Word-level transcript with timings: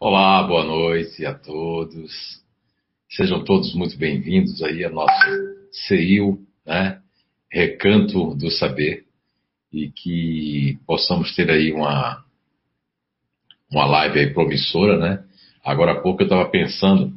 Olá, 0.00 0.42
boa 0.42 0.64
noite 0.64 1.24
a 1.24 1.32
todos. 1.32 2.12
Sejam 3.08 3.44
todos 3.44 3.74
muito 3.74 3.96
bem-vindos 3.96 4.60
aí 4.60 4.84
a 4.84 4.90
nosso 4.90 5.30
CEIU, 5.70 6.44
né? 6.66 7.00
Recanto 7.50 8.34
do 8.34 8.50
Saber, 8.50 9.04
e 9.72 9.90
que 9.92 10.78
possamos 10.84 11.34
ter 11.36 11.48
aí 11.48 11.72
uma, 11.72 12.24
uma 13.70 13.86
live 13.86 14.18
aí 14.18 14.34
promissora, 14.34 14.98
né? 14.98 15.24
Agora 15.64 15.92
há 15.92 16.00
pouco 16.00 16.22
eu 16.22 16.26
estava 16.26 16.50
pensando 16.50 17.16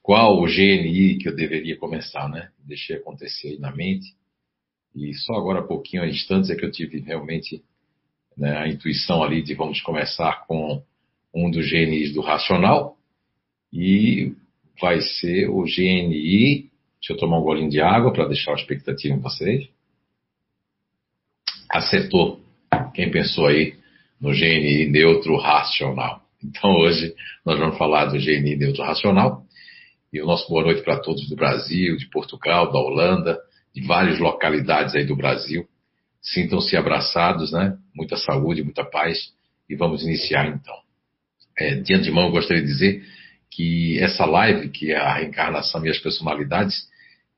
qual 0.00 0.40
o 0.40 0.46
GNI 0.46 1.18
que 1.18 1.28
eu 1.28 1.34
deveria 1.34 1.76
começar, 1.76 2.28
né? 2.28 2.50
Deixei 2.64 2.96
acontecer 2.96 3.48
aí 3.48 3.58
na 3.58 3.74
mente. 3.74 4.14
E 4.94 5.12
só 5.14 5.34
agora 5.34 5.58
há 5.58 5.66
pouquinho, 5.66 6.04
há 6.04 6.08
instantes, 6.08 6.50
é 6.50 6.54
que 6.54 6.64
eu 6.64 6.70
tive 6.70 7.00
realmente 7.00 7.62
né, 8.36 8.56
a 8.58 8.68
intuição 8.68 9.22
ali 9.24 9.42
de 9.42 9.54
vamos 9.54 9.80
começar 9.82 10.46
com 10.46 10.82
um 11.34 11.50
dos 11.50 11.70
GNIs 11.70 12.12
do 12.12 12.20
racional 12.20 12.96
e 13.72 14.34
vai 14.80 15.00
ser 15.00 15.48
o 15.48 15.62
GNI. 15.62 16.70
Deixa 17.00 17.12
eu 17.12 17.16
tomar 17.16 17.38
um 17.38 17.42
golinho 17.42 17.70
de 17.70 17.80
água 17.80 18.12
para 18.12 18.28
deixar 18.28 18.52
a 18.52 18.56
expectativa 18.56 19.14
em 19.14 19.20
vocês. 19.20 19.68
Acertou. 21.70 22.40
Quem 22.94 23.10
pensou 23.10 23.46
aí 23.46 23.74
no 24.20 24.30
GNI 24.30 24.88
neutro 24.88 25.36
racional? 25.36 26.22
Então 26.44 26.70
hoje 26.76 27.14
nós 27.44 27.58
vamos 27.58 27.78
falar 27.78 28.06
do 28.06 28.18
GNI 28.18 28.56
neutro 28.56 28.82
racional. 28.82 29.44
E 30.12 30.20
o 30.20 30.26
nosso 30.26 30.46
boa 30.48 30.64
noite 30.64 30.82
para 30.82 31.00
todos 31.00 31.26
do 31.28 31.36
Brasil, 31.36 31.96
de 31.96 32.06
Portugal, 32.10 32.70
da 32.70 32.78
Holanda, 32.78 33.38
de 33.74 33.80
várias 33.86 34.18
localidades 34.18 34.94
aí 34.94 35.06
do 35.06 35.16
Brasil. 35.16 35.66
Sintam-se 36.20 36.76
abraçados, 36.76 37.52
né? 37.52 37.76
Muita 37.94 38.16
saúde, 38.16 38.62
muita 38.62 38.84
paz. 38.84 39.32
E 39.68 39.74
vamos 39.74 40.02
iniciar 40.02 40.46
então. 40.48 40.76
É, 41.58 41.76
de 41.76 41.94
antemão, 41.94 42.26
eu 42.26 42.30
gostaria 42.30 42.62
de 42.62 42.68
dizer 42.68 43.02
que 43.50 43.98
essa 43.98 44.24
live, 44.24 44.70
que 44.70 44.92
é 44.92 44.96
a 44.96 45.14
reencarnação 45.14 45.84
e 45.84 45.90
as 45.90 45.98
personalidades, 45.98 46.88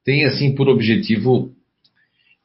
tem 0.05 0.25
assim 0.25 0.55
por 0.55 0.69
objetivo 0.69 1.53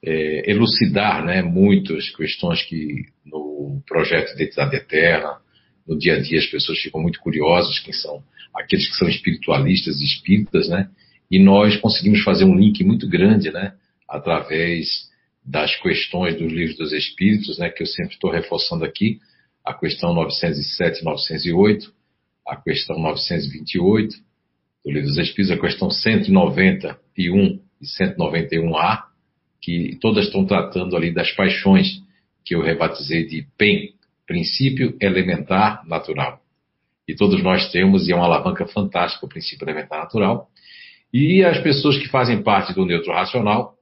é, 0.03 0.49
elucidar 0.49 1.23
né, 1.23 1.41
muitas 1.41 2.09
questões 2.09 2.63
que 2.63 3.05
no 3.25 3.81
projeto 3.87 4.33
Identidade 4.33 4.75
Eterna, 4.75 5.37
no 5.87 5.97
dia 5.97 6.15
a 6.15 6.21
dia 6.21 6.39
as 6.39 6.45
pessoas 6.45 6.79
ficam 6.79 7.01
muito 7.01 7.19
curiosas, 7.19 7.79
quem 7.79 7.93
são 7.93 8.23
aqueles 8.53 8.87
que 8.87 8.95
são 8.95 9.07
espiritualistas 9.07 10.01
espíritas, 10.01 10.69
né? 10.69 10.89
E 11.29 11.37
nós 11.37 11.77
conseguimos 11.77 12.23
fazer 12.23 12.43
um 12.45 12.55
link 12.55 12.83
muito 12.83 13.07
grande, 13.07 13.51
né? 13.51 13.73
Através 14.07 15.09
das 15.45 15.75
questões 15.75 16.37
dos 16.37 16.51
livros 16.51 16.77
dos 16.77 16.93
espíritos, 16.93 17.57
né? 17.59 17.69
Que 17.69 17.83
eu 17.83 17.87
sempre 17.87 18.13
estou 18.13 18.31
reforçando 18.31 18.83
aqui, 18.85 19.19
a 19.65 19.73
questão 19.73 20.13
907 20.13 21.01
e 21.01 21.05
908, 21.05 21.93
a 22.47 22.55
questão 22.55 22.99
928 22.99 24.15
do 24.83 24.91
Livro 24.91 25.07
dos 25.07 25.17
Espíritos, 25.17 25.51
a 25.51 25.59
questão 25.59 25.89
191 25.89 27.61
e 27.81 27.85
191A, 27.85 29.03
que 29.61 29.97
todas 30.01 30.25
estão 30.25 30.45
tratando 30.45 30.95
ali 30.95 31.13
das 31.13 31.31
paixões, 31.31 32.01
que 32.43 32.55
eu 32.55 32.61
rebatizei 32.61 33.25
de 33.27 33.45
PEN, 33.57 33.93
princípio 34.25 34.97
elementar 35.01 35.85
natural. 35.87 36.41
E 37.07 37.15
todos 37.15 37.41
nós 37.43 37.71
temos, 37.71 38.07
e 38.07 38.11
é 38.11 38.15
uma 38.15 38.25
alavanca 38.25 38.67
fantástica, 38.67 39.25
o 39.25 39.29
princípio 39.29 39.65
elementar 39.65 39.99
natural. 39.99 40.47
E 41.11 41.43
as 41.43 41.59
pessoas 41.61 41.97
que 41.97 42.07
fazem 42.07 42.43
parte 42.43 42.73
do 42.73 42.85
neutro 42.85 43.11
racional, 43.11 43.75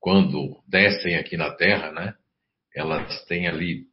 quando 0.00 0.56
descem 0.66 1.16
aqui 1.16 1.36
na 1.36 1.50
Terra, 1.50 1.90
né, 1.92 2.14
elas 2.74 3.24
têm 3.26 3.46
ali 3.46 3.86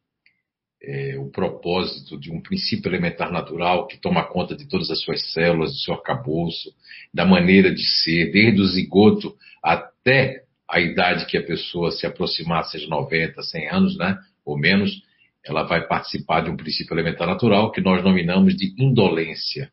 é, 0.82 1.18
o 1.18 1.30
propósito 1.30 2.18
de 2.18 2.32
um 2.32 2.42
princípio 2.42 2.90
elementar 2.90 3.32
natural 3.32 3.88
que 3.88 4.00
toma 4.00 4.24
conta 4.24 4.56
de 4.56 4.68
todas 4.68 4.90
as 4.90 5.02
suas 5.02 5.32
células, 5.34 5.72
do 5.72 5.78
seu 5.78 5.94
arcabouço, 5.94 6.74
da 7.14 7.26
maneira 7.26 7.74
de 7.74 7.84
ser, 7.84 8.32
desde 8.32 8.62
o 8.62 8.68
zigoto 8.68 9.36
até 9.62 10.44
a 10.70 10.80
idade 10.80 11.26
que 11.26 11.38
a 11.38 11.44
pessoa 11.44 11.92
se 11.92 12.06
aproximar, 12.06 12.64
seja 12.66 12.88
90, 12.88 13.42
100 13.42 13.70
anos, 13.70 13.98
né, 13.98 14.18
ou 14.46 14.58
menos, 14.58 15.04
ela 15.44 15.64
vai 15.64 15.86
participar 15.88 16.42
de 16.42 16.50
um 16.50 16.56
princípio 16.56 16.94
elementar 16.94 17.28
natural 17.28 17.72
que 17.72 17.82
nós 17.82 18.04
nominamos 18.04 18.56
de 18.56 18.74
indolência. 18.78 19.72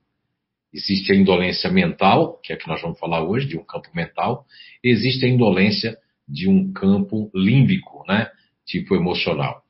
Existe 0.72 1.12
a 1.12 1.14
indolência 1.14 1.70
mental, 1.70 2.40
que 2.42 2.52
é 2.52 2.56
a 2.56 2.58
que 2.58 2.68
nós 2.68 2.80
vamos 2.80 2.98
falar 2.98 3.22
hoje, 3.22 3.46
de 3.46 3.56
um 3.56 3.64
campo 3.64 3.88
mental, 3.94 4.44
e 4.82 4.88
existe 4.88 5.24
a 5.24 5.28
indolência 5.28 5.96
de 6.28 6.48
um 6.48 6.72
campo 6.72 7.30
límbico, 7.34 8.04
né, 8.08 8.28
tipo 8.64 8.96
emocional. 8.96 9.62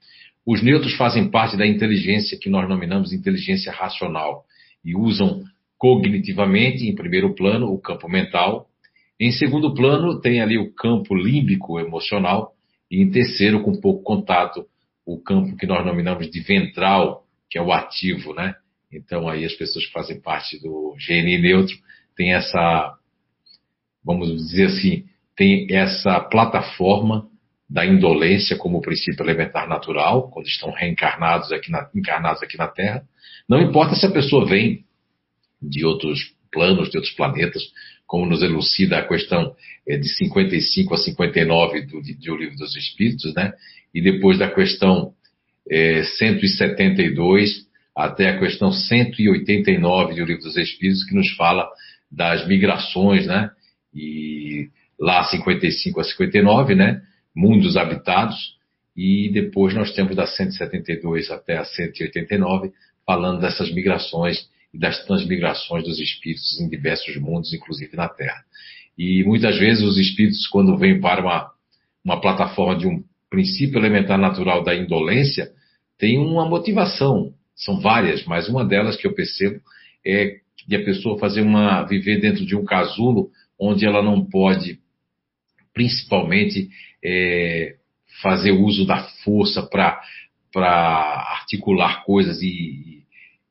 Os 0.46 0.62
neutros 0.62 0.94
fazem 0.94 1.28
parte 1.28 1.56
da 1.56 1.66
inteligência 1.66 2.38
que 2.38 2.48
nós 2.48 2.68
nominamos 2.68 3.12
inteligência 3.12 3.72
racional 3.72 4.44
e 4.84 4.94
usam 4.94 5.42
cognitivamente, 5.76 6.86
em 6.86 6.94
primeiro 6.94 7.34
plano, 7.34 7.66
o 7.66 7.80
campo 7.80 8.08
mental. 8.08 8.68
Em 9.18 9.32
segundo 9.32 9.74
plano, 9.74 10.20
tem 10.20 10.40
ali 10.40 10.56
o 10.56 10.72
campo 10.72 11.16
límbico 11.16 11.80
emocional. 11.80 12.52
E 12.88 13.02
em 13.02 13.10
terceiro, 13.10 13.62
com 13.62 13.80
pouco 13.80 14.04
contato, 14.04 14.64
o 15.04 15.18
campo 15.18 15.56
que 15.56 15.66
nós 15.66 15.84
nominamos 15.84 16.30
de 16.30 16.40
ventral, 16.40 17.24
que 17.50 17.58
é 17.58 17.62
o 17.62 17.72
ativo, 17.72 18.32
né? 18.32 18.54
Então 18.92 19.28
aí 19.28 19.44
as 19.44 19.54
pessoas 19.54 19.84
que 19.86 19.92
fazem 19.92 20.20
parte 20.20 20.60
do 20.60 20.94
GNI 20.96 21.38
neutro 21.38 21.76
têm 22.16 22.32
essa, 22.32 22.96
vamos 24.04 24.28
dizer 24.28 24.66
assim, 24.66 25.04
tem 25.36 25.66
essa 25.70 26.20
plataforma 26.20 27.28
da 27.68 27.84
indolência 27.84 28.56
como 28.56 28.80
princípio 28.80 29.24
elementar 29.24 29.68
natural, 29.68 30.30
quando 30.30 30.46
estão 30.46 30.70
reencarnados 30.70 31.50
aqui 31.52 31.70
na, 31.70 31.88
encarnados 31.94 32.42
aqui 32.42 32.56
na 32.56 32.68
Terra. 32.68 33.02
Não 33.48 33.60
importa 33.60 33.94
se 33.96 34.06
a 34.06 34.10
pessoa 34.10 34.46
vem 34.46 34.84
de 35.60 35.84
outros 35.84 36.32
planos, 36.52 36.90
de 36.90 36.96
outros 36.96 37.14
planetas, 37.14 37.62
como 38.06 38.24
nos 38.24 38.42
elucida 38.42 38.98
a 38.98 39.06
questão 39.06 39.54
é, 39.86 39.96
de 39.96 40.08
55 40.08 40.94
a 40.94 40.96
59 40.96 41.82
do, 41.86 42.00
de, 42.00 42.14
Livro 42.36 42.56
dos 42.56 42.76
Espíritos, 42.76 43.34
né? 43.34 43.52
E 43.92 44.00
depois 44.00 44.38
da 44.38 44.48
questão 44.48 45.12
é, 45.68 46.04
172 46.04 47.66
até 47.94 48.28
a 48.28 48.38
questão 48.38 48.70
189 48.70 50.14
do 50.14 50.24
Livro 50.24 50.42
dos 50.42 50.56
Espíritos, 50.56 51.04
que 51.04 51.14
nos 51.14 51.30
fala 51.34 51.68
das 52.10 52.46
migrações, 52.46 53.26
né? 53.26 53.50
E 53.92 54.68
lá 54.98 55.24
55 55.24 56.00
a 56.00 56.04
59, 56.04 56.74
né? 56.76 57.02
Mundos 57.36 57.76
habitados, 57.76 58.56
e 58.96 59.28
depois 59.30 59.74
nós 59.74 59.92
temos 59.92 60.16
da 60.16 60.26
172 60.26 61.30
até 61.30 61.58
a 61.58 61.64
189, 61.64 62.72
falando 63.04 63.40
dessas 63.40 63.70
migrações 63.70 64.48
e 64.72 64.78
das 64.78 65.04
transmigrações 65.04 65.84
dos 65.84 66.00
espíritos 66.00 66.58
em 66.60 66.68
diversos 66.68 67.14
mundos, 67.16 67.52
inclusive 67.52 67.94
na 67.94 68.08
Terra. 68.08 68.42
E 68.96 69.22
muitas 69.24 69.58
vezes 69.58 69.84
os 69.84 69.98
espíritos, 69.98 70.46
quando 70.46 70.78
vêm 70.78 70.98
para 70.98 71.20
uma, 71.20 71.50
uma 72.02 72.20
plataforma 72.20 72.78
de 72.78 72.86
um 72.86 73.04
princípio 73.28 73.78
elementar 73.78 74.18
natural 74.18 74.64
da 74.64 74.74
indolência, 74.74 75.52
tem 75.98 76.18
uma 76.18 76.48
motivação. 76.48 77.34
São 77.54 77.80
várias, 77.80 78.24
mas 78.24 78.48
uma 78.48 78.64
delas 78.64 78.96
que 78.96 79.06
eu 79.06 79.14
percebo 79.14 79.60
é 80.04 80.38
de 80.66 80.76
a 80.76 80.84
pessoa 80.84 81.18
fazer 81.18 81.42
uma 81.42 81.82
viver 81.82 82.20
dentro 82.20 82.44
de 82.46 82.56
um 82.56 82.64
casulo 82.64 83.30
onde 83.58 83.86
ela 83.86 84.02
não 84.02 84.24
pode, 84.24 84.78
principalmente, 85.76 86.70
é, 87.04 87.76
fazer 88.22 88.50
uso 88.50 88.86
da 88.86 89.04
força 89.22 89.62
para 89.62 90.00
articular 90.62 92.02
coisas 92.02 92.40
e, 92.40 93.02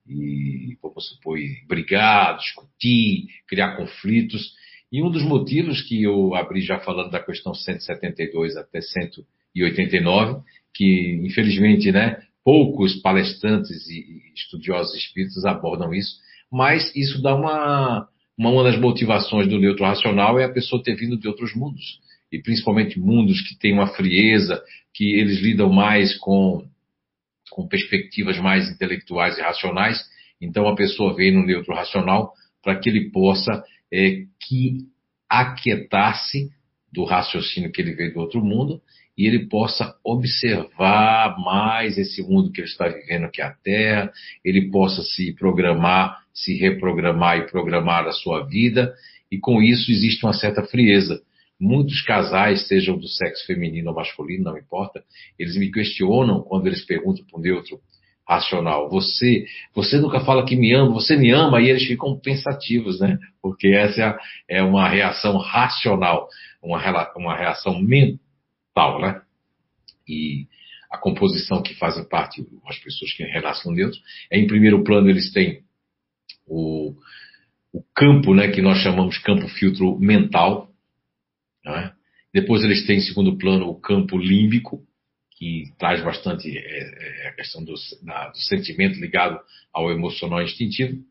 e, 0.10 0.76
vamos 0.82 1.08
supor, 1.08 1.38
brigar, 1.68 2.36
discutir, 2.40 3.28
criar 3.48 3.78
conflitos. 3.78 4.56
E 4.92 5.04
um 5.04 5.12
dos 5.12 5.22
motivos 5.22 5.84
que 5.84 6.02
eu 6.02 6.34
abri 6.34 6.62
já 6.62 6.80
falando 6.80 7.12
da 7.12 7.24
questão 7.24 7.54
172 7.54 8.58
até 8.58 8.82
189, 8.82 10.42
que 10.74 11.20
infelizmente, 11.24 11.92
né, 11.92 12.24
poucos 12.44 12.96
palestrantes 13.04 13.88
e 13.88 14.24
estudiosos 14.34 14.96
espíritas 14.96 15.46
abordam 15.46 15.94
isso, 15.94 16.16
mas 16.52 16.92
isso 16.96 17.22
dá 17.22 17.36
uma, 17.36 18.10
uma 18.36 18.64
das 18.64 18.80
motivações 18.80 19.48
do 19.48 19.60
neutro 19.60 19.86
racional 19.86 20.40
é 20.40 20.46
a 20.46 20.52
pessoa 20.52 20.82
ter 20.82 20.96
vindo 20.96 21.18
de 21.18 21.28
outros 21.28 21.56
mundos 21.56 22.04
e 22.36 22.42
principalmente 22.42 23.00
mundos 23.00 23.40
que 23.42 23.58
têm 23.58 23.74
uma 23.74 23.88
frieza, 23.88 24.62
que 24.94 25.16
eles 25.16 25.40
lidam 25.40 25.72
mais 25.72 26.18
com, 26.18 26.68
com 27.50 27.66
perspectivas 27.66 28.38
mais 28.38 28.70
intelectuais 28.70 29.38
e 29.38 29.42
racionais. 29.42 30.04
Então 30.42 30.68
a 30.68 30.76
pessoa 30.76 31.16
vem 31.16 31.32
no 31.32 31.46
neutro 31.46 31.74
racional 31.74 32.34
para 32.62 32.78
que 32.78 32.90
ele 32.90 33.10
possa 33.10 33.64
é, 33.92 34.24
que 34.42 34.80
aquietar-se 35.30 36.50
do 36.92 37.06
raciocínio 37.06 37.72
que 37.72 37.82
ele 37.82 37.94
veio 37.94 38.14
do 38.14 38.20
outro 38.20 38.44
mundo 38.44 38.82
e 39.18 39.26
ele 39.26 39.48
possa 39.48 39.96
observar 40.04 41.38
mais 41.40 41.98
esse 41.98 42.22
mundo 42.22 42.52
que 42.52 42.60
ele 42.60 42.68
está 42.68 42.90
vivendo, 42.90 43.32
que 43.32 43.42
é 43.42 43.46
a 43.46 43.52
Terra, 43.52 44.12
ele 44.44 44.70
possa 44.70 45.02
se 45.04 45.34
programar, 45.36 46.20
se 46.34 46.58
reprogramar 46.58 47.38
e 47.38 47.50
programar 47.50 48.06
a 48.06 48.12
sua 48.12 48.46
vida, 48.46 48.94
e 49.32 49.38
com 49.38 49.64
isso 49.64 49.90
existe 49.90 50.26
uma 50.26 50.34
certa 50.34 50.64
frieza. 50.64 51.22
Muitos 51.60 52.02
casais, 52.02 52.68
sejam 52.68 52.98
do 52.98 53.08
sexo 53.08 53.46
feminino 53.46 53.90
ou 53.90 53.96
masculino, 53.96 54.44
não 54.44 54.58
importa, 54.58 55.04
eles 55.40 55.56
me 55.58 55.72
questionam 55.72 56.42
quando 56.42 56.68
eles 56.68 56.86
perguntam 56.86 57.26
para 57.26 57.40
o 57.40 57.42
neutro 57.42 57.80
racional. 58.28 58.90
Você, 58.90 59.46
você 59.74 59.98
nunca 59.98 60.20
fala 60.20 60.46
que 60.46 60.56
me 60.56 60.74
ama, 60.74 60.94
você 60.94 61.16
me 61.16 61.32
ama, 61.32 61.62
e 61.62 61.70
eles 61.70 61.86
ficam 61.86 62.20
pensativos, 62.20 63.00
né? 63.00 63.20
Porque 63.42 63.68
essa 63.68 64.18
é 64.50 64.62
uma 64.64 64.90
reação 64.90 65.38
racional, 65.38 66.28
uma, 66.62 67.14
uma 67.16 67.38
reação 67.38 67.80
mental, 67.80 69.00
né? 69.00 69.22
E 70.08 70.48
a 70.92 70.98
composição 70.98 71.62
que 71.62 71.76
fazem 71.76 72.08
parte 72.08 72.46
as 72.68 72.78
pessoas 72.80 73.14
que 73.14 73.24
renascem 73.24 73.74
neutro, 73.74 74.00
é 74.32 74.40
em 74.40 74.48
primeiro 74.48 74.84
plano 74.84 75.10
eles 75.10 75.32
têm 75.32 75.64
o, 76.48 76.94
o 77.74 77.84
campo, 77.94 78.34
né, 78.34 78.50
que 78.50 78.62
nós 78.62 78.80
chamamos 78.80 79.18
campo 79.18 79.48
filtro 79.48 80.00
mental, 80.00 80.65
né? 81.66 81.92
Depois 82.34 82.64
eles 82.64 82.86
têm 82.86 82.98
em 82.98 83.02
segundo 83.02 83.38
plano 83.38 83.68
o 83.68 83.80
campo 83.80 84.18
límbico, 84.18 84.82
que 85.38 85.74
traz 85.78 86.04
bastante 86.04 86.58
é, 86.58 86.62
é, 86.62 87.28
a 87.30 87.34
questão 87.34 87.64
do, 87.64 87.74
da, 88.04 88.30
do, 88.30 88.38
sentimento 88.38 89.00
ligado 89.00 89.40
ao 89.74 89.92
emocional 89.92 90.42
instintivo. 90.42 91.02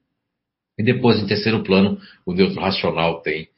E 0.79 0.83
depois, 0.83 1.19
em 1.19 1.27
terceiro 1.27 1.63
plano, 1.63 2.01
o 2.25 2.33
neutro 2.33 2.61
racional 2.61 3.21
tem 3.21 3.49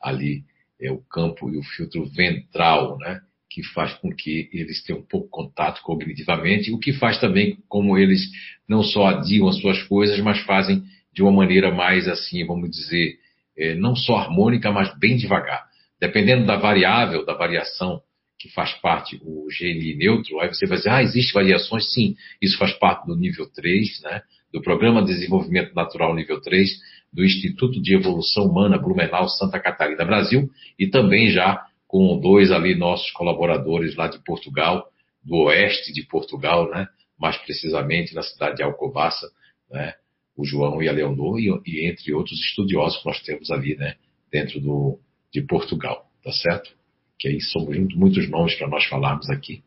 ali 0.00 0.44
é, 0.80 0.90
o 0.90 0.98
campo 0.98 1.50
e 1.50 1.56
o 1.56 1.62
filtro 1.62 2.04
ventral, 2.06 2.98
né? 2.98 3.20
que 3.52 3.62
faz 3.62 3.92
com 3.94 4.10
que 4.10 4.48
eles 4.52 4.82
tenham 4.82 5.00
um 5.00 5.06
pouco 5.06 5.28
contato 5.28 5.82
cognitivamente, 5.82 6.72
o 6.72 6.78
que 6.78 6.92
faz 6.94 7.20
também 7.20 7.58
como 7.68 7.98
eles 7.98 8.22
não 8.66 8.82
só 8.82 9.08
adiam 9.08 9.46
as 9.46 9.60
suas 9.60 9.82
coisas, 9.82 10.18
mas 10.20 10.40
fazem 10.40 10.82
de 11.12 11.22
uma 11.22 11.30
maneira 11.30 11.70
mais 11.70 12.08
assim, 12.08 12.46
vamos 12.46 12.70
dizer, 12.70 13.18
é, 13.56 13.74
não 13.74 13.94
só 13.94 14.16
harmônica, 14.16 14.72
mas 14.72 14.98
bem 14.98 15.16
devagar. 15.16 15.70
Dependendo 16.02 16.44
da 16.44 16.56
variável, 16.56 17.24
da 17.24 17.32
variação 17.32 18.02
que 18.36 18.48
faz 18.48 18.72
parte 18.80 19.20
o 19.22 19.46
GNI 19.46 19.94
neutro, 19.94 20.40
aí 20.40 20.48
você 20.48 20.66
vai 20.66 20.76
dizer, 20.76 20.90
ah, 20.90 21.00
existe 21.00 21.32
variações? 21.32 21.92
Sim, 21.92 22.16
isso 22.42 22.58
faz 22.58 22.72
parte 22.72 23.06
do 23.06 23.14
nível 23.14 23.48
3, 23.48 24.00
né? 24.02 24.20
do 24.52 24.60
Programa 24.60 25.00
de 25.00 25.14
Desenvolvimento 25.14 25.72
Natural 25.76 26.12
nível 26.12 26.40
3, 26.40 26.68
do 27.12 27.24
Instituto 27.24 27.80
de 27.80 27.94
Evolução 27.94 28.46
Humana 28.46 28.78
Blumenau 28.78 29.28
Santa 29.28 29.60
Catarina, 29.60 30.04
Brasil, 30.04 30.50
e 30.76 30.88
também 30.88 31.30
já 31.30 31.64
com 31.86 32.18
dois 32.18 32.50
ali 32.50 32.74
nossos 32.74 33.12
colaboradores 33.12 33.94
lá 33.94 34.08
de 34.08 34.18
Portugal, 34.24 34.84
do 35.22 35.36
oeste 35.44 35.92
de 35.92 36.02
Portugal, 36.02 36.68
né? 36.68 36.88
mais 37.16 37.36
precisamente 37.36 38.12
na 38.12 38.24
cidade 38.24 38.56
de 38.56 38.64
Alcobaça, 38.64 39.30
né? 39.70 39.94
o 40.36 40.44
João 40.44 40.82
e 40.82 40.88
a 40.88 40.92
Leonor, 40.92 41.38
e, 41.38 41.48
e, 41.64 41.88
entre 41.88 42.12
outros 42.12 42.40
estudiosos 42.40 42.98
que 42.98 43.06
nós 43.06 43.22
temos 43.22 43.52
ali 43.52 43.76
né? 43.76 43.94
dentro 44.32 44.58
do, 44.58 44.98
de 45.32 45.42
Portugal, 45.42 46.06
tá 46.22 46.32
certo? 46.32 46.70
Que 47.18 47.28
aí 47.28 47.40
são 47.40 47.66
muitos 47.94 48.28
nomes 48.28 48.54
para 48.54 48.68
nós 48.68 48.84
falarmos 48.84 49.30
aqui, 49.30 49.62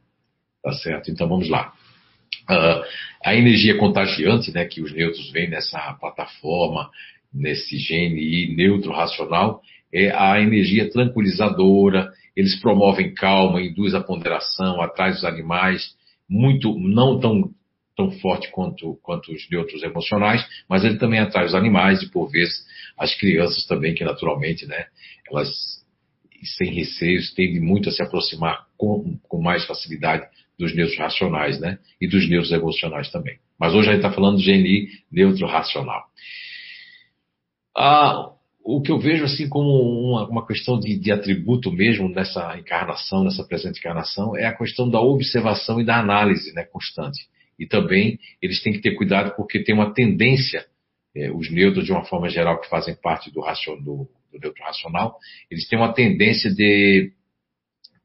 tá 0.63 0.71
certo? 0.73 1.09
Então 1.09 1.27
vamos 1.27 1.49
lá. 1.49 1.73
Uh, 2.49 2.83
a 3.23 3.35
energia 3.35 3.77
contagiante, 3.77 4.51
né, 4.51 4.65
que 4.65 4.81
os 4.81 4.93
neutros 4.93 5.31
vêm 5.31 5.49
nessa 5.49 5.93
plataforma, 5.93 6.89
nesse 7.33 7.75
GNI 7.77 8.55
neutro 8.55 8.91
racional, 8.91 9.61
é 9.91 10.11
a 10.11 10.39
energia 10.39 10.89
tranquilizadora, 10.89 12.11
eles 12.35 12.59
promovem 12.59 13.13
calma, 13.13 13.61
induz 13.61 13.95
a 13.95 14.01
ponderação, 14.01 14.81
atrai 14.81 15.11
os 15.11 15.23
animais, 15.23 15.95
muito, 16.29 16.77
não 16.77 17.19
tão, 17.19 17.49
tão 17.95 18.11
forte 18.11 18.49
quanto, 18.51 18.99
quanto 19.01 19.31
os 19.31 19.49
neutros 19.49 19.81
emocionais, 19.83 20.45
mas 20.69 20.83
ele 20.83 20.97
também 20.97 21.19
atrai 21.19 21.45
os 21.45 21.55
animais 21.55 22.01
e, 22.01 22.11
por 22.11 22.29
vezes, 22.29 22.65
as 22.97 23.15
crianças 23.15 23.65
também, 23.65 23.93
que 23.93 24.03
naturalmente, 24.03 24.65
né, 24.65 24.85
elas, 25.29 25.49
sem 26.57 26.73
receios, 26.73 27.33
tendem 27.33 27.61
muito 27.61 27.89
a 27.89 27.91
se 27.91 28.01
aproximar 28.01 28.65
com, 28.77 29.17
com 29.23 29.41
mais 29.41 29.65
facilidade 29.65 30.25
dos 30.59 30.75
neutros 30.75 30.97
racionais, 30.97 31.59
né, 31.59 31.79
e 31.99 32.07
dos 32.07 32.29
neutros 32.29 32.51
emocionais 32.51 33.09
também. 33.11 33.37
Mas 33.59 33.73
hoje 33.73 33.89
a 33.89 33.93
gente 33.93 34.05
está 34.05 34.11
falando 34.11 34.37
de 34.37 34.45
GNI 34.45 34.87
neutro 35.11 35.47
racional. 35.47 36.03
Ah, 37.77 38.31
o 38.63 38.81
que 38.81 38.91
eu 38.91 38.97
vejo 38.97 39.25
assim 39.25 39.47
como 39.47 39.69
uma, 39.69 40.27
uma 40.27 40.47
questão 40.47 40.79
de, 40.79 40.97
de, 40.97 41.11
atributo 41.11 41.71
mesmo 41.71 42.09
nessa 42.09 42.57
encarnação, 42.57 43.23
nessa 43.23 43.43
presente 43.43 43.79
encarnação, 43.79 44.35
é 44.35 44.45
a 44.45 44.57
questão 44.57 44.89
da 44.89 44.99
observação 44.99 45.79
e 45.79 45.85
da 45.85 45.99
análise 45.99 46.53
né, 46.53 46.63
constante. 46.63 47.27
E 47.57 47.65
também 47.65 48.19
eles 48.41 48.61
têm 48.61 48.73
que 48.73 48.81
ter 48.81 48.95
cuidado 48.95 49.35
porque 49.35 49.63
tem 49.63 49.73
uma 49.73 49.93
tendência, 49.93 50.65
é, 51.15 51.31
os 51.31 51.49
neutros 51.49 51.85
de 51.85 51.91
uma 51.91 52.05
forma 52.05 52.29
geral 52.29 52.59
que 52.59 52.69
fazem 52.69 52.95
parte 52.95 53.31
do, 53.31 53.41
racion, 53.41 53.77
do, 53.77 54.09
do 54.31 54.39
neutro 54.39 54.63
racional, 54.63 55.17
eles 55.49 55.67
têm 55.67 55.79
uma 55.79 55.93
tendência 55.93 56.53
de 56.53 57.11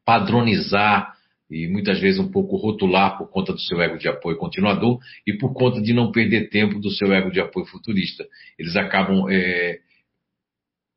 padronizar 0.05 1.15
e 1.49 1.67
muitas 1.67 1.99
vezes 1.99 2.19
um 2.19 2.31
pouco 2.31 2.55
rotular 2.55 3.17
por 3.17 3.29
conta 3.29 3.51
do 3.51 3.59
seu 3.59 3.81
ego 3.81 3.97
de 3.97 4.07
apoio 4.07 4.37
continuador 4.37 4.99
e 5.27 5.33
por 5.33 5.53
conta 5.53 5.81
de 5.81 5.91
não 5.91 6.11
perder 6.11 6.49
tempo 6.49 6.79
do 6.79 6.89
seu 6.89 7.11
ego 7.13 7.29
de 7.29 7.41
apoio 7.41 7.65
futurista. 7.65 8.25
Eles 8.57 8.77
acabam 8.77 9.29
é, 9.29 9.79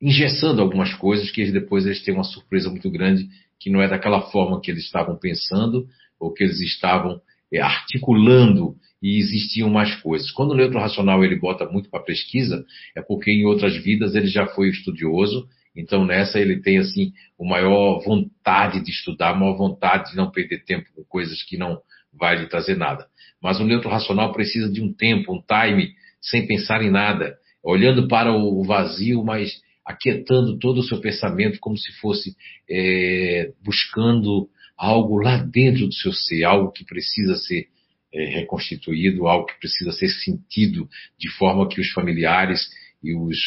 engessando 0.00 0.62
algumas 0.62 0.94
coisas 0.94 1.30
que 1.30 1.50
depois 1.50 1.84
eles 1.84 2.02
têm 2.04 2.14
uma 2.14 2.22
surpresa 2.22 2.70
muito 2.70 2.88
grande 2.88 3.28
que 3.58 3.68
não 3.68 3.82
é 3.82 3.88
daquela 3.88 4.30
forma 4.30 4.60
que 4.60 4.70
eles 4.70 4.84
estavam 4.84 5.18
pensando 5.18 5.88
ou 6.20 6.32
que 6.32 6.44
eles 6.44 6.60
estavam 6.60 7.20
articulando 7.60 8.74
e 9.02 9.18
existiam 9.18 9.68
mais 9.68 9.94
coisas. 9.96 10.30
Quando 10.30 10.52
o 10.52 10.54
neutro 10.54 10.78
racional 10.78 11.22
ele 11.22 11.36
bota 11.36 11.68
muito 11.68 11.90
para 11.90 12.02
pesquisa, 12.02 12.64
é 12.96 13.02
porque 13.02 13.30
em 13.30 13.44
outras 13.44 13.76
vidas 13.76 14.14
ele 14.14 14.26
já 14.26 14.46
foi 14.46 14.68
estudioso, 14.68 15.46
então 15.76 16.06
nessa 16.06 16.40
ele 16.40 16.60
tem 16.60 16.78
assim 16.78 17.12
o 17.38 17.44
maior 17.46 18.00
vontade 18.00 18.82
de 18.82 18.90
estudar, 18.90 19.30
a 19.30 19.34
maior 19.34 19.56
vontade 19.56 20.12
de 20.12 20.16
não 20.16 20.30
perder 20.30 20.64
tempo 20.64 20.88
com 20.94 21.04
coisas 21.04 21.42
que 21.42 21.58
não 21.58 21.78
vai 22.18 22.36
lhe 22.36 22.46
trazer 22.46 22.76
nada. 22.76 23.06
Mas 23.42 23.60
o 23.60 23.64
neutro 23.64 23.90
racional 23.90 24.32
precisa 24.32 24.72
de 24.72 24.80
um 24.80 24.92
tempo, 24.92 25.34
um 25.34 25.42
time, 25.42 25.90
sem 26.20 26.46
pensar 26.46 26.82
em 26.82 26.90
nada, 26.90 27.36
olhando 27.62 28.08
para 28.08 28.32
o 28.32 28.64
vazio, 28.64 29.22
mas 29.22 29.60
aquietando 29.84 30.58
todo 30.58 30.78
o 30.78 30.82
seu 30.82 30.98
pensamento 30.98 31.58
como 31.60 31.76
se 31.76 31.92
fosse 32.00 32.34
é, 32.70 33.52
buscando 33.62 34.48
algo 34.76 35.18
lá 35.18 35.36
dentro 35.36 35.86
do 35.86 35.94
seu 35.94 36.12
ser, 36.12 36.44
algo 36.44 36.72
que 36.72 36.84
precisa 36.84 37.36
ser 37.36 37.68
é, 38.12 38.26
reconstituído, 38.26 39.26
algo 39.26 39.46
que 39.46 39.58
precisa 39.58 39.92
ser 39.92 40.08
sentido 40.08 40.88
de 41.18 41.30
forma 41.30 41.68
que 41.68 41.80
os 41.80 41.90
familiares 41.90 42.68
e 43.02 43.14
os, 43.14 43.38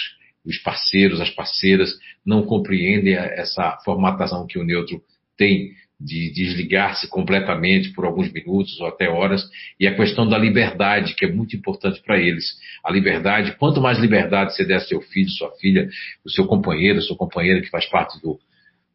os 0.45 0.57
parceiros, 0.59 1.21
as 1.21 1.29
parceiras 1.29 1.97
não 2.25 2.44
compreendem 2.44 3.15
essa 3.15 3.77
formatação 3.83 4.45
que 4.45 4.59
o 4.59 4.63
neutro 4.63 5.01
tem 5.38 5.74
de 6.00 6.31
desligar-se 6.31 7.09
completamente 7.09 7.91
por 7.91 8.06
alguns 8.06 8.31
minutos 8.31 8.79
ou 8.79 8.88
até 8.88 9.09
horas, 9.09 9.50
e 9.79 9.88
a 9.88 9.95
questão 9.95 10.27
da 10.27 10.38
liberdade, 10.38 11.15
que 11.15 11.25
é 11.25 11.31
muito 11.31 11.56
importante 11.56 12.01
para 12.03 12.19
eles. 12.19 12.45
A 12.83 12.91
liberdade, 12.91 13.57
quanto 13.57 13.81
mais 13.81 13.97
liberdade 13.97 14.55
você 14.55 14.63
der 14.63 14.75
ao 14.75 14.81
seu 14.81 15.01
filho, 15.01 15.29
sua 15.29 15.51
filha, 15.57 15.89
o 16.24 16.29
seu 16.29 16.46
companheiro, 16.46 17.01
sua 17.01 17.17
companheira 17.17 17.62
que 17.62 17.69
faz 17.69 17.88
parte 17.88 18.22
do, 18.22 18.39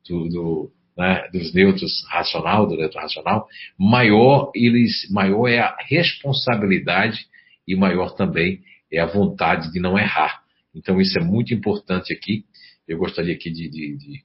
do, 0.08 0.28
do 0.28 0.72
né, 0.96 1.28
dos 1.32 1.52
neutros 1.54 2.04
racional, 2.08 2.66
do 2.66 2.76
neutro 2.76 2.98
racional, 2.98 3.48
maior 3.78 4.50
eles, 4.54 5.10
maior 5.10 5.48
é 5.48 5.58
a 5.60 5.76
responsabilidade 5.80 7.26
e 7.66 7.74
maior 7.74 8.14
também 8.14 8.62
é 8.90 9.00
a 9.00 9.06
vontade 9.06 9.72
de 9.72 9.80
não 9.80 9.98
errar. 9.98 10.42
Então 10.74 11.00
isso 11.00 11.18
é 11.18 11.22
muito 11.22 11.54
importante 11.54 12.12
aqui. 12.12 12.44
Eu 12.86 12.98
gostaria 12.98 13.34
aqui 13.34 13.50
de, 13.50 13.68
de, 13.68 13.96
de 13.96 14.24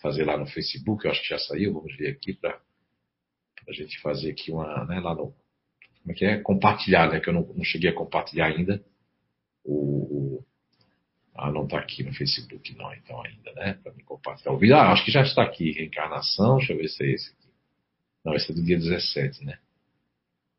fazer 0.00 0.24
lá 0.24 0.36
no 0.36 0.46
Facebook, 0.46 1.04
eu 1.04 1.10
acho 1.10 1.22
que 1.22 1.28
já 1.28 1.38
saiu, 1.38 1.72
vamos 1.72 1.96
ver 1.96 2.08
aqui 2.10 2.32
para 2.32 2.58
a 3.68 3.72
gente 3.72 4.00
fazer 4.00 4.30
aqui 4.30 4.52
uma, 4.52 4.84
né, 4.84 5.00
lá 5.00 5.14
no, 5.14 5.34
como 6.02 6.12
é 6.12 6.14
que 6.14 6.24
é? 6.24 6.38
Compartilhar, 6.38 7.10
né, 7.10 7.20
que 7.20 7.28
eu 7.28 7.34
não, 7.34 7.42
não 7.54 7.64
cheguei 7.64 7.90
a 7.90 7.94
compartilhar 7.94 8.46
ainda 8.46 8.82
o, 9.64 9.74
o 9.74 10.27
ah, 11.38 11.52
não 11.52 11.64
está 11.64 11.78
aqui 11.78 12.02
no 12.02 12.12
Facebook 12.12 12.76
não, 12.76 12.92
então 12.92 13.22
ainda, 13.22 13.52
né, 13.52 13.78
para 13.80 13.92
me 13.92 14.02
compartilhar 14.02 14.52
o 14.52 14.58
vídeo. 14.58 14.74
Ah, 14.74 14.90
acho 14.90 15.04
que 15.04 15.12
já 15.12 15.22
está 15.22 15.44
aqui, 15.44 15.70
reencarnação, 15.70 16.56
deixa 16.56 16.72
eu 16.72 16.78
ver 16.78 16.88
se 16.88 17.04
é 17.04 17.12
esse 17.12 17.30
aqui. 17.30 17.48
Não, 18.24 18.34
esse 18.34 18.50
é 18.50 18.54
do 18.54 18.62
dia 18.62 18.76
17, 18.76 19.44
né? 19.44 19.56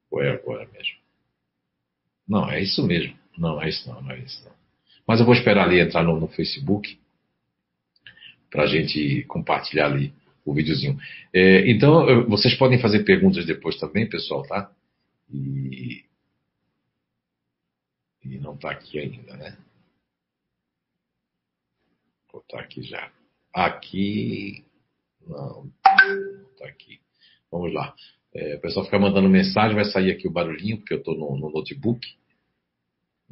Ou 0.09 0.23
é 0.23 0.31
agora 0.31 0.65
mesmo? 0.71 0.95
Não, 2.25 2.49
é 2.49 2.61
isso 2.61 2.81
mesmo. 2.87 3.13
Não, 3.37 3.61
é 3.61 3.67
isso 3.67 3.89
não, 3.89 4.01
não 4.01 4.11
é 4.11 4.19
isso 4.19 4.41
não. 4.45 4.53
Mas 5.05 5.19
eu 5.19 5.25
vou 5.25 5.35
esperar 5.35 5.65
ali 5.65 5.81
entrar 5.81 6.01
no, 6.01 6.17
no 6.17 6.29
Facebook 6.29 6.97
para 8.49 8.63
a 8.63 8.67
gente 8.67 9.23
compartilhar 9.25 9.87
ali 9.87 10.13
o 10.45 10.53
videozinho. 10.53 10.97
É, 11.33 11.69
então, 11.69 12.25
vocês 12.29 12.55
podem 12.55 12.79
fazer 12.79 13.03
perguntas 13.03 13.45
depois 13.45 13.77
também, 13.77 14.07
pessoal, 14.07 14.43
tá? 14.43 14.71
E, 15.29 16.05
e 18.23 18.37
não 18.37 18.55
está 18.55 18.71
aqui 18.71 18.97
ainda, 18.97 19.35
né? 19.35 19.57
Vou 22.31 22.41
botar 22.41 22.59
aqui 22.59 22.81
já. 22.83 23.11
Aqui. 23.53 24.63
Não, 25.27 25.71
está 26.51 26.65
aqui. 26.65 26.99
Vamos 27.51 27.73
lá. 27.73 27.93
É, 28.33 28.55
o 28.55 28.61
pessoal 28.61 28.85
fica 28.85 28.99
mandando 28.99 29.27
mensagem, 29.27 29.75
vai 29.75 29.85
sair 29.85 30.11
aqui 30.11 30.27
o 30.27 30.31
barulhinho, 30.31 30.77
porque 30.77 30.93
eu 30.93 30.99
estou 30.99 31.17
no, 31.17 31.37
no 31.37 31.49
notebook. 31.49 32.07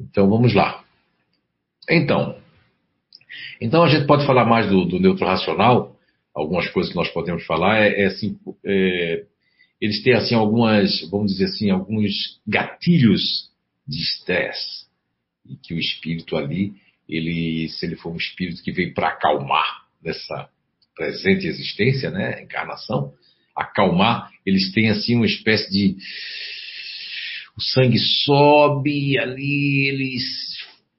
Então 0.00 0.28
vamos 0.28 0.54
lá. 0.54 0.84
Então, 1.88 2.40
então 3.60 3.82
a 3.82 3.88
gente 3.88 4.06
pode 4.06 4.26
falar 4.26 4.44
mais 4.44 4.68
do, 4.68 4.84
do 4.84 4.98
neutro 4.98 5.26
racional. 5.26 5.96
Algumas 6.34 6.68
coisas 6.70 6.92
que 6.92 6.98
nós 6.98 7.08
podemos 7.10 7.44
falar 7.46 7.78
é, 7.78 8.02
é 8.02 8.06
assim, 8.06 8.38
é, 8.64 9.24
eles 9.80 10.02
têm 10.02 10.14
assim 10.14 10.34
algumas, 10.34 11.08
vamos 11.10 11.32
dizer 11.32 11.46
assim, 11.46 11.70
alguns 11.70 12.40
gatilhos 12.46 13.50
de 13.86 13.98
estresse. 13.98 14.86
E 15.46 15.56
que 15.56 15.74
o 15.74 15.78
espírito 15.78 16.36
ali, 16.36 16.74
ele, 17.08 17.68
se 17.68 17.86
ele 17.86 17.96
for 17.96 18.12
um 18.12 18.16
espírito 18.16 18.62
que 18.62 18.72
veio 18.72 18.92
para 18.92 19.08
acalmar 19.08 19.86
nessa 20.02 20.48
presente 20.94 21.46
existência, 21.46 22.10
né, 22.10 22.42
encarnação, 22.42 23.12
acalmar, 23.56 24.30
eles 24.44 24.72
têm 24.72 24.90
assim 24.90 25.16
uma 25.16 25.26
espécie 25.26 25.70
de 25.70 25.96
o 27.56 27.60
sangue 27.60 27.98
sobe 27.98 29.18
ali, 29.18 29.88
eles 29.88 30.57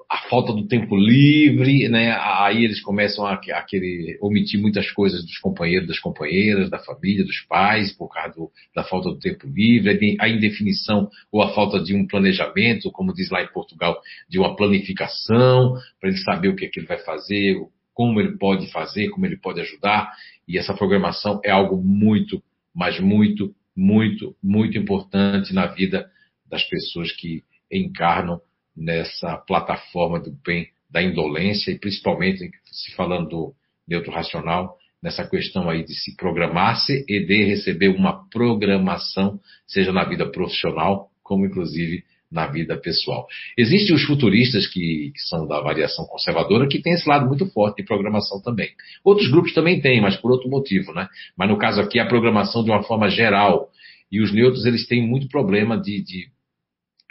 a 0.09 0.17
falta 0.27 0.51
do 0.51 0.67
tempo 0.67 0.97
livre, 0.97 1.87
né? 1.87 2.17
Aí 2.19 2.63
eles 2.63 2.81
começam 2.81 3.27
a, 3.27 3.33
a, 3.33 3.61
querer 3.61 4.17
omitir 4.19 4.59
muitas 4.59 4.89
coisas 4.89 5.23
dos 5.23 5.37
companheiros, 5.37 5.87
das 5.87 5.99
companheiras, 5.99 6.67
da 6.67 6.79
família, 6.79 7.23
dos 7.23 7.41
pais, 7.41 7.95
por 7.95 8.09
causa 8.09 8.33
do, 8.33 8.51
da 8.75 8.83
falta 8.83 9.09
do 9.09 9.19
tempo 9.19 9.45
livre, 9.47 10.17
a 10.19 10.27
indefinição 10.27 11.07
ou 11.31 11.43
a 11.43 11.53
falta 11.53 11.79
de 11.79 11.93
um 11.93 12.07
planejamento, 12.07 12.91
como 12.91 13.13
diz 13.13 13.29
lá 13.29 13.43
em 13.43 13.53
Portugal, 13.53 14.01
de 14.27 14.39
uma 14.39 14.55
planificação, 14.55 15.75
para 15.99 16.09
ele 16.09 16.17
saber 16.17 16.47
o 16.47 16.55
que, 16.55 16.65
é 16.65 16.69
que 16.69 16.79
ele 16.79 16.87
vai 16.87 16.97
fazer, 16.97 17.57
como 17.93 18.19
ele 18.19 18.35
pode 18.35 18.71
fazer, 18.71 19.09
como 19.09 19.27
ele 19.27 19.37
pode 19.37 19.61
ajudar. 19.61 20.11
E 20.47 20.57
essa 20.57 20.73
programação 20.73 21.39
é 21.45 21.51
algo 21.51 21.77
muito, 21.77 22.41
mas 22.73 22.99
muito, 22.99 23.53
muito, 23.77 24.35
muito 24.41 24.75
importante 24.75 25.53
na 25.53 25.67
vida 25.67 26.09
das 26.49 26.63
pessoas 26.63 27.11
que 27.11 27.43
encarnam 27.71 28.41
nessa 28.75 29.37
plataforma 29.37 30.19
do 30.19 30.31
bem 30.45 30.67
da 30.89 31.01
indolência 31.03 31.71
e 31.71 31.77
principalmente 31.77 32.49
se 32.65 32.95
falando 32.95 33.29
do 33.29 33.53
neutro 33.87 34.11
racional, 34.11 34.75
nessa 35.01 35.27
questão 35.27 35.69
aí 35.69 35.83
de 35.83 35.93
se 35.93 36.15
programar-se 36.15 37.05
e 37.07 37.25
de 37.25 37.43
receber 37.45 37.89
uma 37.89 38.27
programação, 38.29 39.39
seja 39.67 39.91
na 39.91 40.03
vida 40.03 40.29
profissional, 40.29 41.09
como 41.23 41.45
inclusive 41.45 42.03
na 42.31 42.47
vida 42.47 42.77
pessoal. 42.77 43.25
Existem 43.57 43.95
os 43.95 44.03
futuristas 44.03 44.67
que, 44.67 45.11
que, 45.13 45.21
são 45.21 45.47
da 45.47 45.59
variação 45.61 46.05
conservadora 46.05 46.67
que 46.67 46.79
têm 46.79 46.93
esse 46.93 47.07
lado 47.09 47.27
muito 47.27 47.47
forte 47.47 47.77
de 47.77 47.87
programação 47.87 48.41
também. 48.41 48.69
Outros 49.03 49.29
grupos 49.29 49.53
também 49.53 49.81
têm, 49.81 49.99
mas 49.99 50.15
por 50.15 50.31
outro 50.31 50.49
motivo, 50.49 50.93
né? 50.93 51.07
Mas 51.35 51.49
no 51.49 51.57
caso 51.57 51.81
aqui 51.81 51.99
a 51.99 52.05
programação 52.05 52.63
de 52.63 52.69
uma 52.69 52.83
forma 52.83 53.09
geral. 53.09 53.69
E 54.11 54.21
os 54.21 54.33
neutros 54.33 54.65
eles 54.65 54.87
têm 54.87 55.07
muito 55.07 55.27
problema 55.27 55.79
de, 55.79 56.03
de 56.03 56.27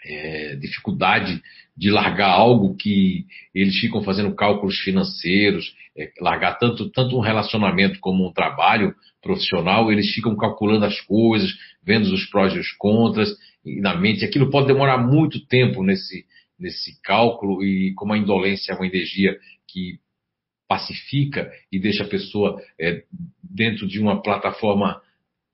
é, 0.05 0.57
dificuldade 0.57 1.43
de 1.77 1.91
largar 1.91 2.31
algo 2.31 2.77
que 2.77 3.27
eles 3.55 3.79
ficam 3.79 4.03
fazendo 4.03 4.35
cálculos 4.35 4.79
financeiros, 4.79 5.75
é, 5.97 6.11
largar 6.21 6.59
tanto, 6.59 6.91
tanto 6.91 7.17
um 7.17 7.21
relacionamento 7.21 8.01
como 8.01 8.27
um 8.27 8.33
trabalho 8.33 8.95
profissional, 9.23 9.91
eles 9.91 10.13
ficam 10.13 10.37
calculando 10.37 10.85
as 10.85 11.01
coisas, 11.01 11.51
vendo 11.83 12.13
os 12.13 12.27
prós 12.27 12.55
e 12.55 12.59
os 12.59 12.71
contras 12.73 13.29
e 13.65 13.81
na 13.81 13.97
mente. 13.97 14.25
Aquilo 14.25 14.51
pode 14.51 14.67
demorar 14.67 14.99
muito 14.99 15.45
tempo 15.47 15.83
nesse, 15.83 16.25
nesse 16.59 17.01
cálculo 17.03 17.65
e 17.65 17.95
como 17.95 18.13
a 18.13 18.19
indolência 18.19 18.73
é 18.73 18.77
uma 18.77 18.87
energia 18.87 19.37
que 19.67 19.99
pacifica 20.69 21.51
e 21.73 21.79
deixa 21.79 22.05
a 22.05 22.09
pessoa 22.09 22.61
é, 22.79 23.03
dentro 23.43 23.87
de 23.87 23.99
uma 23.99 24.23
plataforma 24.23 25.01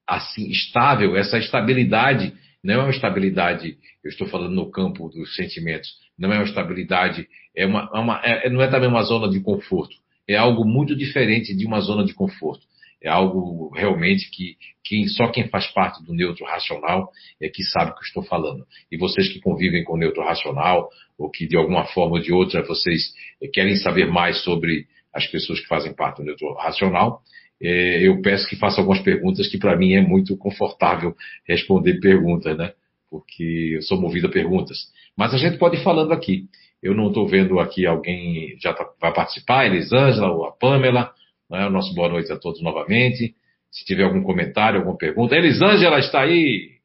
assim 0.07 0.51
estável, 0.51 1.17
essa 1.17 1.39
estabilidade 1.39 2.35
não 2.65 2.75
é 2.75 2.79
uma 2.79 2.91
estabilidade, 2.91 3.77
eu 4.03 4.09
estou 4.09 4.27
falando 4.27 4.55
no 4.55 4.71
campo 4.71 5.11
dos 5.11 5.37
sentimentos, 5.37 5.91
não 6.19 6.33
é 6.33 6.37
uma 6.37 6.45
estabilidade, 6.45 7.29
é 7.55 7.67
uma, 7.67 7.91
é 7.95 7.99
uma 7.99 8.21
é, 8.25 8.49
não 8.49 8.63
é 8.63 8.69
também 8.69 8.89
uma 8.89 9.03
zona 9.03 9.29
de 9.29 9.39
conforto. 9.41 9.95
É 10.27 10.37
algo 10.37 10.65
muito 10.65 10.97
diferente 10.97 11.55
de 11.55 11.67
uma 11.67 11.81
zona 11.81 12.05
de 12.05 12.15
conforto. 12.15 12.65
É 13.03 13.09
algo 13.11 13.71
realmente 13.75 14.31
que 14.31 14.57
quem, 14.83 15.07
só 15.09 15.29
quem 15.29 15.47
faz 15.49 15.67
parte 15.73 16.03
do 16.03 16.15
neutro 16.15 16.47
racional 16.47 17.11
é 17.39 17.51
que 17.51 17.63
sabe 17.63 17.91
o 17.91 17.95
que 17.95 18.01
eu 18.01 18.07
estou 18.07 18.23
falando. 18.23 18.65
E 18.91 18.97
vocês 18.97 19.31
que 19.31 19.41
convivem 19.41 19.85
com 19.85 19.93
o 19.93 19.99
neutro 19.99 20.25
racional, 20.25 20.89
ou 21.19 21.31
que 21.31 21.47
de 21.47 21.55
alguma 21.55 21.85
forma 21.85 22.17
ou 22.17 22.23
de 22.23 22.33
outra 22.33 22.63
vocês 22.63 23.13
querem 23.53 23.77
saber 23.77 24.07
mais 24.07 24.43
sobre 24.43 24.87
as 25.13 25.27
pessoas 25.27 25.61
que 25.61 25.67
fazem 25.67 25.95
parte 25.95 26.17
do 26.17 26.25
neutro 26.25 26.55
racional, 26.55 27.21
é, 27.65 28.07
eu 28.07 28.21
peço 28.21 28.47
que 28.47 28.57
faça 28.57 28.81
algumas 28.81 29.01
perguntas 29.01 29.49
que 29.49 29.57
para 29.57 29.75
mim 29.75 29.95
é 29.95 30.01
muito 30.03 30.37
confortável 30.37 31.17
responder 31.49 31.99
perguntas, 31.99 32.57
né? 32.59 32.75
Porque 33.11 33.73
eu 33.77 33.83
sou 33.83 33.99
movido 33.99 34.27
a 34.27 34.31
perguntas. 34.31 34.93
Mas 35.17 35.33
a 35.33 35.39
gente 35.39 35.57
pode 35.57 35.77
ir 35.77 35.83
falando 35.83 36.13
aqui. 36.13 36.47
Eu 36.83 36.95
não 36.95 37.09
estou 37.09 37.27
vendo 37.27 37.59
aqui 37.59 37.87
alguém 37.87 38.55
já 38.61 38.75
tá, 38.75 38.87
vai 39.01 39.15
participar, 39.15 39.65
Elisângela 39.65 40.31
ou 40.31 40.45
a 40.45 40.53
Pamela. 40.53 41.11
Né? 41.49 41.67
O 41.67 41.71
nosso 41.71 41.95
boa 41.95 42.11
noite 42.11 42.31
a 42.31 42.39
todos 42.39 42.61
novamente. 42.61 43.35
Se 43.71 43.85
tiver 43.87 44.05
algum 44.05 44.23
comentário, 44.23 44.81
alguma 44.81 44.99
pergunta. 44.99 45.35
Elisângela 45.35 45.99
está 45.99 46.21
aí? 46.21 46.79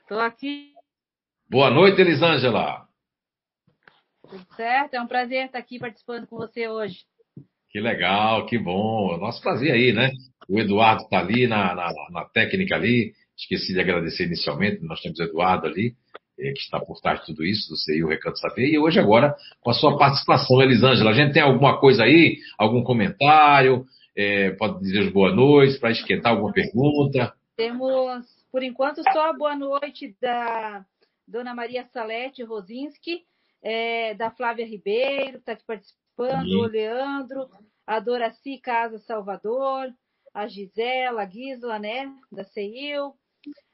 Estou 0.00 0.20
aqui. 0.20 0.70
Boa 1.50 1.70
noite, 1.70 2.00
Elisângela. 2.00 2.86
Tudo 4.30 4.46
certo? 4.54 4.94
É 4.94 5.00
um 5.00 5.08
prazer 5.08 5.46
estar 5.46 5.58
aqui 5.58 5.80
participando 5.80 6.28
com 6.28 6.36
você 6.36 6.68
hoje. 6.68 6.98
Que 7.76 7.80
legal, 7.82 8.46
que 8.46 8.56
bom. 8.56 9.18
Nosso 9.18 9.42
prazer 9.42 9.70
aí, 9.70 9.92
né? 9.92 10.10
O 10.48 10.58
Eduardo 10.58 11.02
está 11.02 11.18
ali 11.18 11.46
na, 11.46 11.74
na, 11.74 11.92
na, 12.10 12.24
técnica 12.24 12.74
ali. 12.74 13.12
Esqueci 13.36 13.74
de 13.74 13.80
agradecer 13.80 14.24
inicialmente. 14.24 14.82
Nós 14.82 14.98
temos 15.02 15.18
o 15.18 15.22
Eduardo 15.22 15.66
ali, 15.66 15.94
eh, 16.40 16.52
que 16.52 16.60
está 16.60 16.80
por 16.80 16.98
trás 17.02 17.20
de 17.20 17.26
tudo 17.26 17.44
isso, 17.44 17.68
do 17.68 17.76
CI, 17.76 18.02
o 18.02 18.08
Recanto 18.08 18.38
Saber. 18.38 18.66
E 18.66 18.78
hoje, 18.78 18.98
agora, 18.98 19.36
com 19.60 19.68
a 19.68 19.74
sua 19.74 19.98
participação, 19.98 20.62
Elisângela. 20.62 21.10
A 21.10 21.12
gente 21.12 21.34
tem 21.34 21.42
alguma 21.42 21.78
coisa 21.78 22.04
aí? 22.04 22.38
Algum 22.56 22.82
comentário? 22.82 23.84
É, 24.16 24.52
pode 24.52 24.80
dizer 24.80 25.12
boa 25.12 25.34
noite 25.34 25.78
para 25.78 25.90
esquentar 25.90 26.32
alguma 26.32 26.54
pergunta? 26.54 27.34
Temos, 27.58 28.24
por 28.50 28.62
enquanto, 28.62 29.02
só 29.12 29.28
a 29.28 29.36
boa 29.36 29.54
noite 29.54 30.16
da 30.18 30.82
Dona 31.28 31.54
Maria 31.54 31.84
Salete 31.92 32.42
Rosinski, 32.42 33.20
é, 33.62 34.14
da 34.14 34.30
Flávia 34.30 34.64
Ribeiro, 34.64 35.32
que 35.32 35.50
está 35.50 35.58
participando 35.66 36.05
participando, 36.16 36.60
o 36.60 36.66
Leandro, 36.66 37.48
a 37.86 38.00
Doraci 38.00 38.58
Casa 38.58 38.98
Salvador, 39.00 39.92
a 40.34 40.46
Gisela, 40.46 41.22
a 41.22 41.26
Gisla, 41.26 41.78
né, 41.78 42.12
da 42.32 42.44
CEIU, 42.44 43.12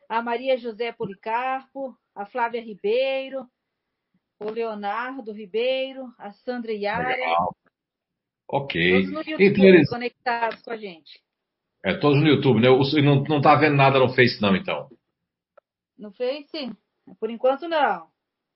a 0.09 0.21
Maria 0.21 0.57
José 0.59 0.93
Policarpo, 0.93 1.97
a 2.15 2.27
Flávia 2.27 2.61
Ribeiro, 2.61 3.47
o 4.41 4.51
Leonardo 4.51 5.33
Ribeiro, 5.33 6.13
a 6.19 6.33
Sandra 6.33 6.73
Yara. 6.73 7.09
Legal. 7.09 7.57
Ok. 8.49 8.93
Todos 8.93 9.13
no 9.13 9.19
YouTube 9.21 9.47
então, 9.47 9.65
eles... 9.65 9.89
conectados 9.89 10.63
com 10.63 10.73
a 10.73 10.77
gente. 10.77 11.23
É, 11.85 11.95
todos 11.95 12.21
no 12.21 12.29
YouTube, 12.29 12.61
né? 12.61 12.69
Não, 13.03 13.25
não 13.25 13.41
tá 13.41 13.55
vendo 13.57 13.77
nada 13.77 13.99
no 13.99 14.15
Face, 14.15 14.41
não, 14.41 14.55
então? 14.55 14.89
No 15.99 16.13
Face? 16.13 16.71
Por 17.19 17.31
enquanto, 17.31 17.67
não. 17.69 18.07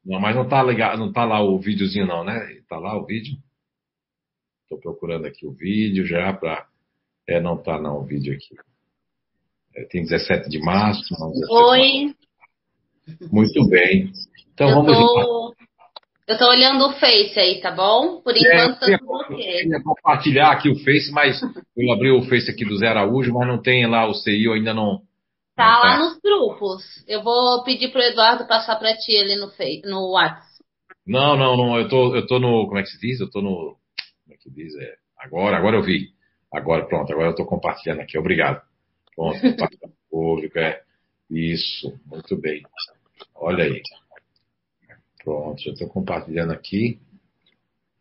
Não, 0.05 0.21
mas 0.21 0.37
não 0.37 0.49
tá, 0.49 0.63
legal, 0.63 0.97
não 0.97 1.13
tá 1.13 1.25
lá 1.25 1.41
o 1.41 1.59
videozinho, 1.59 2.07
não, 2.07 2.23
né? 2.23 2.63
Tá 2.69 2.79
lá 2.79 2.97
o 2.97 3.05
vídeo? 3.05 3.37
Estou 4.67 4.81
procurando 4.81 5.27
aqui 5.27 5.47
o 5.47 5.53
vídeo 5.53 6.05
já 6.05 6.33
para. 6.33 6.67
É, 7.29 7.41
não 7.41 7.57
tá 7.57 7.81
não 7.81 8.01
o 8.01 8.05
vídeo 8.05 8.35
aqui. 8.35 8.57
É, 9.77 9.85
tem 9.85 10.03
17 10.03 10.49
de 10.49 10.59
março. 10.59 11.15
Não, 11.21 11.31
17 11.31 11.53
Oi. 11.53 12.15
Muito 13.31 13.69
bem. 13.69 14.11
Então 14.53 14.69
eu 14.69 14.75
vamos. 14.75 14.97
Tô... 14.97 15.55
Eu 16.27 16.33
estou 16.33 16.49
olhando 16.49 16.85
o 16.85 16.93
Face 16.95 17.39
aí, 17.39 17.61
tá 17.61 17.71
bom? 17.71 18.21
Por 18.21 18.35
é, 18.35 18.41
enquanto 18.41 18.83
é, 18.83 18.99
tudo 18.99 19.13
ok. 19.13 19.37
Eu 19.39 19.69
ia 19.69 19.83
compartilhar 19.85 20.51
aqui 20.51 20.69
o 20.69 20.79
Face, 20.83 21.13
mas 21.13 21.41
eu 21.77 21.93
abri 21.93 22.11
o 22.11 22.23
Face 22.23 22.51
aqui 22.51 22.65
do 22.65 22.77
Zé 22.77 22.89
Araújo, 22.89 23.33
mas 23.33 23.47
não 23.47 23.63
tem 23.63 23.87
lá 23.87 24.09
o 24.09 24.15
CI, 24.15 24.47
eu 24.47 24.55
ainda 24.55 24.75
não. 24.75 25.01
Tá 25.55 25.71
não 25.71 25.79
lá 25.79 25.97
tá. 25.97 25.99
nos 25.99 26.19
grupos. 26.21 26.83
Eu 27.07 27.23
vou 27.23 27.63
pedir 27.63 27.93
pro 27.93 28.03
Eduardo 28.03 28.49
passar 28.49 28.75
para 28.75 28.97
ti 28.97 29.17
ali 29.17 29.37
no 29.37 29.51
Face, 29.51 29.83
no 29.85 30.11
WhatsApp. 30.11 30.45
Não, 31.07 31.37
não, 31.37 31.57
não. 31.57 31.79
Eu 31.79 31.89
tô, 31.89 32.17
eu 32.17 32.27
tô 32.27 32.41
no. 32.41 32.67
Como 32.67 32.79
é 32.79 32.83
que 32.83 32.89
se 32.89 32.99
diz? 32.99 33.21
Eu 33.21 33.31
tô 33.31 33.41
no 33.41 33.77
que 34.35 34.51
diz 34.51 34.75
é 34.77 34.97
agora, 35.17 35.57
agora 35.57 35.77
eu 35.77 35.83
vi. 35.83 36.15
Agora, 36.53 36.87
pronto, 36.87 37.13
agora 37.13 37.29
eu 37.29 37.33
estou 37.33 37.47
compartilhando 37.47 38.01
aqui. 38.01 38.19
Obrigado. 38.19 38.63
Pronto, 39.15 39.41
compartilhando 39.41 39.95
público, 40.11 40.59
é. 40.59 40.83
Isso, 41.31 41.99
muito 42.07 42.37
bem. 42.37 42.63
Olha 43.35 43.65
aí. 43.65 43.83
Pronto, 45.23 45.61
já 45.61 45.73
estou 45.73 45.89
compartilhando 45.89 46.53
aqui. 46.53 47.01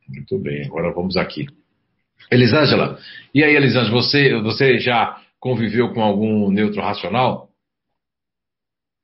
Muito 0.07 0.37
bem, 0.37 0.65
agora 0.65 0.93
vamos 0.93 1.17
aqui. 1.17 1.47
Elisângela, 2.31 2.99
e 3.33 3.43
aí, 3.43 3.55
Elisângela, 3.55 3.91
você, 3.91 4.39
você 4.41 4.79
já 4.79 5.21
conviveu 5.39 5.93
com 5.93 6.01
algum 6.01 6.49
neutro 6.51 6.81
racional? 6.81 7.51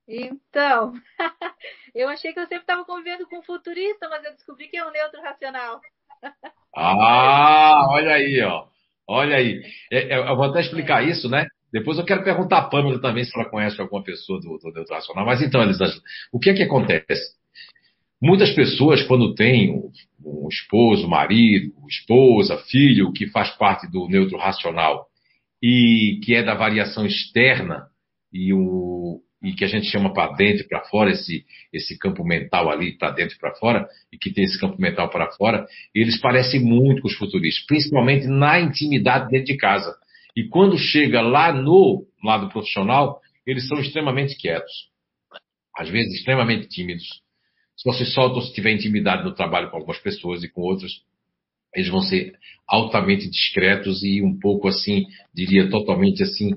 Então, 0.07 0.93
eu 1.95 2.09
achei 2.09 2.33
que 2.33 2.39
eu 2.39 2.47
sempre 2.47 2.63
estava 2.63 2.85
convivendo 2.85 3.27
com 3.27 3.39
um 3.39 3.43
futurista, 3.43 4.09
mas 4.09 4.23
eu 4.23 4.33
descobri 4.33 4.67
que 4.67 4.77
é 4.77 4.85
um 4.85 4.91
neutro 4.91 5.21
racional. 5.21 5.81
Ah, 6.75 7.87
olha 7.89 8.13
aí, 8.13 8.41
ó. 8.41 8.65
Olha 9.07 9.37
aí. 9.37 9.61
É, 9.91 10.15
é, 10.15 10.17
eu 10.17 10.35
vou 10.35 10.45
até 10.45 10.61
explicar 10.61 11.07
isso, 11.07 11.29
né? 11.29 11.45
Depois 11.71 11.97
eu 11.97 12.05
quero 12.05 12.23
perguntar 12.23 12.57
a 12.59 12.69
Pâmela 12.69 12.99
também 12.99 13.23
se 13.23 13.31
ela 13.37 13.49
conhece 13.49 13.79
alguma 13.79 14.03
pessoa 14.03 14.39
do, 14.39 14.59
Neutro 14.73 14.93
Racional. 14.93 15.25
Mas 15.25 15.41
então, 15.41 15.61
Elisângela, 15.61 16.01
o 16.31 16.39
que 16.39 16.49
é 16.49 16.53
que 16.53 16.63
acontece? 16.63 17.35
Muitas 18.21 18.51
pessoas, 18.53 19.01
quando 19.03 19.33
têm 19.33 19.73
um 20.23 20.47
esposo, 20.47 21.07
marido, 21.07 21.73
esposa, 21.89 22.57
filho, 22.69 23.11
que 23.11 23.27
faz 23.27 23.49
parte 23.57 23.89
do 23.89 24.07
neutro 24.07 24.37
racional 24.37 25.07
e 25.61 26.19
que 26.23 26.35
é 26.35 26.43
da 26.43 26.53
variação 26.53 27.05
externa, 27.05 27.87
e 28.31 28.53
o 28.53 29.21
e 29.41 29.53
que 29.53 29.65
a 29.65 29.67
gente 29.67 29.87
chama 29.87 30.13
para 30.13 30.33
dentro 30.33 30.63
e 30.63 30.67
para 30.67 30.83
fora, 30.85 31.11
esse, 31.11 31.45
esse 31.73 31.97
campo 31.97 32.23
mental 32.23 32.69
ali 32.69 32.97
para 32.97 33.11
dentro 33.11 33.35
e 33.35 33.39
para 33.39 33.55
fora, 33.55 33.87
e 34.11 34.17
que 34.17 34.31
tem 34.31 34.43
esse 34.43 34.59
campo 34.59 34.79
mental 34.79 35.09
para 35.09 35.31
fora, 35.31 35.65
eles 35.95 36.19
parecem 36.19 36.59
muito 36.59 37.01
com 37.01 37.07
os 37.07 37.15
futuristas, 37.15 37.65
principalmente 37.65 38.27
na 38.27 38.59
intimidade 38.59 39.29
dentro 39.29 39.47
de 39.47 39.57
casa. 39.57 39.95
E 40.35 40.47
quando 40.47 40.77
chega 40.77 41.21
lá 41.21 41.51
no 41.51 42.05
lado 42.23 42.49
profissional, 42.49 43.19
eles 43.45 43.67
são 43.67 43.79
extremamente 43.79 44.37
quietos, 44.37 44.89
às 45.75 45.89
vezes 45.89 46.13
extremamente 46.13 46.67
tímidos. 46.67 47.05
Se 47.75 47.83
você 47.83 48.05
solta 48.05 48.35
ou 48.35 48.41
se 48.41 48.53
tiver 48.53 48.71
intimidade 48.71 49.23
no 49.23 49.33
trabalho 49.33 49.71
com 49.71 49.77
algumas 49.77 49.97
pessoas 49.97 50.43
e 50.43 50.49
com 50.49 50.61
outras, 50.61 50.91
eles 51.73 51.89
vão 51.89 52.01
ser 52.01 52.33
altamente 52.67 53.29
discretos 53.29 54.03
e 54.03 54.21
um 54.21 54.37
pouco 54.37 54.67
assim, 54.67 55.05
diria 55.33 55.69
totalmente 55.69 56.21
assim, 56.21 56.51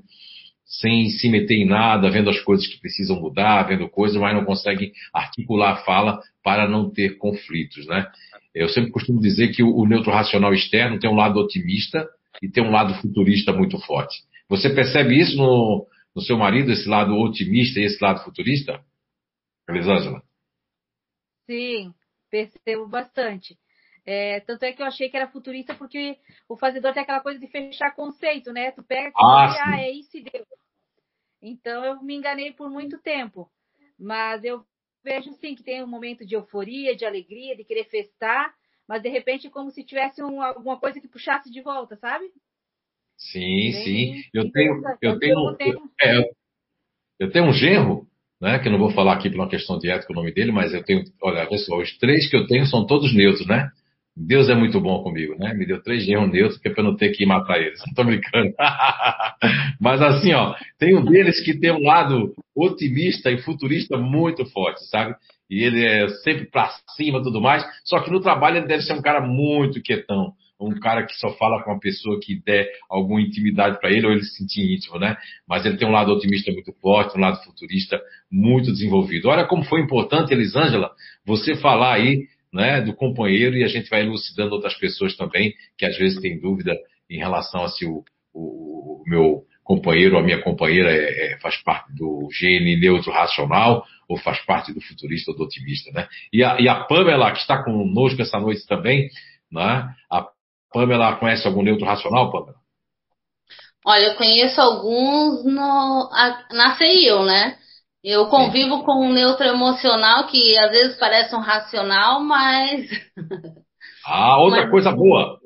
sem 0.65 1.09
se 1.11 1.29
meter 1.29 1.55
em 1.55 1.67
nada, 1.67 2.11
vendo 2.11 2.31
as 2.31 2.41
coisas 2.41 2.67
que 2.67 2.81
precisam 2.81 3.21
mudar, 3.21 3.63
vendo 3.65 3.89
coisas, 3.89 4.21
mas 4.21 4.35
não 4.35 4.45
conseguem 4.45 4.93
articular 5.13 5.73
a 5.73 5.85
fala 5.85 6.21
para 6.43 6.69
não 6.69 6.91
ter 6.91 7.17
conflitos, 7.19 7.87
né? 7.87 8.11
Eu 8.55 8.69
sempre 8.69 8.93
costumo 8.93 9.21
dizer 9.21 9.49
que 9.49 9.63
o, 9.63 9.85
neutro 9.85 10.13
racional 10.13 10.55
externo 10.55 10.99
tem 10.99 11.11
um 11.11 11.17
lado 11.17 11.41
otimista 11.41 12.09
e 12.41 12.49
tem 12.49 12.63
um 12.63 12.71
lado 12.71 12.95
futurista 13.01 13.53
muito 13.53 13.79
forte. 13.81 14.23
Você 14.49 14.71
percebe 14.71 15.19
isso 15.19 15.37
no, 15.37 15.87
no 16.15 16.23
seu 16.23 16.39
marido, 16.39 16.71
esse 16.71 16.89
lado 16.89 17.15
otimista 17.15 17.81
e 17.81 17.85
esse 17.85 18.03
lado 18.03 18.23
futurista? 18.23 18.81
Elisângela? 19.69 20.23
Sim, 21.47 21.93
percebo 22.31 22.87
bastante. 22.87 23.59
É, 24.07 24.41
tanto 24.41 24.65
é 24.65 24.73
que 24.73 24.83
eu 24.83 24.87
achei 24.87 25.09
que 25.09 25.17
era 25.17 25.29
futurista 25.29 25.75
porque 25.75 26.19
o 26.49 26.57
fazedor 26.57 26.93
tem 26.93 27.03
aquela 27.03 27.21
coisa 27.21 27.41
de 27.41 27.47
fechar 27.47 27.95
conceito, 27.95 28.53
né? 28.53 28.71
Tu 28.71 28.83
pega 28.83 29.13
ah, 29.17 29.55
e 29.57 29.61
ah, 29.61 29.81
é 29.81 29.91
isso 29.91 30.17
e 30.19 30.23
deu. 30.23 30.45
Então 31.41 31.85
eu 31.85 32.03
me 32.03 32.15
enganei 32.15 32.53
por 32.53 32.69
muito 32.71 32.99
tempo. 33.01 33.51
Mas 33.99 34.45
eu 34.45 34.65
vejo 35.03 35.33
sim 35.35 35.55
que 35.55 35.63
tem 35.63 35.83
um 35.83 35.87
momento 35.87 36.27
de 36.27 36.35
euforia, 36.35 36.95
de 36.95 37.05
alegria, 37.05 37.57
de 37.57 37.65
querer 37.65 37.85
festar, 37.85 38.55
mas 38.87 39.03
de 39.03 39.09
repente 39.09 39.49
como 39.49 39.71
se 39.71 39.85
tivesse 39.85 40.23
um, 40.23 40.43
alguma 40.43 40.79
coisa 40.79 41.01
que 41.01 41.09
puxasse 41.09 41.51
de 41.51 41.63
volta, 41.63 41.97
sabe? 41.97 42.25
Sim, 43.17 43.41
Bem, 43.41 43.73
sim. 43.73 44.23
Eu 44.35 44.51
tenho, 44.51 44.83
eu 45.01 45.19
tenho, 45.19 45.51
eu 45.51 45.57
tenho, 45.57 45.91
é, 46.03 46.31
eu 47.21 47.31
tenho 47.31 47.47
um 47.47 47.53
genro, 47.53 48.07
né? 48.41 48.59
Que 48.59 48.69
eu 48.69 48.73
não 48.73 48.79
vou 48.79 48.91
falar 48.91 49.15
aqui 49.15 49.31
por 49.31 49.37
uma 49.37 49.49
questão 49.49 49.79
de 49.79 49.89
ética 49.89 50.13
o 50.13 50.17
nome 50.17 50.33
dele, 50.33 50.53
mas 50.53 50.75
eu 50.75 50.83
tenho, 50.85 51.05
olha, 51.23 51.49
pessoal, 51.49 51.81
os 51.81 51.97
três 51.99 52.29
que 52.29 52.37
eu 52.37 52.47
tenho 52.47 52.67
são 52.67 52.87
todos 52.87 53.15
neutros, 53.15 53.47
né? 53.47 53.71
Deus 54.17 54.49
é 54.49 54.55
muito 54.55 54.81
bom 54.81 55.03
comigo, 55.03 55.35
né? 55.37 55.53
Me 55.55 55.67
deu 55.67 55.83
três 55.83 56.05
gerros 56.05 56.31
neutros 56.31 56.61
que 56.61 56.69
é 56.69 56.73
para 56.73 56.85
não 56.85 56.97
ter 56.97 57.11
que 57.11 57.27
matar 57.27 57.61
eles. 57.61 57.81
Não 57.87 57.95
tô 57.95 58.05
brincando. 58.05 58.55
Mas 59.81 60.01
assim, 60.01 60.33
ó, 60.33 60.55
tem 60.79 60.97
um 60.97 61.05
deles 61.05 61.41
que 61.45 61.59
tem 61.59 61.73
um 61.73 61.83
lado 61.83 62.33
otimista 62.55 63.31
e 63.31 63.43
futurista 63.43 63.97
muito 63.97 64.47
forte, 64.47 64.85
sabe? 64.89 65.17
E 65.51 65.65
ele 65.65 65.85
é 65.85 66.09
sempre 66.23 66.47
para 66.47 66.71
cima 66.97 67.19
e 67.19 67.23
tudo 67.23 67.41
mais. 67.41 67.65
Só 67.85 68.01
que 68.01 68.11
no 68.11 68.21
trabalho 68.21 68.59
ele 68.59 68.67
deve 68.67 68.85
ser 68.85 68.93
um 68.93 69.03
cara 69.03 69.21
muito 69.21 69.83
quietão. 69.83 70.33
Um 70.61 70.79
cara 70.79 71.05
que 71.05 71.15
só 71.17 71.31
fala 71.37 71.63
com 71.65 71.73
uma 71.73 71.81
pessoa 71.81 72.19
que 72.23 72.41
der 72.41 72.71
alguma 72.89 73.21
intimidade 73.21 73.81
para 73.81 73.91
ele 73.91 74.07
ou 74.07 74.13
ele 74.13 74.23
se 74.23 74.37
sentir 74.37 74.73
íntimo, 74.73 74.99
né? 74.99 75.17
Mas 75.47 75.67
ele 75.67 75.77
tem 75.77 75.87
um 75.87 75.91
lado 75.93 76.13
otimista 76.13 76.53
muito 76.53 76.73
forte, 76.81 77.19
um 77.19 77.21
lado 77.21 77.43
futurista 77.43 78.01
muito 78.31 78.71
desenvolvido. 78.71 79.29
Olha 79.29 79.45
como 79.45 79.65
foi 79.65 79.81
importante, 79.81 80.33
Elisângela, 80.33 80.93
você 81.27 81.57
falar 81.57 81.95
aí 81.95 82.29
né, 82.55 82.81
do 82.81 82.95
companheiro 82.95 83.57
e 83.57 83.65
a 83.65 83.69
gente 83.69 83.91
vai 83.91 84.03
elucidando 84.03 84.55
outras 84.55 84.75
pessoas 84.75 85.17
também 85.17 85.53
que 85.77 85.85
às 85.85 85.99
vezes 85.99 86.21
têm 86.21 86.41
dúvida 86.41 86.79
em 87.11 87.19
relação 87.19 87.65
a 87.65 87.69
se 87.69 87.85
o, 87.85 88.05
o, 88.33 89.03
o 89.03 89.05
meu 89.09 89.43
companheiro 89.65 90.15
ou 90.15 90.21
a 90.21 90.25
minha 90.25 90.41
companheira 90.41 90.89
é, 90.93 91.33
é, 91.33 91.39
faz 91.41 91.61
parte 91.63 91.93
do 91.93 92.29
gene 92.33 92.79
neutro 92.79 93.11
racional 93.11 93.85
ou 94.09 94.17
faz 94.19 94.39
parte 94.47 94.73
do 94.73 94.81
futurista 94.81 95.33
ou 95.33 95.37
do 95.37 95.43
otimista, 95.43 95.91
né? 95.91 96.07
E 96.33 96.45
a, 96.45 96.61
e 96.61 96.69
a 96.69 96.85
Pamela, 96.85 97.33
que 97.33 97.39
está 97.39 97.65
conosco 97.65 98.23
essa 98.23 98.39
noite 98.39 98.65
também, 98.67 99.09
né? 99.51 99.89
A 100.11 100.29
Pamela 100.73 101.17
conhece 101.17 101.47
algum 101.47 101.63
neutro 101.63 101.87
racional, 101.87 102.31
Pamela? 102.31 102.59
Olha, 103.85 104.09
eu 104.09 104.15
conheço 104.15 104.61
alguns 104.61 105.45
no, 105.45 106.11
na 106.53 106.77
CIO, 106.77 107.25
né? 107.25 107.57
Eu 108.05 108.27
convivo 108.27 108.77
Sim. 108.77 108.85
com 108.85 109.07
um 109.07 109.13
neutro 109.15 109.47
emocional 109.47 110.27
que 110.27 110.59
às 110.59 110.71
vezes 110.71 110.99
parece 110.99 111.35
um 111.35 111.41
racional, 111.41 112.23
mas. 112.23 112.87
Ah, 114.07 114.39
outra 114.39 114.61
mas... 114.61 114.71
coisa 114.71 114.93
boa. 114.93 115.39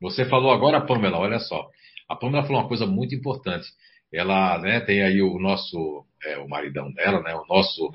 Você 0.00 0.24
falou 0.26 0.52
agora, 0.52 0.80
Pamela, 0.86 1.18
olha 1.18 1.40
só. 1.40 1.66
A 2.08 2.14
Pamela 2.14 2.44
falou 2.44 2.62
uma 2.62 2.68
coisa 2.68 2.86
muito 2.86 3.16
importante. 3.16 3.66
Ela 4.14 4.60
né, 4.60 4.78
tem 4.78 5.02
aí 5.02 5.20
o 5.20 5.40
nosso, 5.40 6.04
é, 6.24 6.38
o 6.38 6.48
maridão 6.48 6.92
dela, 6.92 7.20
né, 7.20 7.34
o 7.34 7.44
nosso 7.52 7.90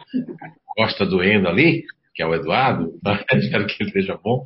Costa 0.76 1.06
doendo 1.06 1.47
ali, 1.47 1.86
que 2.13 2.21
é 2.21 2.28
o 2.28 2.36
Eduardo, 2.36 2.91
espero 3.36 3.65
que 3.65 3.78
ele 3.80 3.89
esteja 3.89 4.19
bom 4.21 4.43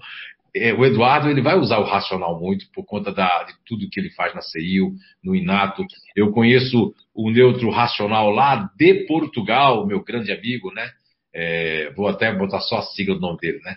é, 0.55 0.73
o 0.73 0.85
Eduardo 0.85 1.29
ele 1.29 1.41
vai 1.41 1.57
usar 1.59 1.79
o 1.79 1.83
racional 1.83 2.39
muito 2.39 2.65
por 2.71 2.85
conta 2.85 3.11
da, 3.11 3.43
de 3.43 3.53
tudo 3.65 3.89
que 3.89 3.99
ele 3.99 4.09
faz 4.11 4.33
na 4.33 4.41
CIU, 4.41 4.93
no 5.21 5.35
Inato. 5.35 5.85
Eu 6.15 6.31
conheço 6.31 6.93
o 7.13 7.29
neutro 7.29 7.69
racional 7.69 8.29
lá 8.29 8.69
de 8.77 9.05
Portugal, 9.05 9.85
meu 9.85 10.01
grande 10.01 10.31
amigo, 10.31 10.71
né? 10.73 10.89
É, 11.33 11.91
vou 11.91 12.07
até 12.07 12.33
botar 12.33 12.61
só 12.61 12.77
a 12.77 12.83
sigla 12.83 13.15
do 13.15 13.21
nome 13.21 13.37
dele, 13.39 13.59
né? 13.65 13.75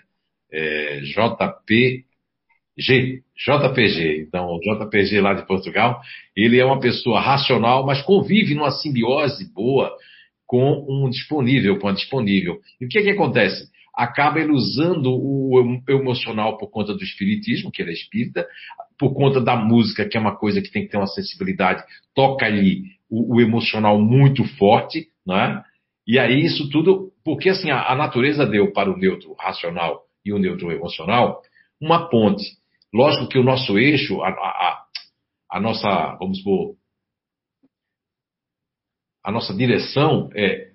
É, 0.51 1.01
JPG, 1.01 2.05
JPG. 2.77 4.21
Então, 4.21 4.47
o 4.47 4.59
JPG 4.59 5.19
lá 5.19 5.33
de 5.33 5.45
Portugal, 5.45 5.99
ele 6.33 6.57
é 6.59 6.65
uma 6.65 6.79
pessoa 6.79 7.19
racional, 7.19 7.85
mas 7.85 8.01
convive 8.01 8.55
numa 8.55 8.71
simbiose 8.71 9.53
boa 9.53 9.93
com 10.47 10.85
um 10.89 11.09
disponível, 11.09 11.77
com 11.77 11.89
a 11.89 11.91
disponível. 11.91 12.59
E 12.79 12.85
o 12.85 12.89
que 12.89 12.99
é 12.99 13.03
que 13.03 13.09
acontece? 13.09 13.69
Acaba 13.95 14.39
ele 14.39 14.51
usando 14.51 15.11
o 15.11 15.81
emocional 15.87 16.57
por 16.57 16.69
conta 16.69 16.93
do 16.93 17.03
espiritismo, 17.03 17.71
que 17.71 17.81
ele 17.81 17.91
é 17.91 17.93
espírita, 17.93 18.47
por 18.97 19.13
conta 19.13 19.41
da 19.41 19.55
música, 19.55 20.07
que 20.07 20.17
é 20.17 20.19
uma 20.19 20.35
coisa 20.35 20.61
que 20.61 20.71
tem 20.71 20.83
que 20.83 20.89
ter 20.89 20.97
uma 20.97 21.07
sensibilidade, 21.07 21.83
toca 22.13 22.45
ali 22.45 22.83
o, 23.09 23.35
o 23.35 23.41
emocional 23.41 23.99
muito 23.99 24.43
forte, 24.57 25.07
não 25.25 25.37
é? 25.37 25.63
E 26.07 26.17
aí 26.17 26.43
isso 26.43 26.69
tudo, 26.69 27.11
porque 27.23 27.49
assim, 27.49 27.69
a, 27.69 27.91
a 27.91 27.95
natureza 27.95 28.45
deu 28.45 28.71
para 28.73 28.91
o 28.91 28.97
neutro 28.97 29.33
racional 29.33 30.03
e 30.25 30.33
o 30.33 30.39
neutro 30.39 30.71
emocional 30.71 31.41
uma 31.79 32.09
ponte. 32.09 32.43
Lógico 32.93 33.27
que 33.27 33.37
o 33.37 33.43
nosso 33.43 33.77
eixo, 33.77 34.21
a, 34.21 34.29
a, 34.29 34.85
a 35.51 35.59
nossa, 35.59 36.15
vamos 36.19 36.39
supor, 36.39 36.75
a 39.23 39.31
nossa 39.31 39.53
direção 39.53 40.29
é 40.33 40.68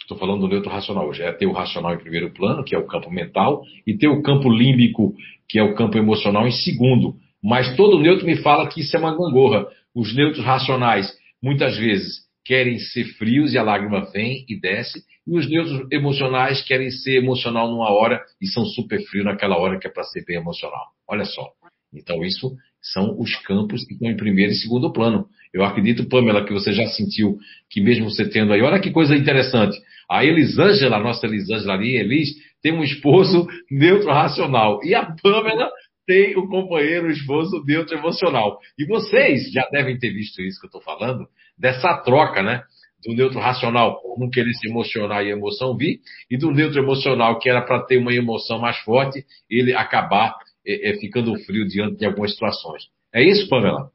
estou 0.00 0.16
falando 0.16 0.40
do 0.40 0.48
neutro 0.48 0.70
racional 0.70 1.08
hoje, 1.08 1.22
é 1.22 1.32
ter 1.32 1.46
o 1.46 1.52
racional 1.52 1.94
em 1.94 1.98
primeiro 1.98 2.32
plano, 2.32 2.64
que 2.64 2.74
é 2.74 2.78
o 2.78 2.86
campo 2.86 3.10
mental, 3.10 3.62
e 3.86 3.96
ter 3.96 4.08
o 4.08 4.22
campo 4.22 4.50
límbico, 4.50 5.14
que 5.48 5.58
é 5.58 5.62
o 5.62 5.74
campo 5.74 5.98
emocional, 5.98 6.46
em 6.46 6.52
segundo. 6.52 7.16
Mas 7.42 7.76
todo 7.76 7.98
neutro 7.98 8.24
me 8.24 8.36
fala 8.36 8.68
que 8.68 8.80
isso 8.80 8.96
é 8.96 9.00
uma 9.00 9.16
gangorra. 9.16 9.66
Os 9.94 10.14
neutros 10.14 10.44
racionais, 10.44 11.12
muitas 11.42 11.76
vezes, 11.76 12.22
querem 12.44 12.78
ser 12.78 13.04
frios 13.16 13.52
e 13.52 13.58
a 13.58 13.62
lágrima 13.62 14.10
vem 14.12 14.44
e 14.48 14.58
desce, 14.58 15.02
e 15.26 15.36
os 15.36 15.48
neutros 15.48 15.86
emocionais 15.92 16.62
querem 16.62 16.90
ser 16.90 17.16
emocional 17.18 17.70
numa 17.70 17.90
hora 17.90 18.20
e 18.40 18.46
são 18.46 18.64
super 18.64 19.00
frios 19.04 19.24
naquela 19.24 19.56
hora 19.56 19.78
que 19.78 19.86
é 19.86 19.90
para 19.90 20.02
ser 20.04 20.24
bem 20.24 20.36
emocional. 20.36 20.86
Olha 21.08 21.24
só. 21.24 21.48
Então, 21.94 22.24
isso 22.24 22.56
são 22.82 23.16
os 23.18 23.34
campos 23.46 23.84
que 23.86 23.94
estão 23.94 24.10
em 24.10 24.16
primeiro 24.16 24.52
e 24.52 24.56
segundo 24.56 24.92
plano. 24.92 25.26
Eu 25.54 25.64
acredito, 25.64 26.08
Pamela, 26.08 26.44
que 26.44 26.52
você 26.52 26.72
já 26.72 26.86
sentiu 26.88 27.38
que 27.70 27.80
mesmo 27.80 28.10
você 28.10 28.28
tendo 28.28 28.52
aí, 28.52 28.60
olha 28.62 28.80
que 28.80 28.90
coisa 28.90 29.14
interessante. 29.14 29.78
A 30.10 30.24
Elisângela, 30.24 30.98
nossa 30.98 31.26
Elisângela 31.26 31.74
ali, 31.74 31.96
Elis, 31.96 32.30
tem 32.62 32.72
um 32.72 32.82
esposo 32.82 33.46
neutro 33.70 34.08
racional. 34.08 34.80
E 34.82 34.94
a 34.94 35.14
Pamela 35.22 35.70
tem 36.06 36.36
o 36.36 36.44
um 36.44 36.48
companheiro, 36.48 37.06
um 37.06 37.10
esposo 37.10 37.62
neutro 37.64 37.96
emocional. 37.96 38.58
E 38.78 38.84
vocês 38.86 39.52
já 39.52 39.66
devem 39.70 39.98
ter 39.98 40.10
visto 40.10 40.42
isso 40.42 40.58
que 40.58 40.66
eu 40.66 40.68
estou 40.68 40.82
falando, 40.82 41.26
dessa 41.56 41.96
troca, 41.98 42.42
né? 42.42 42.62
Do 43.06 43.14
neutro 43.14 43.38
racional 43.38 44.00
não 44.18 44.30
querer 44.30 44.52
se 44.54 44.68
emocionar 44.68 45.24
e 45.24 45.28
a 45.28 45.36
emoção 45.36 45.76
vir, 45.76 46.00
e 46.30 46.36
do 46.36 46.50
neutro 46.50 46.80
emocional, 46.80 47.38
que 47.38 47.48
era 47.48 47.62
para 47.62 47.84
ter 47.84 47.98
uma 47.98 48.12
emoção 48.12 48.58
mais 48.58 48.78
forte, 48.78 49.24
ele 49.50 49.74
acabar 49.74 50.34
é, 50.66 50.90
é, 50.90 50.98
ficando 50.98 51.38
frio 51.44 51.66
diante 51.66 51.96
de 51.96 52.06
algumas 52.06 52.32
situações. 52.32 52.84
É 53.12 53.22
isso, 53.22 53.48
Pamela? 53.48 53.90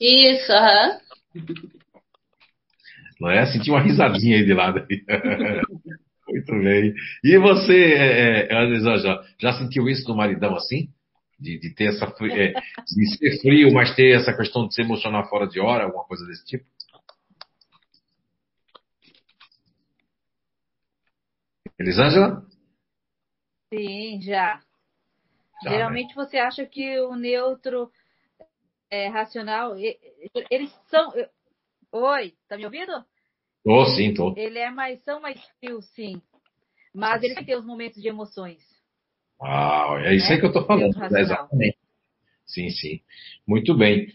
Isso, 0.00 0.52
aham. 0.52 0.98
Não 3.20 3.30
é? 3.30 3.46
Senti 3.46 3.70
uma 3.70 3.80
risadinha 3.80 4.36
aí 4.36 4.44
de 4.44 4.54
lado. 4.54 4.86
Muito 6.28 6.52
bem. 6.52 6.94
E 7.24 7.38
você, 7.38 7.94
é, 7.94 8.48
é, 8.50 8.80
já, 8.80 9.24
já 9.40 9.52
sentiu 9.54 9.88
isso 9.88 10.08
no 10.08 10.16
maridão 10.16 10.54
assim? 10.54 10.88
De, 11.38 11.58
de 11.58 11.74
ter 11.74 11.86
essa 11.86 12.04
é, 12.04 12.52
de 12.52 13.16
ser 13.16 13.40
frio, 13.40 13.72
mas 13.72 13.94
ter 13.94 14.16
essa 14.16 14.36
questão 14.36 14.66
de 14.66 14.74
se 14.74 14.82
emocionar 14.82 15.28
fora 15.28 15.46
de 15.46 15.60
hora, 15.60 15.84
alguma 15.84 16.04
coisa 16.04 16.26
desse 16.26 16.44
tipo? 16.44 16.64
Elisângela? 21.78 22.44
Sim, 23.72 24.20
já. 24.20 24.60
Geralmente 25.62 26.08
né? 26.08 26.14
você 26.14 26.38
acha 26.38 26.64
que 26.66 26.98
o 27.00 27.14
neutro 27.14 27.90
é, 28.90 29.08
racional, 29.08 29.74
eles 30.50 30.72
são. 30.88 31.12
Oi, 31.92 32.34
tá 32.48 32.56
me 32.56 32.64
ouvindo? 32.64 32.92
Tô, 33.64 33.84
sim, 33.86 34.14
tô. 34.14 34.34
Ele 34.36 34.58
é 34.58 34.70
mais 34.70 35.02
são 35.04 35.20
mais 35.20 35.40
frio, 35.58 35.80
sim. 35.82 36.20
Mas 36.94 37.22
ele 37.22 37.34
tem 37.44 37.56
os 37.56 37.64
momentos 37.64 38.00
de 38.00 38.08
emoções. 38.08 38.62
Ah, 39.40 40.00
é 40.04 40.14
isso 40.14 40.26
né? 40.28 40.34
aí 40.34 40.40
que 40.40 40.46
eu 40.46 40.52
tô 40.52 40.64
falando. 40.64 40.96
É 41.14 41.20
exatamente. 41.20 41.78
Sim, 42.46 42.70
sim. 42.70 43.00
Muito 43.46 43.76
bem. 43.76 44.08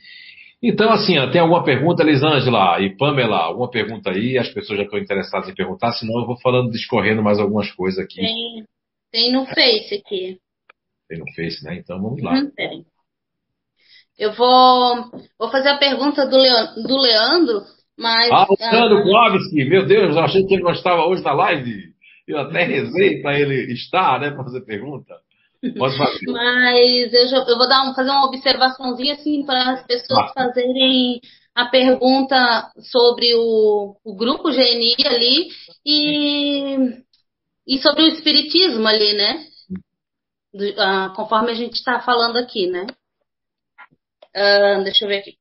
Então, 0.61 0.89
assim, 0.91 1.15
tem 1.31 1.41
alguma 1.41 1.63
pergunta, 1.63 2.03
Lisângela 2.03 2.79
e 2.81 2.95
Pamela? 2.95 3.37
Alguma 3.37 3.69
pergunta 3.69 4.11
aí? 4.11 4.37
As 4.37 4.49
pessoas 4.49 4.79
já 4.79 4.85
estão 4.85 4.97
interessadas 4.97 5.49
em 5.49 5.55
perguntar, 5.55 5.91
senão 5.91 6.19
eu 6.19 6.25
vou 6.25 6.39
falando, 6.39 6.71
discorrendo 6.71 7.21
mais 7.21 7.37
algumas 7.37 7.69
coisas 7.71 7.99
aqui. 7.99 8.21
Tem, 8.21 8.65
tem 9.11 9.31
no 9.31 9.45
Face 9.45 9.95
aqui. 9.95 10.39
Tem 11.07 11.19
no 11.19 11.25
Face, 11.35 11.63
né? 11.63 11.75
Então 11.75 12.01
vamos 12.01 12.21
lá. 12.21 12.33
Uhum, 12.33 12.51
tem. 12.51 12.85
Eu 14.17 14.33
vou, 14.33 15.11
vou 15.39 15.49
fazer 15.49 15.69
a 15.69 15.77
pergunta 15.77 16.25
do, 16.27 16.37
Leandro, 16.37 16.83
do 16.83 16.97
Leandro 16.97 17.63
mas. 17.97 18.31
Ah, 18.31 18.47
o 18.49 18.55
Leandro 18.59 19.15
ah, 19.15 19.29
meu 19.69 19.85
Deus, 19.85 20.15
eu 20.15 20.21
achei 20.21 20.45
que 20.45 20.55
ele 20.55 20.63
não 20.63 20.71
estava 20.71 21.05
hoje 21.05 21.23
na 21.23 21.33
live. 21.33 21.93
Eu 22.27 22.39
até 22.39 22.63
rezei 22.63 23.21
para 23.21 23.39
ele 23.39 23.73
estar, 23.73 24.19
né, 24.19 24.31
para 24.31 24.43
fazer 24.43 24.61
pergunta. 24.61 25.13
Pode 25.77 25.97
fazer. 25.97 26.25
Mas 26.31 27.13
eu, 27.13 27.27
já, 27.27 27.37
eu 27.37 27.57
vou 27.57 27.67
dar 27.67 27.89
um, 27.89 27.93
fazer 27.93 28.09
uma 28.09 28.25
observaçãozinha 28.25 29.13
assim 29.13 29.45
para 29.45 29.73
as 29.73 29.85
pessoas 29.85 30.31
ah. 30.31 30.33
fazerem 30.33 31.19
a 31.55 31.65
pergunta 31.65 32.71
sobre 32.91 33.33
o, 33.35 33.95
o 34.03 34.15
grupo 34.15 34.49
GNI 34.49 34.95
ali 35.05 35.47
e, 35.85 36.75
e 37.67 37.77
sobre 37.77 38.03
o 38.03 38.07
espiritismo 38.07 38.87
ali, 38.87 39.13
né? 39.13 39.45
Do, 40.53 40.63
uh, 40.69 41.13
conforme 41.15 41.51
a 41.51 41.55
gente 41.55 41.73
está 41.73 41.99
falando 42.01 42.37
aqui, 42.37 42.67
né? 42.67 42.85
Uh, 44.35 44.83
deixa 44.83 45.05
eu 45.05 45.09
ver 45.09 45.19
aqui. 45.19 45.37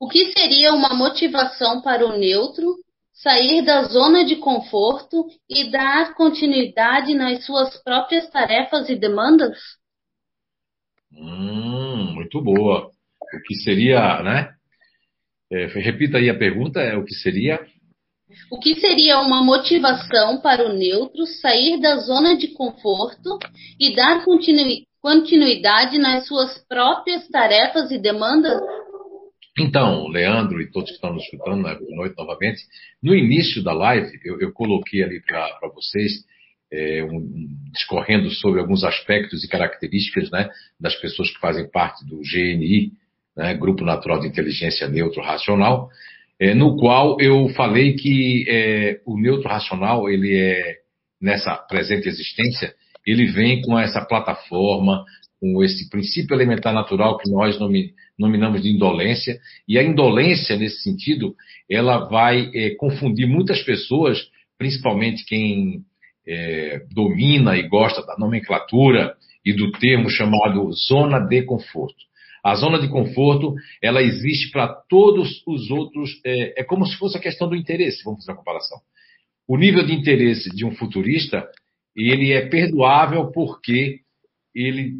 O 0.00 0.08
que 0.08 0.32
seria 0.32 0.72
uma 0.72 0.94
motivação 0.94 1.80
para 1.82 2.06
o 2.06 2.18
neutro 2.18 2.76
sair 3.12 3.64
da 3.64 3.82
zona 3.84 4.24
de 4.24 4.36
conforto 4.36 5.26
e 5.48 5.70
dar 5.70 6.14
continuidade 6.14 7.14
nas 7.14 7.44
suas 7.44 7.82
próprias 7.82 8.30
tarefas 8.30 8.88
e 8.88 8.96
demandas? 8.96 9.58
Hum, 11.12 12.12
muito 12.14 12.40
boa. 12.40 12.90
O 13.32 13.42
que 13.44 13.54
seria, 13.56 14.22
né? 14.22 14.54
É, 15.50 15.66
repita 15.66 16.18
aí 16.18 16.30
a 16.30 16.38
pergunta, 16.38 16.80
é 16.80 16.96
o 16.96 17.04
que 17.04 17.14
seria? 17.14 17.58
O 18.50 18.58
que 18.58 18.74
seria 18.78 19.20
uma 19.20 19.42
motivação 19.42 20.40
para 20.40 20.68
o 20.68 20.72
neutro 20.72 21.26
sair 21.26 21.80
da 21.80 21.96
zona 21.98 22.36
de 22.36 22.48
conforto 22.48 23.38
e 23.78 23.94
dar 23.94 24.24
continu 24.24 24.86
continuidade 25.00 25.96
nas 25.96 26.26
suas 26.26 26.58
próprias 26.68 27.26
tarefas 27.28 27.90
e 27.90 27.98
demandas? 27.98 28.60
Então, 29.58 30.06
Leandro 30.08 30.60
e 30.60 30.70
todos 30.70 30.90
que 30.90 30.94
estão 30.96 31.12
nos 31.12 31.24
escutando, 31.24 31.62
né, 31.62 31.74
boa 31.74 31.96
noite 31.96 32.14
novamente. 32.16 32.62
No 33.02 33.14
início 33.14 33.62
da 33.62 33.72
live, 33.72 34.18
eu, 34.24 34.40
eu 34.40 34.52
coloquei 34.52 35.02
ali 35.02 35.20
para 35.20 35.68
vocês, 35.74 36.24
é, 36.70 37.02
um, 37.02 37.48
discorrendo 37.72 38.30
sobre 38.30 38.60
alguns 38.60 38.84
aspectos 38.84 39.42
e 39.42 39.48
características 39.48 40.30
né, 40.30 40.48
das 40.78 40.94
pessoas 40.96 41.30
que 41.30 41.40
fazem 41.40 41.68
parte 41.70 42.04
do 42.06 42.18
GNI, 42.18 42.92
né, 43.36 43.54
Grupo 43.54 43.84
Natural 43.84 44.20
de 44.20 44.28
Inteligência 44.28 44.86
Neutro 44.88 45.22
Racional, 45.22 45.88
é, 46.40 46.54
no 46.54 46.76
qual 46.76 47.20
eu 47.20 47.48
falei 47.50 47.94
que 47.94 48.44
é, 48.48 49.00
o 49.04 49.18
neutro 49.18 49.48
racional, 49.48 50.08
ele 50.08 50.36
é, 50.36 50.76
nessa 51.20 51.56
presente 51.56 52.08
existência, 52.08 52.72
ele 53.04 53.26
vem 53.26 53.60
com 53.62 53.78
essa 53.78 54.04
plataforma, 54.04 55.04
com 55.40 55.62
esse 55.64 55.88
princípio 55.88 56.34
elementar 56.34 56.72
natural 56.72 57.16
que 57.18 57.30
nós 57.30 57.58
nominamos 58.18 58.62
de 58.62 58.70
indolência, 58.70 59.38
e 59.66 59.78
a 59.78 59.82
indolência, 59.82 60.56
nesse 60.56 60.82
sentido, 60.82 61.34
ela 61.70 62.08
vai 62.08 62.50
é, 62.54 62.70
confundir 62.76 63.26
muitas 63.26 63.62
pessoas, 63.62 64.28
principalmente 64.56 65.24
quem 65.24 65.84
é, 66.26 66.82
domina 66.92 67.56
e 67.56 67.66
gosta 67.68 68.04
da 68.04 68.16
nomenclatura 68.18 69.14
e 69.44 69.52
do 69.52 69.72
termo 69.72 70.10
chamado 70.10 70.70
zona 70.72 71.18
de 71.18 71.42
conforto. 71.42 72.08
A 72.50 72.54
zona 72.54 72.78
de 72.78 72.88
conforto, 72.88 73.54
ela 73.82 74.02
existe 74.02 74.50
para 74.50 74.68
todos 74.68 75.42
os 75.46 75.70
outros, 75.70 76.18
é, 76.24 76.60
é, 76.60 76.64
como 76.64 76.86
se 76.86 76.96
fosse 76.96 77.16
a 77.16 77.20
questão 77.20 77.48
do 77.48 77.54
interesse, 77.54 78.02
vamos 78.02 78.20
fazer 78.24 78.32
a 78.32 78.36
comparação. 78.36 78.78
O 79.46 79.56
nível 79.56 79.84
de 79.84 79.92
interesse 79.92 80.48
de 80.56 80.64
um 80.64 80.70
futurista, 80.70 81.46
ele 81.94 82.32
é 82.32 82.46
perdoável 82.48 83.30
porque 83.32 84.00
ele 84.54 84.94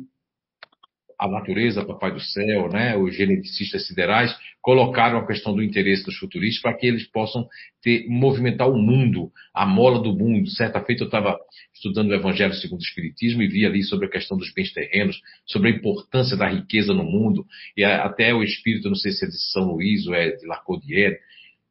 a 1.18 1.26
natureza, 1.26 1.84
Papai 1.84 2.12
do 2.12 2.20
Céu, 2.20 2.68
né, 2.68 2.96
os 2.96 3.16
geneticistas 3.16 3.88
siderais, 3.88 4.32
colocaram 4.62 5.18
a 5.18 5.26
questão 5.26 5.52
do 5.52 5.62
interesse 5.62 6.04
dos 6.04 6.16
futuristas 6.16 6.62
para 6.62 6.74
que 6.74 6.86
eles 6.86 7.08
possam 7.10 7.48
ter, 7.82 8.06
movimentar 8.08 8.70
o 8.70 8.78
mundo, 8.78 9.32
a 9.52 9.66
mola 9.66 10.00
do 10.00 10.14
mundo. 10.14 10.48
Certa 10.50 10.80
feita 10.80 11.02
eu 11.02 11.06
estava 11.06 11.36
estudando 11.74 12.10
o 12.10 12.14
Evangelho 12.14 12.54
segundo 12.54 12.80
o 12.80 12.84
Espiritismo 12.84 13.42
e 13.42 13.48
vi 13.48 13.66
ali 13.66 13.82
sobre 13.82 14.06
a 14.06 14.10
questão 14.10 14.38
dos 14.38 14.52
bens 14.52 14.72
terrenos, 14.72 15.20
sobre 15.44 15.70
a 15.70 15.72
importância 15.72 16.36
da 16.36 16.48
riqueza 16.48 16.94
no 16.94 17.04
mundo, 17.04 17.44
e 17.76 17.82
até 17.82 18.32
o 18.32 18.42
espírito, 18.42 18.88
não 18.88 18.96
sei 18.96 19.10
se 19.10 19.24
é 19.24 19.28
de 19.28 19.38
São 19.52 19.72
Luís 19.72 20.06
ou 20.06 20.14
é 20.14 20.30
de 20.30 20.46
Larcaudière, 20.46 21.18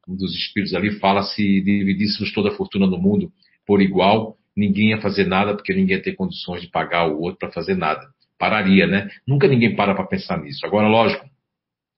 um 0.07 0.15
dos 0.15 0.36
espíritos 0.36 0.73
ali 0.73 0.99
fala 0.99 1.23
se 1.23 1.62
dividíssemos 1.62 2.33
toda 2.33 2.49
a 2.49 2.55
fortuna 2.55 2.88
no 2.88 2.97
mundo 2.97 3.31
por 3.65 3.81
igual, 3.81 4.38
ninguém 4.55 4.89
ia 4.91 5.01
fazer 5.01 5.27
nada 5.27 5.53
porque 5.53 5.73
ninguém 5.73 5.97
ia 5.97 6.01
ter 6.01 6.15
condições 6.15 6.62
de 6.62 6.69
pagar 6.69 7.07
o 7.07 7.19
outro 7.19 7.39
para 7.39 7.51
fazer 7.51 7.75
nada 7.75 8.07
pararia, 8.38 8.88
né? 8.88 9.10
Nunca 9.28 9.47
ninguém 9.47 9.76
para 9.76 9.95
para 9.95 10.06
pensar 10.06 10.41
nisso. 10.41 10.65
Agora, 10.65 10.88
lógico, 10.88 11.26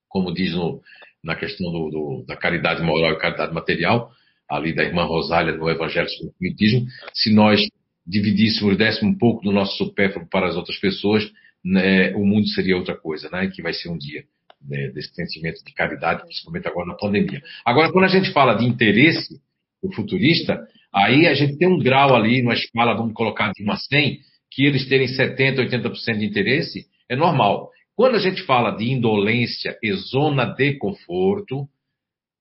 como 0.07 0.33
diz 0.33 0.53
no, 0.53 0.81
na 1.23 1.35
questão 1.35 1.71
do, 1.71 1.89
do, 1.89 2.25
da 2.27 2.35
caridade 2.35 2.81
moral 2.81 3.13
e 3.13 3.19
caridade 3.19 3.53
material, 3.53 4.11
ali 4.49 4.73
da 4.73 4.83
irmã 4.83 5.03
Rosália 5.03 5.53
no 5.53 5.69
Evangelho 5.69 6.07
do 6.07 6.27
Espiritismo, 6.29 6.87
se 7.13 7.33
nós 7.33 7.61
dividíssemos, 8.05 8.77
dessemos 8.77 9.15
um 9.15 9.17
pouco 9.17 9.43
do 9.43 9.51
nosso 9.51 9.77
supérfluo 9.77 10.27
para 10.27 10.47
as 10.47 10.55
outras 10.55 10.79
pessoas, 10.79 11.29
né, 11.63 12.15
o 12.15 12.25
mundo 12.25 12.47
seria 12.47 12.75
outra 12.75 12.97
coisa, 12.97 13.29
né? 13.29 13.47
Que 13.53 13.61
vai 13.61 13.73
ser 13.73 13.89
um 13.89 13.97
dia 13.97 14.23
né, 14.67 14.89
desse 14.89 15.13
sentimento 15.13 15.63
de 15.63 15.73
caridade, 15.73 16.23
principalmente 16.23 16.67
agora 16.67 16.87
na 16.87 16.95
pandemia. 16.95 17.41
Agora, 17.65 17.91
quando 17.91 18.05
a 18.05 18.09
gente 18.09 18.31
fala 18.31 18.55
de 18.55 18.65
interesse, 18.65 19.39
o 19.81 19.93
futurista, 19.93 20.67
aí 20.93 21.27
a 21.27 21.33
gente 21.33 21.57
tem 21.57 21.67
um 21.67 21.79
grau 21.79 22.15
ali, 22.15 22.41
numa 22.41 22.53
escala, 22.53 22.95
vamos 22.95 23.13
colocar 23.13 23.51
de 23.53 23.63
1 23.63 23.71
a 23.71 23.77
100, 23.77 24.19
que 24.51 24.65
eles 24.65 24.87
terem 24.87 25.07
70%, 25.07 25.69
80% 25.69 26.17
de 26.17 26.25
interesse, 26.25 26.87
é 27.07 27.15
normal. 27.15 27.69
Quando 27.95 28.15
a 28.15 28.19
gente 28.19 28.43
fala 28.43 28.71
de 28.71 28.89
indolência 28.89 29.77
e 29.83 29.91
zona 29.93 30.45
de 30.45 30.77
conforto, 30.77 31.67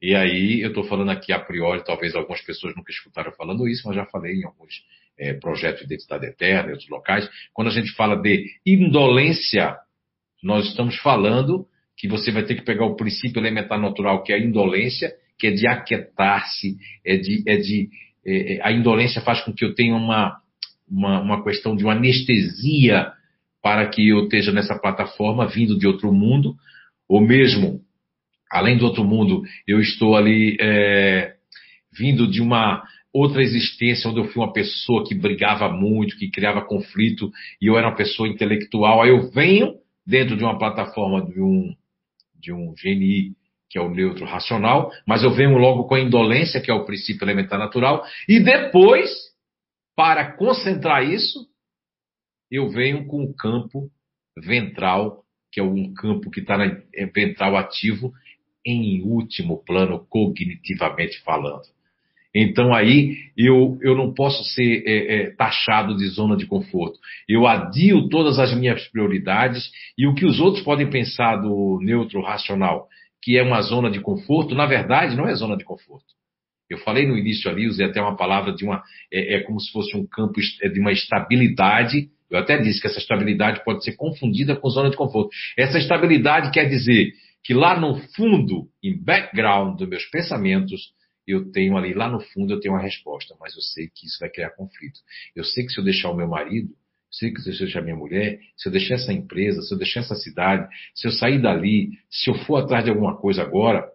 e 0.01 0.15
aí 0.15 0.61
eu 0.61 0.69
estou 0.69 0.85
falando 0.85 1.11
aqui 1.11 1.33
a 1.33 1.41
priori, 1.41 1.85
talvez 1.85 2.15
algumas 2.15 2.41
pessoas 2.43 2.75
nunca 2.77 2.93
escutaram 2.93 3.33
falando 3.33 3.67
isso, 3.67 3.83
mas 3.87 3.97
já 3.97 4.07
falei 4.07 4.35
em 4.35 4.45
alguns 4.45 4.73
é, 5.19 5.35
projetos 5.35 5.81
de 5.81 5.87
identidade 5.87 6.27
eterna, 6.27 6.69
em 6.69 6.73
outros 6.73 6.89
locais. 6.89 7.29
Quando 7.53 7.69
a 7.69 7.73
gente 7.73 7.91
fala 7.93 8.15
de 8.15 8.47
indolência, 8.65 9.77
nós 10.43 10.69
estamos 10.69 10.97
falando 10.99 11.67
que 11.97 12.07
você 12.07 12.31
vai 12.31 12.45
ter 12.45 12.55
que 12.55 12.63
pegar 12.63 12.87
o 12.87 12.95
princípio 12.95 13.41
elementar 13.41 13.81
natural, 13.81 14.23
que 14.23 14.33
é 14.33 14.37
a 14.37 14.41
indolência, 14.41 15.13
que 15.37 15.49
é 15.49 15.51
de 15.51 15.67
aquietar-se, 15.67 16.77
é 17.05 17.17
de, 17.17 17.43
é 17.47 17.57
de 17.57 17.89
é, 18.25 18.55
é 18.55 18.61
a 18.63 18.71
indolência 18.71 19.21
faz 19.21 19.41
com 19.41 19.53
que 19.53 19.65
eu 19.65 19.75
tenha 19.75 19.97
uma 19.97 20.41
uma, 20.91 21.21
uma 21.21 21.45
questão 21.45 21.77
de 21.77 21.85
uma 21.85 21.93
anestesia 21.93 23.13
para 23.63 23.87
que 23.89 24.09
eu 24.09 24.25
esteja 24.25 24.53
nessa 24.53 24.79
plataforma 24.79 25.47
vindo 25.47 25.79
de 25.79 25.87
outro 25.87 26.13
mundo, 26.13 26.55
ou 27.09 27.21
mesmo, 27.21 27.81
além 28.51 28.77
do 28.77 28.85
outro 28.85 29.05
mundo, 29.05 29.43
eu 29.67 29.81
estou 29.81 30.17
ali 30.17 30.57
é, 30.61 31.35
vindo 31.93 32.27
de 32.27 32.41
uma 32.41 32.83
outra 33.13 33.43
existência 33.43 34.09
onde 34.11 34.21
eu 34.21 34.29
fui 34.29 34.43
uma 34.43 34.53
pessoa 34.53 35.05
que 35.05 35.15
brigava 35.15 35.69
muito, 35.69 36.17
que 36.17 36.31
criava 36.31 36.63
conflito, 36.63 37.31
e 37.61 37.67
eu 37.67 37.77
era 37.77 37.89
uma 37.89 37.97
pessoa 37.97 38.29
intelectual. 38.29 39.03
Aí 39.03 39.11
eu 39.11 39.31
venho 39.31 39.75
dentro 40.07 40.37
de 40.37 40.45
uma 40.45 40.59
plataforma 40.59 41.25
de 41.27 41.41
um, 41.41 41.75
de 42.39 42.53
um 42.53 42.75
GNI, 42.75 43.33
que 43.69 43.79
é 43.79 43.83
o 43.83 43.91
neutro 43.91 44.25
racional, 44.25 44.91
mas 45.07 45.23
eu 45.23 45.31
venho 45.31 45.59
logo 45.59 45.85
com 45.85 45.95
a 45.95 46.01
indolência, 46.01 46.61
que 46.61 46.71
é 46.71 46.75
o 46.75 46.85
princípio 46.85 47.25
elementar 47.25 47.59
natural, 47.59 48.03
e 48.27 48.41
depois 48.41 49.11
para 49.99 50.31
concentrar 50.37 51.03
isso, 51.03 51.45
eu 52.49 52.69
venho 52.69 53.09
com 53.09 53.25
o 53.25 53.35
campo 53.35 53.91
ventral, 54.39 55.25
que 55.51 55.59
é 55.59 55.63
um 55.63 55.93
campo 55.93 56.31
que 56.31 56.39
está 56.39 56.57
é 56.95 57.07
ventral 57.07 57.57
ativo, 57.57 58.13
em 58.65 59.03
último 59.03 59.61
plano, 59.65 60.07
cognitivamente 60.09 61.21
falando. 61.25 61.65
Então 62.33 62.73
aí 62.73 63.17
eu, 63.37 63.77
eu 63.83 63.97
não 63.97 64.15
posso 64.15 64.45
ser 64.55 64.85
é, 64.87 65.17
é, 65.17 65.31
taxado 65.33 65.97
de 65.97 66.07
zona 66.07 66.37
de 66.37 66.47
conforto. 66.47 66.97
Eu 67.29 67.49
adio 67.49 68.09
todas 68.09 68.39
as 68.39 68.55
minhas 68.55 68.87
prioridades 68.91 69.69
e 69.99 70.07
o 70.07 70.15
que 70.15 70.25
os 70.25 70.39
outros 70.39 70.63
podem 70.63 70.89
pensar 70.89 71.39
do 71.39 71.81
neutro 71.83 72.23
racional, 72.23 72.87
que 73.21 73.37
é 73.37 73.43
uma 73.43 73.63
zona 73.63 73.91
de 73.91 73.99
conforto, 73.99 74.55
na 74.55 74.67
verdade 74.67 75.17
não 75.17 75.27
é 75.27 75.35
zona 75.35 75.57
de 75.57 75.65
conforto. 75.65 76.18
Eu 76.69 76.79
falei 76.79 77.07
no 77.07 77.17
início 77.17 77.51
ali, 77.51 77.67
usei 77.67 77.87
até 77.87 78.01
uma 78.01 78.17
palavra 78.17 78.53
de 78.53 78.65
uma. 78.65 78.83
É, 79.13 79.37
é 79.37 79.41
como 79.41 79.61
se 79.61 79.71
fosse 79.73 79.97
um 79.97 80.07
campo 80.07 80.41
é 80.63 80.69
de 80.69 80.81
uma 80.81 80.93
estabilidade. 80.93 82.11
Eu 82.31 82.39
até 82.39 82.59
disse 82.59 82.81
que 82.81 82.87
essa 82.87 82.99
estabilidade 82.99 83.65
pode 83.65 83.83
ser 83.83 83.97
confundida 83.97 84.55
com 84.55 84.69
zona 84.69 84.91
de 84.91 84.97
conforto. 84.97 85.31
Essa 85.57 85.79
estabilidade 85.79 86.51
quer 86.51 86.69
dizer 86.69 87.13
que 87.43 87.55
lá 87.55 87.79
no 87.79 87.97
fundo, 88.15 88.69
em 88.83 89.03
background 89.03 89.79
dos 89.79 89.89
meus 89.89 90.05
pensamentos, 90.07 90.93
eu 91.27 91.51
tenho 91.51 91.77
ali, 91.77 91.95
lá 91.95 92.11
no 92.11 92.21
fundo, 92.21 92.53
eu 92.53 92.61
tenho 92.61 92.75
uma 92.75 92.83
resposta, 92.83 93.35
mas 93.41 93.55
eu 93.55 93.63
sei 93.63 93.89
que 93.89 94.07
isso 94.07 94.19
vai 94.21 94.31
criar 94.31 94.51
conflito. 94.51 95.01
Eu 95.35 95.45
sei 95.45 95.65
que 95.65 95.73
se 95.73 95.79
eu 95.79 95.85
deixar 95.85 96.11
o 96.11 96.17
meu 96.17 96.29
marido, 96.29 96.69
sei 97.11 97.33
que 97.33 97.41
se 97.41 97.51
eu 97.51 97.59
deixar 97.59 97.83
minha 97.83 97.97
mulher, 97.97 98.39
se 98.57 98.69
eu 98.69 98.73
deixar 98.73 98.95
essa 98.95 99.13
empresa, 99.13 99.63
se 99.63 99.73
eu 99.73 99.79
deixar 99.79 100.01
essa 100.01 100.15
cidade, 100.15 100.69
se 100.95 101.07
eu 101.07 101.13
sair 101.13 101.41
dali, 101.41 101.91
se 102.11 102.31
eu 102.31 102.35
for 102.35 102.57
atrás 102.57 102.85
de 102.85 102.91
alguma 102.91 103.17
coisa 103.17 103.43
agora, 103.43 103.87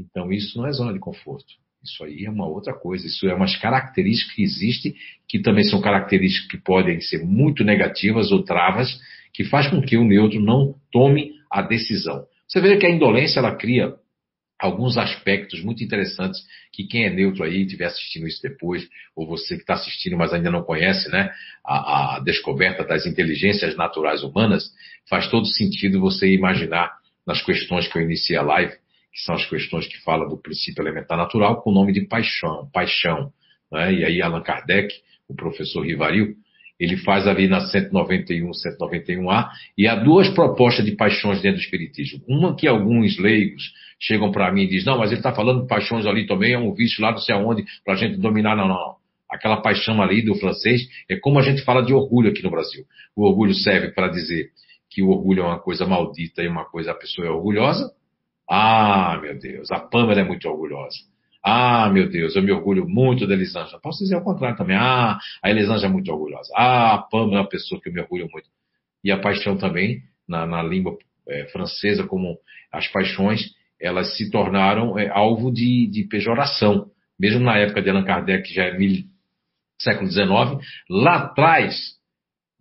então 0.00 0.32
isso 0.32 0.58
não 0.58 0.66
é 0.66 0.72
zona 0.72 0.92
de 0.92 0.98
conforto. 0.98 1.52
Isso 1.82 2.04
aí 2.04 2.24
é 2.24 2.30
uma 2.30 2.46
outra 2.46 2.74
coisa. 2.74 3.06
Isso 3.06 3.26
é 3.28 3.34
umas 3.34 3.56
características 3.56 4.34
que 4.34 4.42
existem, 4.42 4.94
que 5.26 5.40
também 5.40 5.64
são 5.64 5.80
características 5.80 6.50
que 6.50 6.58
podem 6.58 7.00
ser 7.00 7.24
muito 7.24 7.64
negativas 7.64 8.30
ou 8.32 8.42
travas, 8.42 9.00
que 9.32 9.44
faz 9.44 9.68
com 9.68 9.80
que 9.80 9.96
o 9.96 10.04
neutro 10.04 10.40
não 10.40 10.74
tome 10.92 11.32
a 11.50 11.62
decisão. 11.62 12.26
Você 12.46 12.60
vê 12.60 12.76
que 12.76 12.86
a 12.86 12.90
indolência 12.90 13.38
ela 13.38 13.54
cria 13.54 13.94
alguns 14.60 14.98
aspectos 14.98 15.62
muito 15.62 15.82
interessantes 15.82 16.44
que 16.70 16.84
quem 16.84 17.06
é 17.06 17.10
neutro 17.10 17.42
aí 17.42 17.62
estiver 17.62 17.86
assistindo 17.86 18.26
isso 18.26 18.42
depois, 18.42 18.86
ou 19.16 19.26
você 19.26 19.54
que 19.54 19.62
está 19.62 19.74
assistindo, 19.74 20.18
mas 20.18 20.34
ainda 20.34 20.50
não 20.50 20.62
conhece, 20.62 21.08
né, 21.10 21.30
a, 21.64 22.16
a, 22.16 22.20
descoberta 22.20 22.84
das 22.84 23.06
inteligências 23.06 23.74
naturais 23.74 24.22
humanas, 24.22 24.70
faz 25.08 25.28
todo 25.28 25.46
sentido 25.46 25.98
você 25.98 26.30
imaginar 26.30 26.92
nas 27.26 27.42
questões 27.42 27.88
que 27.88 27.96
eu 27.96 28.02
iniciei 28.02 28.38
a 28.38 28.42
live, 28.42 28.74
que 29.12 29.20
são 29.20 29.34
as 29.34 29.46
questões 29.46 29.86
que 29.86 29.98
falam 30.02 30.28
do 30.28 30.36
princípio 30.36 30.82
elementar 30.82 31.18
natural, 31.18 31.62
com 31.62 31.70
o 31.70 31.74
nome 31.74 31.92
de 31.92 32.02
paixão, 32.06 32.68
paixão. 32.72 33.32
Né? 33.72 33.94
E 33.94 34.04
aí 34.04 34.22
Allan 34.22 34.42
Kardec, 34.42 34.94
o 35.28 35.34
professor 35.34 35.82
Rivaril, 35.84 36.34
ele 36.78 36.96
faz 36.96 37.26
ali 37.26 37.46
na 37.46 37.60
191, 37.60 38.50
191A, 38.50 39.48
e 39.76 39.86
há 39.86 39.94
duas 39.94 40.30
propostas 40.30 40.84
de 40.84 40.92
paixões 40.92 41.42
dentro 41.42 41.58
do 41.58 41.64
Espiritismo. 41.64 42.24
Uma 42.26 42.56
que 42.56 42.66
alguns 42.66 43.18
leigos 43.18 43.62
chegam 44.00 44.32
para 44.32 44.50
mim 44.50 44.62
e 44.62 44.68
dizem, 44.68 44.86
não, 44.86 44.98
mas 44.98 45.10
ele 45.10 45.20
está 45.20 45.32
falando 45.32 45.62
de 45.62 45.68
paixões 45.68 46.06
ali 46.06 46.26
também, 46.26 46.54
é 46.54 46.58
um 46.58 46.72
vício 46.72 47.02
lá 47.02 47.10
não 47.10 47.18
sei 47.18 47.34
aonde, 47.34 47.64
para 47.84 47.94
a 47.94 47.96
gente 47.96 48.16
dominar. 48.16 48.56
Não, 48.56 48.66
não. 48.66 48.96
Aquela 49.28 49.58
paixão 49.58 50.00
ali 50.02 50.22
do 50.22 50.34
francês 50.36 50.88
é 51.08 51.16
como 51.16 51.38
a 51.38 51.42
gente 51.42 51.62
fala 51.62 51.82
de 51.82 51.92
orgulho 51.92 52.30
aqui 52.30 52.42
no 52.42 52.50
Brasil. 52.50 52.84
O 53.14 53.24
orgulho 53.24 53.54
serve 53.54 53.92
para 53.92 54.08
dizer 54.08 54.48
que 54.88 55.02
o 55.02 55.10
orgulho 55.10 55.42
é 55.42 55.46
uma 55.46 55.60
coisa 55.60 55.86
maldita 55.86 56.42
e 56.42 56.48
uma 56.48 56.64
coisa 56.64 56.92
a 56.92 56.94
pessoa 56.94 57.28
é 57.28 57.30
orgulhosa. 57.30 57.92
Ah, 58.50 59.16
meu 59.22 59.38
Deus, 59.38 59.70
a 59.70 59.78
Pâmela 59.78 60.20
é 60.20 60.24
muito 60.24 60.48
orgulhosa. 60.48 60.96
Ah, 61.40 61.88
meu 61.88 62.08
Deus, 62.08 62.34
eu 62.34 62.42
me 62.42 62.50
orgulho 62.50 62.86
muito 62.88 63.24
da 63.26 63.34
Elisângela. 63.34 63.80
Posso 63.80 64.00
dizer 64.00 64.16
o 64.16 64.24
contrário 64.24 64.56
também. 64.56 64.76
Ah, 64.76 65.18
a 65.40 65.50
Elisângela 65.50 65.86
é 65.86 65.92
muito 65.92 66.10
orgulhosa. 66.12 66.52
Ah, 66.56 66.94
a 66.94 66.98
Pâmela 66.98 67.36
é 67.36 67.40
uma 67.42 67.48
pessoa 67.48 67.80
que 67.80 67.88
eu 67.88 67.92
me 67.92 68.00
orgulho 68.00 68.28
muito. 68.30 68.48
E 69.04 69.12
a 69.12 69.18
paixão 69.18 69.56
também, 69.56 70.02
na, 70.28 70.44
na 70.46 70.62
língua 70.64 70.98
é, 71.28 71.46
francesa, 71.46 72.04
como 72.06 72.36
as 72.72 72.88
paixões, 72.88 73.40
elas 73.80 74.16
se 74.16 74.30
tornaram 74.30 74.98
é, 74.98 75.08
alvo 75.08 75.52
de, 75.52 75.86
de, 75.86 76.04
pejoração. 76.08 76.90
Mesmo 77.18 77.40
na 77.40 77.56
época 77.56 77.80
de 77.80 77.88
Allan 77.88 78.04
Kardec, 78.04 78.48
que 78.48 78.54
já 78.54 78.64
é 78.64 78.76
mil, 78.76 79.04
século 79.80 80.10
XIX, 80.10 80.66
lá 80.88 81.16
atrás, 81.16 81.94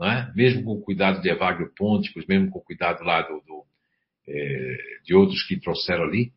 é? 0.02 0.32
mesmo 0.36 0.64
com 0.64 0.72
o 0.74 0.82
cuidado 0.82 1.22
de 1.22 1.30
Evagrio 1.30 1.72
Ponticus, 1.76 2.26
mesmo 2.28 2.50
com 2.50 2.60
o 2.60 2.64
cuidado 2.64 3.04
lá 3.04 3.22
do, 3.22 3.42
do 3.42 3.66
é, 4.30 4.78
de 5.06 5.16
outros 5.16 5.44
que 5.44 5.60
trouxeram 5.60 6.04
ali, 6.04 6.32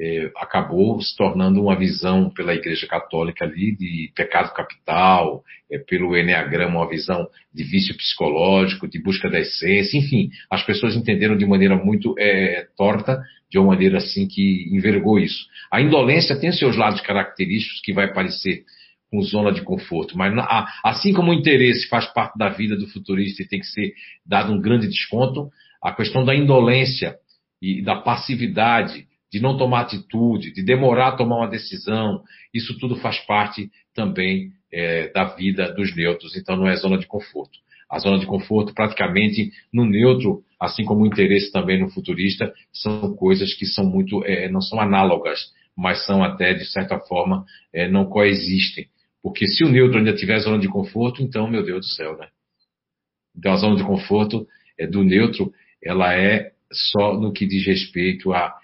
é, 0.00 0.30
acabou 0.36 1.00
se 1.00 1.16
tornando 1.16 1.60
uma 1.60 1.76
visão 1.76 2.30
pela 2.30 2.54
Igreja 2.54 2.86
Católica 2.86 3.44
ali 3.44 3.74
de 3.76 4.12
pecado 4.14 4.54
capital, 4.54 5.42
é, 5.70 5.78
pelo 5.78 6.16
Enneagrama 6.16 6.78
uma 6.78 6.88
visão 6.88 7.26
de 7.52 7.64
vício 7.64 7.96
psicológico, 7.96 8.86
de 8.86 9.02
busca 9.02 9.28
da 9.28 9.40
essência, 9.40 9.98
enfim, 9.98 10.30
as 10.48 10.64
pessoas 10.64 10.94
entenderam 10.94 11.36
de 11.36 11.44
maneira 11.44 11.76
muito 11.76 12.14
é, 12.16 12.68
torta, 12.76 13.20
de 13.50 13.58
uma 13.58 13.68
maneira 13.68 13.98
assim 13.98 14.28
que 14.28 14.68
envergou 14.70 15.18
isso. 15.18 15.46
A 15.72 15.80
indolência 15.80 16.38
tem 16.38 16.52
seus 16.52 16.76
lados 16.76 17.00
característicos 17.00 17.80
que 17.82 17.92
vai 17.92 18.12
parecer 18.12 18.62
com 19.10 19.20
zona 19.22 19.50
de 19.50 19.62
conforto, 19.62 20.16
mas 20.16 20.32
assim 20.84 21.14
como 21.14 21.30
o 21.30 21.34
interesse 21.34 21.88
faz 21.88 22.06
parte 22.12 22.36
da 22.36 22.50
vida 22.50 22.76
do 22.76 22.86
futurista 22.88 23.42
e 23.42 23.48
tem 23.48 23.58
que 23.58 23.66
ser 23.66 23.94
dado 24.24 24.52
um 24.52 24.60
grande 24.60 24.86
desconto, 24.86 25.48
a 25.82 25.92
questão 25.92 26.24
da 26.24 26.34
indolência 26.34 27.16
e 27.60 27.82
da 27.82 27.96
passividade 27.96 29.06
de 29.30 29.40
não 29.40 29.56
tomar 29.56 29.82
atitude, 29.82 30.52
de 30.52 30.62
demorar 30.62 31.08
a 31.08 31.16
tomar 31.16 31.36
uma 31.36 31.48
decisão, 31.48 32.22
isso 32.52 32.78
tudo 32.78 32.96
faz 32.96 33.18
parte 33.26 33.70
também 33.94 34.52
é, 34.72 35.08
da 35.08 35.24
vida 35.24 35.72
dos 35.74 35.94
neutros, 35.94 36.36
então 36.36 36.56
não 36.56 36.66
é 36.66 36.76
zona 36.76 36.98
de 36.98 37.06
conforto. 37.06 37.58
A 37.90 37.98
zona 37.98 38.18
de 38.18 38.26
conforto, 38.26 38.74
praticamente, 38.74 39.50
no 39.72 39.84
neutro, 39.84 40.42
assim 40.60 40.84
como 40.84 41.02
o 41.02 41.06
interesse 41.06 41.50
também 41.50 41.80
no 41.80 41.90
futurista, 41.90 42.52
são 42.72 43.14
coisas 43.14 43.54
que 43.54 43.64
são 43.66 43.84
muito, 43.84 44.24
é, 44.24 44.48
não 44.48 44.60
são 44.60 44.78
análogas, 44.80 45.52
mas 45.76 46.04
são 46.04 46.22
até, 46.22 46.52
de 46.52 46.66
certa 46.66 46.98
forma, 46.98 47.44
é, 47.72 47.88
não 47.88 48.06
coexistem. 48.06 48.88
Porque 49.22 49.46
se 49.46 49.64
o 49.64 49.68
neutro 49.68 49.98
ainda 49.98 50.14
tiver 50.14 50.38
zona 50.38 50.58
de 50.58 50.68
conforto, 50.68 51.22
então, 51.22 51.48
meu 51.48 51.64
Deus 51.64 51.80
do 51.80 51.92
céu, 51.92 52.16
né? 52.16 52.28
Então, 53.36 53.52
a 53.52 53.56
zona 53.56 53.76
de 53.76 53.84
conforto 53.84 54.46
é, 54.78 54.86
do 54.86 55.02
neutro, 55.02 55.52
ela 55.82 56.14
é 56.14 56.52
só 56.72 57.14
no 57.18 57.32
que 57.32 57.46
diz 57.46 57.66
respeito 57.66 58.32
a 58.32 58.54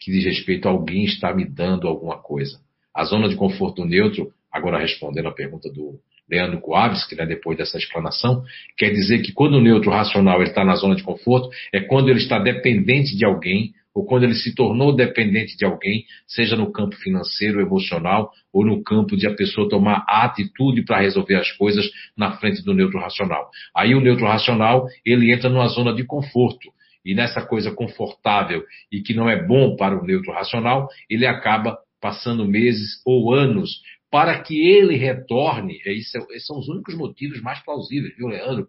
que 0.00 0.10
diz 0.10 0.24
respeito 0.24 0.66
a 0.66 0.72
alguém 0.72 1.04
estar 1.04 1.34
me 1.34 1.44
dando 1.44 1.86
alguma 1.86 2.18
coisa. 2.18 2.58
A 2.92 3.04
zona 3.04 3.28
de 3.28 3.36
conforto 3.36 3.84
neutro, 3.84 4.32
agora 4.50 4.78
respondendo 4.78 5.28
a 5.28 5.32
pergunta 5.32 5.70
do 5.70 6.00
Leandro 6.28 6.60
Coaves, 6.60 7.06
né, 7.16 7.24
depois 7.24 7.56
dessa 7.56 7.78
explanação, 7.78 8.42
quer 8.76 8.90
dizer 8.90 9.22
que 9.22 9.32
quando 9.32 9.54
o 9.54 9.60
neutro 9.60 9.90
racional 9.90 10.42
está 10.42 10.64
na 10.64 10.74
zona 10.74 10.96
de 10.96 11.04
conforto, 11.04 11.50
é 11.72 11.80
quando 11.80 12.08
ele 12.08 12.18
está 12.18 12.38
dependente 12.38 13.16
de 13.16 13.24
alguém, 13.24 13.74
ou 13.94 14.04
quando 14.04 14.24
ele 14.24 14.34
se 14.34 14.54
tornou 14.54 14.96
dependente 14.96 15.56
de 15.56 15.64
alguém, 15.64 16.04
seja 16.26 16.56
no 16.56 16.72
campo 16.72 16.96
financeiro, 16.96 17.60
emocional, 17.60 18.32
ou 18.52 18.64
no 18.64 18.82
campo 18.82 19.16
de 19.16 19.26
a 19.26 19.34
pessoa 19.34 19.68
tomar 19.68 20.04
a 20.08 20.24
atitude 20.24 20.82
para 20.84 21.00
resolver 21.00 21.36
as 21.36 21.52
coisas 21.52 21.88
na 22.16 22.32
frente 22.38 22.64
do 22.64 22.74
neutro 22.74 22.98
racional. 22.98 23.50
Aí 23.76 23.94
o 23.94 24.00
neutro 24.00 24.26
racional, 24.26 24.86
ele 25.04 25.30
entra 25.30 25.50
numa 25.50 25.68
zona 25.68 25.94
de 25.94 26.04
conforto 26.04 26.72
e 27.04 27.14
nessa 27.14 27.44
coisa 27.44 27.70
confortável 27.72 28.64
e 28.90 29.00
que 29.00 29.14
não 29.14 29.28
é 29.28 29.44
bom 29.44 29.76
para 29.76 29.98
o 29.98 30.04
neutro 30.04 30.32
racional, 30.32 30.88
ele 31.08 31.26
acaba 31.26 31.78
passando 32.00 32.46
meses 32.46 33.00
ou 33.04 33.34
anos 33.34 33.80
para 34.10 34.40
que 34.42 34.60
ele 34.60 34.96
retorne. 34.96 35.80
É 35.86 35.92
isso, 35.92 36.18
esses 36.30 36.46
são 36.46 36.58
os 36.58 36.68
únicos 36.68 36.94
motivos 36.94 37.40
mais 37.40 37.60
plausíveis, 37.60 38.14
viu, 38.16 38.28
Leandro? 38.28 38.68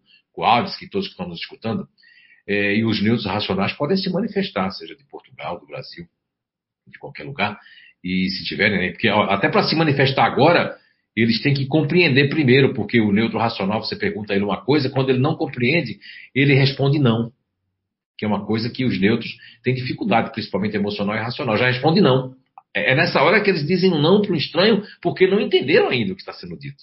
Que 0.79 0.89
todos 0.89 1.07
que 1.07 1.13
estão 1.13 1.27
nos 1.27 1.39
escutando. 1.39 1.87
É, 2.47 2.75
e 2.75 2.83
os 2.83 3.01
neutros 3.01 3.25
racionais 3.25 3.73
podem 3.73 3.97
se 3.97 4.09
manifestar, 4.09 4.69
seja 4.71 4.95
de 4.95 5.03
Portugal, 5.05 5.59
do 5.59 5.67
Brasil, 5.67 6.05
de 6.87 6.97
qualquer 6.97 7.23
lugar. 7.23 7.57
E 8.03 8.29
se 8.29 8.43
tiverem, 8.45 8.79
né? 8.79 8.91
Porque 8.91 9.07
até 9.07 9.47
para 9.49 9.63
se 9.63 9.75
manifestar 9.75 10.25
agora, 10.25 10.75
eles 11.15 11.41
têm 11.41 11.53
que 11.53 11.67
compreender 11.67 12.29
primeiro, 12.29 12.73
porque 12.73 12.99
o 12.99 13.11
neutro 13.11 13.37
racional, 13.37 13.83
você 13.83 13.95
pergunta 13.95 14.33
a 14.33 14.35
ele 14.35 14.45
uma 14.45 14.63
coisa, 14.63 14.89
quando 14.89 15.09
ele 15.09 15.19
não 15.19 15.35
compreende, 15.35 15.99
ele 16.33 16.53
responde 16.53 16.99
não 16.99 17.31
que 18.23 18.25
é 18.25 18.27
uma 18.29 18.45
coisa 18.45 18.69
que 18.69 18.86
os 18.86 18.97
neutros 19.01 19.29
têm 19.62 19.73
dificuldade, 19.73 20.31
principalmente 20.31 20.77
emocional 20.77 21.13
e 21.13 21.19
racional. 21.19 21.57
Já 21.57 21.67
responde 21.67 21.99
não. 21.99 22.33
É, 22.73 22.93
é 22.93 22.95
nessa 22.95 23.21
hora 23.21 23.43
que 23.43 23.49
eles 23.49 23.67
dizem 23.67 23.91
não 23.91 24.21
para 24.21 24.31
o 24.31 24.36
estranho, 24.36 24.81
porque 25.01 25.27
não 25.27 25.41
entenderam 25.41 25.89
ainda 25.89 26.13
o 26.13 26.15
que 26.15 26.21
está 26.21 26.31
sendo 26.31 26.57
dito. 26.57 26.81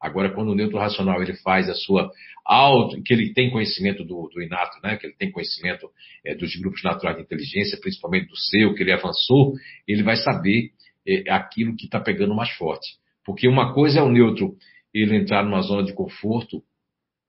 Agora, 0.00 0.34
quando 0.34 0.48
o 0.48 0.54
neutro 0.54 0.78
racional 0.78 1.22
ele 1.22 1.34
faz 1.34 1.68
a 1.68 1.74
sua 1.74 2.10
auto, 2.44 3.00
que 3.04 3.14
ele 3.14 3.32
tem 3.32 3.52
conhecimento 3.52 4.04
do, 4.04 4.28
do 4.34 4.42
inato, 4.42 4.78
né, 4.82 4.96
que 4.96 5.06
ele 5.06 5.14
tem 5.14 5.30
conhecimento 5.30 5.88
é, 6.26 6.34
dos 6.34 6.56
grupos 6.56 6.82
naturais 6.82 7.16
de 7.16 7.22
inteligência, 7.22 7.78
principalmente 7.80 8.26
do 8.26 8.36
seu, 8.36 8.74
que 8.74 8.82
ele 8.82 8.90
avançou, 8.90 9.52
ele 9.86 10.02
vai 10.02 10.16
saber 10.16 10.70
é, 11.06 11.30
aquilo 11.30 11.76
que 11.76 11.84
está 11.84 12.00
pegando 12.00 12.34
mais 12.34 12.50
forte. 12.56 12.96
Porque 13.24 13.46
uma 13.46 13.72
coisa 13.72 14.00
é 14.00 14.02
o 14.02 14.10
neutro 14.10 14.56
ele 14.92 15.14
entrar 15.14 15.44
numa 15.44 15.60
zona 15.60 15.84
de 15.84 15.92
conforto 15.92 16.64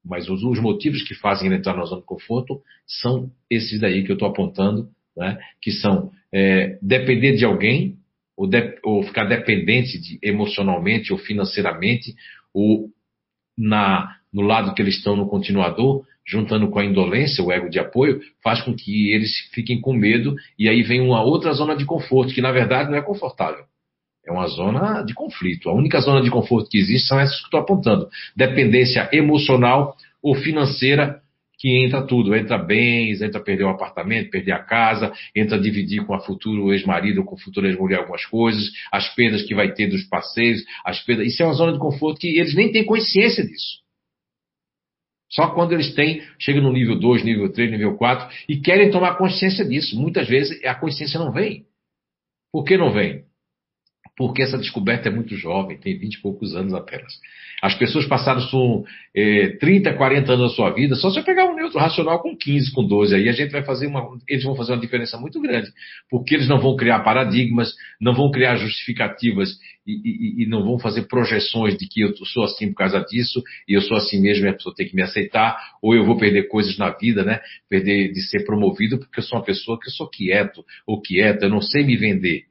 mas 0.04 0.30
os, 0.30 0.44
os, 0.44 0.60
motivos 0.60 1.04
que 1.04 1.14
fazem 1.16 1.48
ele 1.48 1.58
entrar 1.58 1.76
na 1.76 1.86
zona 1.86 2.02
de 2.02 2.08
conforto 2.08 2.62
são 2.86 3.32
esses 3.50 3.80
daí 3.80 4.04
que 4.04 4.12
eu 4.12 4.16
estou 4.16 4.28
apontando, 4.28 4.90
né? 5.16 5.38
que 5.62 5.72
são 5.72 6.12
é, 6.34 6.78
depender 6.82 7.36
de 7.36 7.46
alguém, 7.46 7.98
ou, 8.36 8.48
de, 8.48 8.80
ou 8.84 9.04
ficar 9.04 9.26
dependente 9.26 10.00
de, 10.00 10.20
emocionalmente 10.24 11.14
ou 11.14 11.20
financeiramente, 11.20 12.16
ou 12.54 12.90
na, 13.58 14.18
no 14.34 14.42
lado 14.42 14.74
que 14.74 14.82
eles 14.82 14.96
estão 14.96 15.16
no 15.16 15.28
continuador, 15.28 16.04
juntando 16.26 16.70
com 16.70 16.80
a 16.80 16.86
indolência, 16.86 17.44
o 17.44 17.52
ego 17.52 17.70
de 17.70 17.80
apoio, 17.80 18.22
faz 18.44 18.62
com 18.62 18.74
que 18.74 19.12
eles 19.12 19.32
fiquem 19.54 19.82
com 19.82 19.94
medo 19.94 20.36
e 20.58 20.70
aí 20.70 20.82
vem 20.82 21.02
uma 21.02 21.22
outra 21.24 21.52
zona 21.54 21.76
de 21.76 21.86
conforto, 21.86 22.34
que 22.34 22.42
na 22.42 22.52
verdade 22.52 22.90
não 22.90 22.98
é 22.98 23.02
confortável. 23.02 23.66
É 24.26 24.32
uma 24.32 24.48
zona 24.48 25.02
de 25.04 25.14
conflito. 25.14 25.70
A 25.70 25.74
única 25.74 26.00
zona 26.00 26.22
de 26.22 26.30
conforto 26.30 26.70
que 26.70 26.78
existe 26.78 27.08
são 27.08 27.20
essas 27.20 27.38
que 27.38 27.46
estou 27.46 27.60
apontando. 27.60 28.08
Dependência 28.36 29.10
emocional 29.12 29.96
ou 30.22 30.36
financeira 30.36 31.22
que 31.62 31.70
entra 31.86 32.02
tudo. 32.02 32.36
Entra 32.36 32.58
bens, 32.58 33.22
entra 33.22 33.40
perder 33.40 33.66
o 33.66 33.70
apartamento, 33.70 34.32
perder 34.32 34.52
a 34.52 34.64
casa, 34.64 35.14
entra 35.36 35.60
dividir 35.60 36.04
com 36.06 36.14
a 36.14 36.20
futuro 36.20 36.74
ex-marido 36.74 37.20
ou 37.20 37.26
com 37.26 37.36
a 37.36 37.38
futura 37.38 37.68
ex-mulher 37.68 38.00
algumas 38.00 38.26
coisas, 38.26 38.72
as 38.92 39.14
perdas 39.14 39.44
que 39.44 39.54
vai 39.54 39.72
ter 39.72 39.88
dos 39.88 40.04
passeios, 40.06 40.64
as 40.84 41.00
perdas. 41.02 41.28
Isso 41.28 41.44
é 41.44 41.46
uma 41.46 41.54
zona 41.54 41.74
de 41.74 41.80
conforto 41.80 42.20
que 42.20 42.28
eles 42.28 42.56
nem 42.56 42.72
têm 42.72 42.84
consciência 42.84 43.46
disso. 43.46 43.82
Só 45.30 45.52
quando 45.52 45.72
eles 45.74 45.94
têm, 45.94 46.24
chegam 46.40 46.64
no 46.64 46.74
nível 46.74 47.00
2, 47.00 47.24
nível 47.24 47.52
3, 47.52 47.72
nível 47.72 47.96
4 47.96 48.28
e 48.50 48.58
querem 48.58 48.92
tomar 48.92 49.16
consciência 49.16 49.64
disso. 49.64 49.98
Muitas 50.00 50.28
vezes 50.28 50.64
a 50.66 50.76
consciência 50.76 51.20
não 51.20 51.32
vem. 51.32 51.66
Por 52.52 52.66
que 52.66 52.76
não 52.76 52.92
vem? 52.92 53.24
Porque 54.28 54.44
essa 54.44 54.58
descoberta 54.58 55.10
é 55.10 55.12
muito 55.12 55.36
jovem, 55.36 55.80
tem 55.80 55.98
20 55.98 56.14
e 56.14 56.22
poucos 56.22 56.56
anos 56.56 56.76
apenas. 56.76 57.12
As 57.60 57.74
pessoas 57.74 58.06
passaram 58.06 58.40
com 58.50 58.84
é, 59.16 59.50
30, 59.58 59.94
40 59.94 60.32
anos 60.32 60.52
da 60.52 60.56
sua 60.56 60.70
vida, 60.70 60.96
só 60.96 61.10
se 61.10 61.18
eu 61.18 61.24
pegar 61.24 61.46
um 61.46 61.56
neutro 61.56 61.80
racional 61.80 62.22
com 62.22 62.38
15, 62.38 62.72
com 62.72 62.86
12, 62.86 63.16
aí 63.16 63.28
a 63.28 63.32
gente 63.32 63.52
vai 63.52 63.64
fazer 63.64 63.88
uma. 63.88 64.08
Eles 64.30 64.44
vão 64.44 64.56
fazer 64.56 64.74
uma 64.74 64.80
diferença 64.80 65.18
muito 65.18 65.42
grande, 65.42 65.72
porque 66.08 66.36
eles 66.36 66.48
não 66.48 66.60
vão 66.60 66.76
criar 66.76 67.00
paradigmas, 67.00 67.74
não 68.00 68.14
vão 68.14 68.30
criar 68.30 68.58
justificativas 68.58 69.58
e, 69.88 69.94
e, 69.94 70.44
e 70.44 70.46
não 70.46 70.64
vão 70.64 70.78
fazer 70.78 71.08
projeções 71.08 71.76
de 71.76 71.88
que 71.88 72.02
eu 72.02 72.16
sou 72.28 72.44
assim 72.44 72.70
por 72.70 72.76
causa 72.76 73.00
disso, 73.00 73.42
e 73.68 73.74
eu 73.74 73.82
sou 73.82 73.98
assim 73.98 74.22
mesmo 74.22 74.46
e 74.46 74.50
a 74.50 74.54
pessoa 74.54 74.76
tem 74.76 74.88
que 74.88 74.96
me 74.96 75.02
aceitar, 75.02 75.58
ou 75.82 75.96
eu 75.96 76.06
vou 76.06 76.16
perder 76.16 76.48
coisas 76.48 76.78
na 76.78 76.92
vida, 76.92 77.24
né? 77.24 77.40
Perder 77.68 78.12
de 78.12 78.22
ser 78.22 78.46
promovido 78.46 79.00
porque 79.00 79.20
eu 79.20 79.24
sou 79.24 79.40
uma 79.40 79.46
pessoa 79.46 79.80
que 79.80 79.88
eu 79.88 79.94
sou 79.94 80.08
quieto 80.08 80.64
ou 80.86 81.02
quieta, 81.02 81.46
eu 81.46 81.50
não 81.50 81.62
sei 81.62 81.84
me 81.84 81.98
vender. 81.98 82.51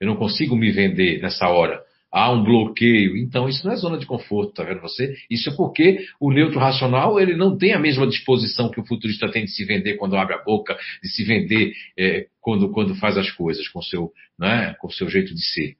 Eu 0.00 0.06
não 0.06 0.16
consigo 0.16 0.56
me 0.56 0.70
vender 0.70 1.20
nessa 1.20 1.48
hora 1.48 1.80
há 2.12 2.32
um 2.32 2.42
bloqueio. 2.42 3.16
Então, 3.16 3.48
isso 3.48 3.64
não 3.64 3.72
é 3.72 3.76
zona 3.76 3.98
de 3.98 4.06
conforto, 4.06 4.54
tá 4.54 4.64
vendo 4.64 4.80
você? 4.80 5.14
Isso 5.30 5.48
é 5.48 5.54
porque 5.54 6.04
o 6.18 6.32
neutro 6.32 6.58
racional 6.58 7.20
ele 7.20 7.36
não 7.36 7.56
tem 7.56 7.72
a 7.72 7.78
mesma 7.78 8.06
disposição 8.06 8.70
que 8.70 8.80
o 8.80 8.84
futurista 8.84 9.30
tem 9.30 9.44
de 9.44 9.52
se 9.52 9.64
vender 9.64 9.96
quando 9.96 10.16
abre 10.16 10.34
a 10.34 10.42
boca, 10.42 10.76
de 11.02 11.08
se 11.08 11.24
vender 11.24 11.72
é, 11.96 12.26
quando, 12.40 12.70
quando 12.70 12.94
faz 12.96 13.16
as 13.16 13.30
coisas 13.30 13.68
com 13.68 13.80
seu, 13.80 14.10
né, 14.38 14.74
com 14.80 14.90
seu 14.90 15.08
jeito 15.08 15.34
de 15.34 15.44
ser. 15.44 15.76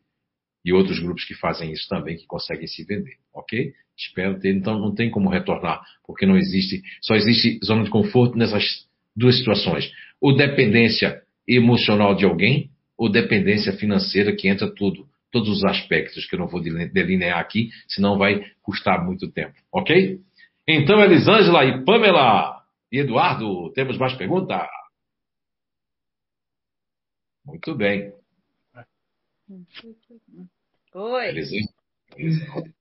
E 0.64 0.72
outros 0.72 0.98
grupos 0.98 1.24
que 1.24 1.34
fazem 1.34 1.72
isso 1.72 1.88
também, 1.88 2.16
que 2.16 2.26
conseguem 2.26 2.66
se 2.66 2.84
vender, 2.84 3.16
ok? 3.34 3.72
Espero 3.96 4.38
ter. 4.38 4.54
Então, 4.54 4.78
não 4.78 4.94
tem 4.94 5.10
como 5.10 5.30
retornar, 5.30 5.80
porque 6.06 6.26
não 6.26 6.36
existe, 6.36 6.82
só 7.00 7.14
existe 7.14 7.58
zona 7.64 7.82
de 7.82 7.90
conforto 7.90 8.36
nessas 8.36 8.86
duas 9.16 9.38
situações. 9.38 9.90
Ou 10.20 10.36
dependência 10.36 11.22
emocional 11.48 12.14
de 12.14 12.26
alguém, 12.26 12.69
ou 13.00 13.08
dependência 13.08 13.72
financeira, 13.72 14.36
que 14.36 14.46
entra 14.46 14.70
tudo 14.74 15.08
todos 15.32 15.48
os 15.48 15.64
aspectos 15.64 16.26
que 16.26 16.34
eu 16.34 16.38
não 16.40 16.48
vou 16.48 16.60
delinear 16.60 17.38
aqui, 17.38 17.70
senão 17.88 18.18
vai 18.18 18.44
custar 18.60 19.02
muito 19.02 19.30
tempo, 19.30 19.56
ok? 19.72 20.20
Então, 20.66 21.00
Elisângela 21.00 21.64
e 21.64 21.84
Pamela 21.84 22.62
e 22.92 22.98
Eduardo, 22.98 23.72
temos 23.72 23.96
mais 23.96 24.12
perguntas? 24.16 24.66
Muito 27.44 27.74
bem. 27.76 28.12
Oi. 30.92 31.28
Elisângela. 31.28 32.74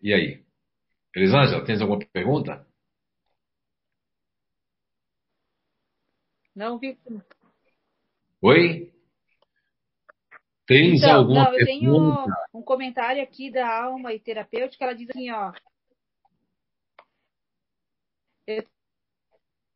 E 0.00 0.14
aí? 0.14 0.42
Elisângela, 1.14 1.64
tens 1.64 1.82
alguma 1.82 1.98
pergunta? 2.12 2.64
Não 6.54 6.78
vi. 6.78 6.96
Oi? 8.40 8.92
Tens 10.70 11.02
então, 11.02 11.16
alguma 11.16 11.42
não, 11.46 11.52
eu 11.58 11.66
pergunta? 11.66 11.66
tenho 11.66 12.36
um 12.54 12.62
comentário 12.62 13.20
aqui 13.20 13.50
da 13.50 13.82
Alma 13.82 14.14
e 14.14 14.20
Terapêutica, 14.20 14.84
ela 14.84 14.94
diz 14.94 15.10
assim, 15.10 15.28
ó. 15.32 15.52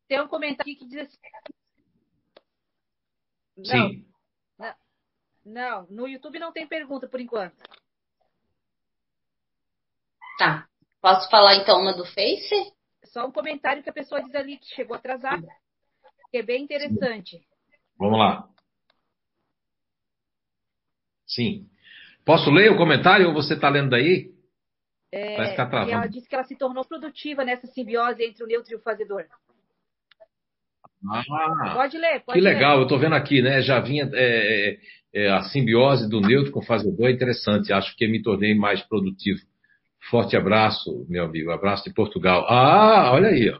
Tem 0.07 0.21
um 0.21 0.27
comentário 0.29 0.71
aqui 0.71 0.75
que 0.79 0.87
diz 0.87 1.01
assim. 1.01 1.17
Não, 3.57 3.65
Sim. 3.65 4.07
Não, 4.57 4.75
não, 5.45 5.87
no 5.87 6.07
YouTube 6.07 6.39
não 6.39 6.53
tem 6.53 6.65
pergunta 6.65 7.09
por 7.09 7.19
enquanto. 7.19 7.61
Tá. 10.37 10.65
Posso 11.01 11.29
falar 11.29 11.57
então 11.57 11.81
uma 11.81 11.91
do 11.91 12.05
Face? 12.05 12.73
Só 13.03 13.27
um 13.27 13.33
comentário 13.33 13.83
que 13.83 13.89
a 13.89 13.93
pessoa 13.93 14.23
diz 14.23 14.33
ali 14.33 14.57
que 14.57 14.67
chegou 14.67 14.95
atrasada, 14.95 15.45
que 16.31 16.37
é 16.37 16.41
bem 16.41 16.63
interessante. 16.63 17.45
Vamos 17.97 18.17
lá. 18.17 18.54
Sim. 21.35 21.65
Posso 22.23 22.49
ler 22.49 22.71
o 22.71 22.77
comentário 22.77 23.27
ou 23.27 23.33
você 23.33 23.53
está 23.53 23.69
lendo 23.69 23.89
daí? 23.89 24.31
É, 25.11 25.35
Parece 25.35 25.51
que 25.51 25.57
tá 25.57 25.65
travando. 25.67 25.91
ela 25.91 26.07
disse 26.07 26.27
que 26.27 26.35
ela 26.35 26.43
se 26.43 26.57
tornou 26.57 26.83
produtiva 26.83 27.43
nessa 27.45 27.67
simbiose 27.67 28.23
entre 28.23 28.43
o 28.43 28.47
neutro 28.47 28.71
e 28.73 28.75
o 28.75 28.79
fazedor. 28.81 29.25
Ah, 31.07 31.73
pode 31.75 31.97
ler, 31.97 32.21
pode 32.21 32.39
Que 32.39 32.43
legal, 32.43 32.75
ler. 32.75 32.79
eu 32.79 32.83
estou 32.83 32.97
vendo 32.97 33.13
aqui, 33.13 33.41
né? 33.41 33.61
Já 33.61 33.79
vinha 33.79 34.09
é, 34.13 34.17
é, 35.13 35.23
é, 35.25 35.29
a 35.29 35.43
simbiose 35.43 36.09
do 36.09 36.19
neutro 36.19 36.51
com 36.51 36.59
o 36.59 36.65
fazedor, 36.65 37.07
é 37.07 37.11
interessante. 37.11 37.71
Acho 37.71 37.95
que 37.95 38.07
me 38.07 38.21
tornei 38.21 38.55
mais 38.55 38.81
produtivo. 38.81 39.39
Forte 40.09 40.35
abraço, 40.35 41.05
meu 41.07 41.25
amigo. 41.25 41.51
Abraço 41.51 41.83
de 41.83 41.93
Portugal. 41.93 42.45
Ah, 42.49 43.11
olha 43.13 43.29
aí, 43.29 43.49
ó. 43.49 43.59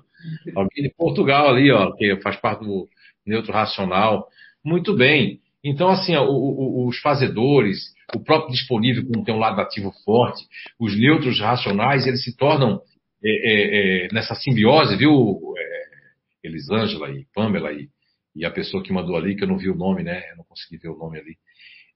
Alguém 0.55 0.83
de 0.83 0.93
Portugal 0.95 1.47
ali, 1.49 1.71
ó, 1.71 1.91
que 1.91 2.15
faz 2.21 2.35
parte 2.38 2.63
do 2.65 2.88
neutro 3.25 3.51
racional. 3.53 4.27
Muito 4.63 4.95
bem. 4.95 5.39
Então, 5.67 5.89
assim, 5.89 6.15
o, 6.15 6.30
o, 6.30 6.88
os 6.88 6.99
fazedores, 6.99 7.91
o 8.15 8.23
próprio 8.23 8.51
disponível, 8.51 9.04
como 9.04 9.25
tem 9.25 9.34
um 9.34 9.39
lado 9.39 9.60
ativo 9.60 9.91
forte, 10.06 10.45
os 10.80 10.95
neutros 10.95 11.39
racionais, 11.41 12.06
eles 12.06 12.23
se 12.23 12.38
tornam 12.38 12.80
é, 13.23 13.30
é, 13.30 14.06
é, 14.06 14.08
nessa 14.13 14.36
simbiose, 14.36 14.95
viu, 14.95 15.56
é, 15.58 16.47
Elisângela 16.47 17.10
e 17.10 17.25
Pamela 17.34 17.73
e, 17.73 17.89
e, 18.36 18.45
a 18.45 18.51
pessoa 18.51 18.84
que 18.84 18.93
mandou 18.93 19.17
ali, 19.17 19.36
que 19.36 19.43
eu 19.43 19.47
não 19.47 19.58
vi 19.58 19.67
o 19.67 19.75
nome, 19.75 20.04
né? 20.04 20.30
Eu 20.30 20.38
não 20.38 20.43
consegui 20.43 20.78
ver 20.78 20.89
o 20.89 20.97
nome 20.97 21.17
ali. 21.17 21.36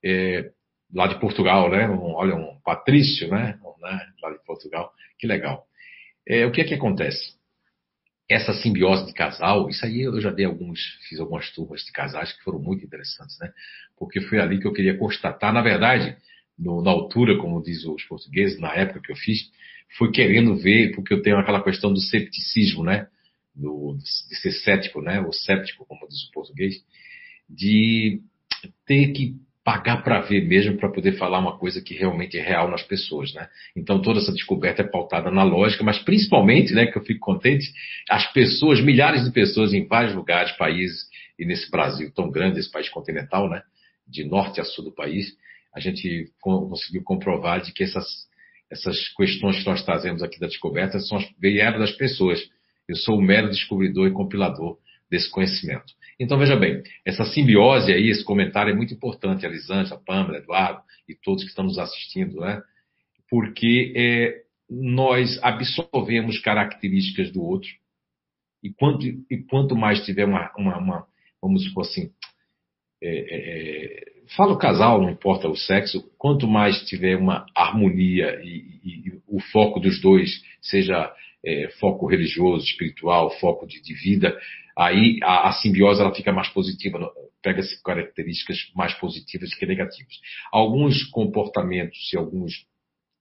É, 0.03 0.49
lá 0.91 1.05
de 1.05 1.19
Portugal, 1.19 1.69
né? 1.69 1.87
Um, 1.87 2.15
olha, 2.15 2.35
um 2.35 2.59
Patrício, 2.65 3.29
né? 3.29 3.59
Né? 3.81 3.99
Lá 4.23 4.31
de 4.31 4.43
Portugal. 4.45 4.91
Que 5.19 5.27
legal. 5.27 5.63
O 6.47 6.51
que 6.51 6.61
é 6.61 6.63
que 6.63 6.73
acontece? 6.73 7.38
Essa 8.29 8.53
simbiose 8.53 9.07
de 9.07 9.13
casal, 9.13 9.67
isso 9.69 9.83
aí 9.83 10.01
eu 10.01 10.21
já 10.21 10.29
dei 10.29 10.45
alguns, 10.45 10.79
fiz 11.09 11.19
algumas 11.19 11.49
turmas 11.51 11.81
de 11.81 11.91
casais 11.91 12.31
que 12.31 12.43
foram 12.43 12.59
muito 12.59 12.85
interessantes, 12.85 13.35
né? 13.39 13.51
Porque 13.97 14.21
foi 14.21 14.39
ali 14.39 14.59
que 14.59 14.67
eu 14.67 14.73
queria 14.73 14.95
constatar, 14.95 15.51
na 15.51 15.63
verdade, 15.63 16.15
no, 16.57 16.83
na 16.83 16.91
altura, 16.91 17.37
como 17.39 17.61
diz 17.61 17.83
os 17.85 18.03
portugueses, 18.03 18.59
na 18.59 18.71
época 18.75 19.01
que 19.01 19.11
eu 19.11 19.15
fiz, 19.15 19.49
fui 19.97 20.11
querendo 20.11 20.55
ver, 20.55 20.93
porque 20.93 21.11
eu 21.11 21.23
tenho 21.23 21.37
aquela 21.37 21.63
questão 21.63 21.91
do 21.91 21.99
cepticismo, 21.99 22.83
né? 22.83 23.07
Do, 23.55 23.97
de 23.97 24.35
ser 24.35 24.51
cético, 24.51 25.01
né? 25.01 25.19
Ou 25.21 25.33
séptico, 25.33 25.85
como 25.87 26.07
diz 26.07 26.23
o 26.25 26.31
português, 26.31 26.75
de 27.49 28.21
ter 28.85 29.11
que 29.11 29.37
pagar 29.69 30.01
para 30.01 30.21
ver 30.21 30.47
mesmo 30.47 30.77
para 30.77 30.89
poder 30.89 31.11
falar 31.11 31.37
uma 31.37 31.55
coisa 31.55 31.79
que 31.79 31.93
realmente 31.93 32.35
é 32.35 32.41
real 32.41 32.67
nas 32.71 32.81
pessoas, 32.81 33.31
né? 33.35 33.47
Então 33.75 34.01
toda 34.01 34.17
essa 34.17 34.31
descoberta 34.31 34.81
é 34.81 34.87
pautada 34.87 35.29
na 35.29 35.43
lógica, 35.43 35.83
mas 35.83 35.99
principalmente, 35.99 36.73
né, 36.73 36.87
que 36.87 36.97
eu 36.97 37.03
fico 37.03 37.19
contente, 37.19 37.71
as 38.09 38.25
pessoas, 38.33 38.81
milhares 38.81 39.23
de 39.23 39.31
pessoas 39.31 39.71
em 39.71 39.85
vários 39.85 40.15
lugares, 40.15 40.53
países 40.53 41.05
e 41.37 41.45
nesse 41.45 41.69
Brasil 41.69 42.11
tão 42.15 42.31
grande, 42.31 42.59
esse 42.59 42.71
país 42.71 42.89
continental, 42.89 43.47
né, 43.47 43.61
de 44.07 44.23
norte 44.23 44.59
a 44.59 44.63
sul 44.63 44.85
do 44.85 44.91
país, 44.91 45.37
a 45.71 45.79
gente 45.79 46.31
conseguiu 46.41 47.03
comprovar 47.03 47.61
de 47.61 47.71
que 47.71 47.83
essas 47.83 48.27
essas 48.71 49.07
questões 49.09 49.59
que 49.59 49.69
nós 49.69 49.83
trazemos 49.83 50.23
aqui 50.23 50.39
da 50.39 50.47
descoberta 50.47 50.99
são 50.99 51.19
as 51.19 51.29
vieram 51.39 51.77
das 51.77 51.91
pessoas. 51.91 52.39
Eu 52.87 52.95
sou 52.95 53.19
o 53.19 53.21
mero 53.21 53.49
descobridor 53.49 54.07
e 54.07 54.11
compilador 54.11 54.79
desse 55.11 55.29
conhecimento. 55.29 55.93
Então, 56.19 56.37
veja 56.37 56.55
bem, 56.55 56.83
essa 57.05 57.23
simbiose 57.23 57.93
aí, 57.93 58.09
esse 58.09 58.23
comentário 58.23 58.71
é 58.71 58.75
muito 58.75 58.93
importante, 58.93 59.45
a 59.45 59.49
Lisângela, 59.49 59.95
a 59.95 60.03
Pamela, 60.03 60.37
Eduardo 60.37 60.81
e 61.07 61.15
todos 61.15 61.43
que 61.43 61.49
estão 61.49 61.63
nos 61.63 61.79
assistindo, 61.79 62.41
né? 62.41 62.61
Porque 63.29 63.93
é, 63.95 64.41
nós 64.69 65.39
absorvemos 65.41 66.39
características 66.39 67.31
do 67.31 67.41
outro 67.41 67.69
e 68.61 68.69
quanto, 68.71 69.05
e 69.05 69.37
quanto 69.49 69.75
mais 69.75 70.03
tiver 70.05 70.25
uma, 70.25 70.51
uma, 70.57 70.77
uma 70.77 71.07
vamos 71.41 71.63
supor 71.63 71.85
assim, 71.85 72.11
é, 73.01 73.07
é, 73.07 73.85
é, 73.85 74.03
fala 74.35 74.53
o 74.53 74.57
casal, 74.57 75.01
não 75.01 75.09
importa 75.09 75.47
o 75.47 75.55
sexo, 75.55 76.03
quanto 76.17 76.47
mais 76.47 76.81
tiver 76.85 77.15
uma 77.15 77.45
harmonia 77.55 78.41
e, 78.43 78.79
e, 78.83 79.07
e 79.07 79.21
o 79.27 79.39
foco 79.39 79.79
dos 79.79 80.01
dois 80.01 80.29
seja 80.61 81.11
é, 81.45 81.69
foco 81.79 82.05
religioso, 82.05 82.65
espiritual, 82.65 83.31
foco 83.39 83.65
de, 83.65 83.81
de 83.81 83.93
vida, 83.93 84.37
aí 84.79 85.19
a, 85.21 85.49
a, 85.49 85.51
simbiose 85.51 85.99
ela 85.99 86.15
fica 86.15 86.31
mais 86.31 86.47
positiva, 86.49 86.97
pega-se 87.43 87.83
características 87.83 88.57
mais 88.73 88.93
positivas 88.93 89.53
que 89.53 89.65
negativas. 89.65 90.13
Alguns 90.51 91.03
comportamentos 91.03 91.97
e 92.13 92.17
alguns, 92.17 92.65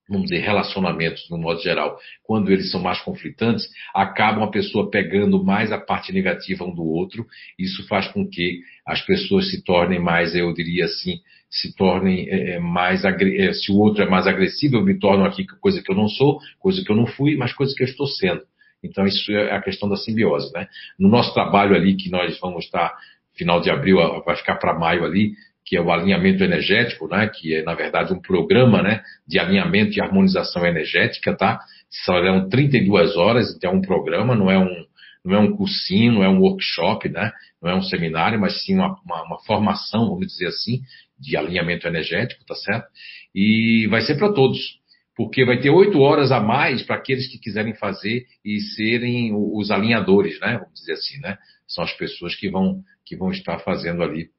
vamos 0.08 0.30
dizer, 0.30 0.40
relacionamentos, 0.40 1.28
no 1.28 1.36
modo 1.36 1.60
geral, 1.60 1.98
quando 2.22 2.52
eles 2.52 2.70
são 2.70 2.80
mais 2.80 3.00
conflitantes, 3.00 3.68
acabam 3.92 4.44
a 4.44 4.50
pessoa 4.50 4.88
pegando 4.88 5.42
mais 5.42 5.72
a 5.72 5.78
parte 5.78 6.12
negativa 6.12 6.64
um 6.64 6.72
do 6.72 6.84
outro, 6.84 7.26
isso 7.58 7.86
faz 7.88 8.06
com 8.06 8.24
que 8.28 8.60
as 8.86 9.04
pessoas 9.04 9.50
se 9.50 9.64
tornem 9.64 9.98
mais, 9.98 10.36
eu 10.36 10.54
diria 10.54 10.84
assim, 10.84 11.20
se 11.50 11.74
tornem 11.74 12.28
é, 12.28 12.52
é 12.52 12.58
mais 12.60 13.04
é, 13.04 13.52
se 13.52 13.72
o 13.72 13.78
outro 13.78 14.02
é 14.04 14.08
mais 14.08 14.28
agressivo, 14.28 14.76
eu 14.76 14.84
me 14.84 14.96
torno 14.96 15.24
aqui 15.24 15.44
coisa 15.60 15.82
que 15.82 15.90
eu 15.90 15.96
não 15.96 16.06
sou, 16.06 16.38
coisa 16.60 16.84
que 16.84 16.92
eu 16.92 16.96
não 16.96 17.06
fui, 17.06 17.36
mas 17.36 17.52
coisa 17.52 17.74
que 17.74 17.82
eu 17.82 17.88
estou 17.88 18.06
sendo. 18.06 18.42
Então, 18.82 19.06
isso 19.06 19.32
é 19.32 19.54
a 19.54 19.62
questão 19.62 19.88
da 19.88 19.96
simbiose. 19.96 20.52
Né? 20.52 20.66
No 20.98 21.08
nosso 21.08 21.32
trabalho 21.34 21.74
ali, 21.74 21.96
que 21.96 22.10
nós 22.10 22.38
vamos 22.40 22.64
estar, 22.64 22.94
final 23.36 23.60
de 23.60 23.70
abril, 23.70 23.98
vai 24.24 24.36
ficar 24.36 24.56
para 24.56 24.78
maio 24.78 25.04
ali, 25.04 25.32
que 25.64 25.76
é 25.76 25.80
o 25.80 25.90
alinhamento 25.90 26.42
energético, 26.42 27.08
né? 27.08 27.28
que 27.28 27.54
é, 27.54 27.62
na 27.62 27.74
verdade, 27.74 28.12
um 28.12 28.20
programa 28.20 28.82
né? 28.82 29.02
de 29.26 29.38
alinhamento 29.38 29.96
e 29.96 30.00
harmonização 30.00 30.64
energética, 30.64 31.36
tá? 31.36 31.60
Serão 31.90 32.48
32 32.48 33.16
horas, 33.16 33.54
então 33.54 33.72
é 33.72 33.74
um 33.74 33.82
programa, 33.82 34.34
não 34.34 34.50
é 34.50 34.58
um, 34.58 34.84
não 35.24 35.36
é 35.36 35.38
um 35.38 35.54
cursinho, 35.54 36.12
não 36.12 36.24
é 36.24 36.28
um 36.28 36.40
workshop, 36.40 37.08
né? 37.08 37.32
não 37.62 37.70
é 37.70 37.74
um 37.74 37.82
seminário, 37.82 38.40
mas 38.40 38.64
sim 38.64 38.74
uma, 38.74 38.98
uma, 39.04 39.22
uma 39.24 39.38
formação, 39.44 40.08
vamos 40.08 40.26
dizer 40.26 40.46
assim, 40.46 40.80
de 41.18 41.36
alinhamento 41.36 41.86
energético, 41.86 42.44
tá 42.46 42.54
certo? 42.54 42.86
E 43.34 43.86
vai 43.88 44.00
ser 44.02 44.16
para 44.16 44.32
todos, 44.32 44.77
porque 45.18 45.44
vai 45.44 45.58
ter 45.58 45.68
oito 45.68 45.98
horas 45.98 46.30
a 46.30 46.38
mais 46.38 46.80
para 46.84 46.94
aqueles 46.94 47.26
que 47.26 47.40
quiserem 47.40 47.74
fazer 47.74 48.24
e 48.44 48.60
serem 48.60 49.32
os 49.34 49.68
alinhadores, 49.68 50.38
né? 50.38 50.58
Vamos 50.58 50.78
dizer 50.78 50.92
assim, 50.92 51.18
né? 51.18 51.36
São 51.66 51.82
as 51.82 51.92
pessoas 51.92 52.36
que 52.36 52.48
vão, 52.48 52.84
que 53.04 53.16
vão 53.16 53.32
estar 53.32 53.58
fazendo 53.58 54.04
ali 54.04 54.30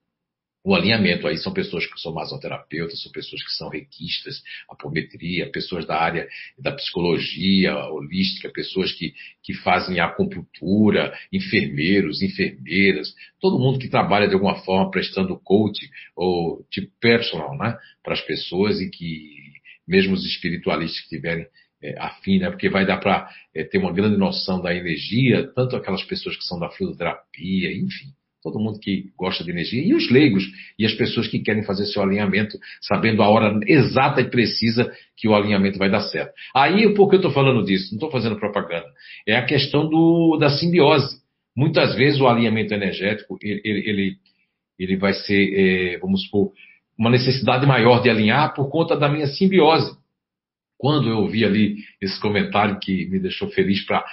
o 0.64 0.76
alinhamento 0.76 1.26
aí 1.26 1.38
são 1.38 1.54
pessoas 1.54 1.86
que 1.86 2.00
são 2.00 2.14
masoterapeutas, 2.14 3.02
são 3.02 3.12
pessoas 3.12 3.42
que 3.44 3.52
são 3.52 3.70
requistas, 3.70 4.42
apometria, 4.70 5.50
pessoas 5.50 5.86
da 5.86 5.98
área 5.98 6.28
da 6.58 6.74
psicologia 6.74 7.76
holística, 7.86 8.52
pessoas 8.52 8.92
que, 8.92 9.14
que 9.42 9.54
fazem 9.54 10.02
acupuntura, 10.02 11.18
enfermeiros, 11.32 12.22
enfermeiras, 12.22 13.16
todo 13.40 13.58
mundo 13.58 13.80
que 13.80 13.88
trabalha 13.88 14.28
de 14.28 14.34
alguma 14.34 14.56
forma 14.64 14.92
prestando 14.92 15.40
coach 15.40 15.90
ou 16.14 16.64
tipo 16.70 16.92
personal, 17.00 17.58
né, 17.58 17.78
para 18.04 18.14
as 18.14 18.22
pessoas 18.22 18.82
e 18.82 18.90
que 18.90 19.39
mesmo 19.90 20.14
os 20.14 20.26
espiritualistas 20.26 21.02
que 21.02 21.10
tiverem 21.10 21.46
é, 21.82 21.96
afim, 22.00 22.40
né? 22.40 22.50
Porque 22.50 22.70
vai 22.70 22.86
dar 22.86 22.98
para 22.98 23.30
é, 23.56 23.64
ter 23.64 23.78
uma 23.78 23.92
grande 23.92 24.18
noção 24.18 24.62
da 24.62 24.74
energia, 24.74 25.52
tanto 25.56 25.76
aquelas 25.76 26.04
pessoas 26.04 26.38
que 26.38 26.44
são 26.44 26.60
da 26.60 26.70
fluidoterapia, 26.70 27.74
enfim 27.74 28.14
todo 28.42 28.60
mundo 28.60 28.80
que 28.80 29.10
gosta 29.18 29.44
de 29.44 29.52
energia, 29.52 29.84
e 29.84 29.94
os 29.94 30.10
leigos, 30.10 30.44
e 30.78 30.86
as 30.86 30.94
pessoas 30.94 31.28
que 31.28 31.40
querem 31.40 31.64
fazer 31.64 31.86
seu 31.86 32.02
alinhamento, 32.02 32.58
sabendo 32.82 33.22
a 33.22 33.30
hora 33.30 33.60
exata 33.68 34.22
e 34.22 34.30
precisa 34.30 34.92
que 35.18 35.28
o 35.28 35.36
alinhamento 35.36 35.78
vai 35.78 35.90
dar 35.90 36.02
certo. 36.02 36.34
Aí, 36.56 36.94
por 36.94 37.10
que 37.10 37.16
eu 37.16 37.20
estou 37.20 37.32
falando 37.32 37.66
disso? 37.66 37.90
Não 37.92 37.98
estou 37.98 38.12
fazendo 38.12 38.40
propaganda. 38.40 38.88
É 39.28 39.36
a 39.36 39.46
questão 39.46 39.90
do, 39.90 40.38
da 40.38 40.50
simbiose. 40.50 41.20
Muitas 41.56 41.96
vezes 41.96 42.22
o 42.22 42.28
alinhamento 42.28 42.74
energético, 42.74 43.38
ele, 43.42 43.62
ele, 43.66 44.16
ele 44.78 44.98
vai 44.98 45.14
ser, 45.14 45.54
é, 45.54 45.98
vamos 45.98 46.24
supor, 46.24 46.54
uma 47.00 47.10
necessidade 47.10 47.66
maior 47.66 48.02
de 48.04 48.10
alinhar 48.10 48.54
por 48.54 48.70
conta 48.70 48.96
da 48.96 49.10
minha 49.10 49.26
simbiose. 49.26 49.98
Quando 50.78 51.10
eu 51.10 51.20
ouvi 51.20 51.46
ali 51.46 51.78
esse 52.02 52.20
comentário 52.20 52.80
que 52.80 53.08
me 53.08 53.20
deixou 53.20 53.50
feliz 53.50 53.84
para, 53.86 54.06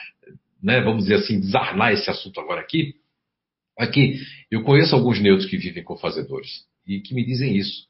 né, 0.62 0.80
vamos 0.80 1.04
dizer 1.04 1.16
assim, 1.16 1.38
desarmar 1.38 1.92
esse 1.92 2.08
assunto 2.08 2.40
agora 2.40 2.60
aqui, 2.60 2.94
Aqui, 3.78 4.18
eu 4.50 4.62
conheço 4.62 4.94
alguns 4.94 5.20
neutros 5.20 5.48
que 5.48 5.58
vivem 5.58 5.84
com 5.84 5.96
fazedores 5.96 6.64
e 6.86 7.00
que 7.00 7.14
me 7.14 7.24
dizem 7.24 7.56
isso. 7.56 7.86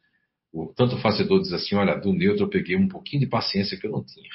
O, 0.52 0.72
tanto 0.74 0.98
fazedor 0.98 1.40
diz 1.40 1.52
assim, 1.52 1.76
olha, 1.76 1.94
do 1.94 2.12
neutro 2.12 2.44
eu 2.44 2.48
peguei 2.50 2.76
um 2.76 2.88
pouquinho 2.88 3.20
de 3.20 3.28
paciência 3.28 3.78
que 3.78 3.86
eu 3.86 3.92
não 3.92 4.04
tinha. 4.04 4.28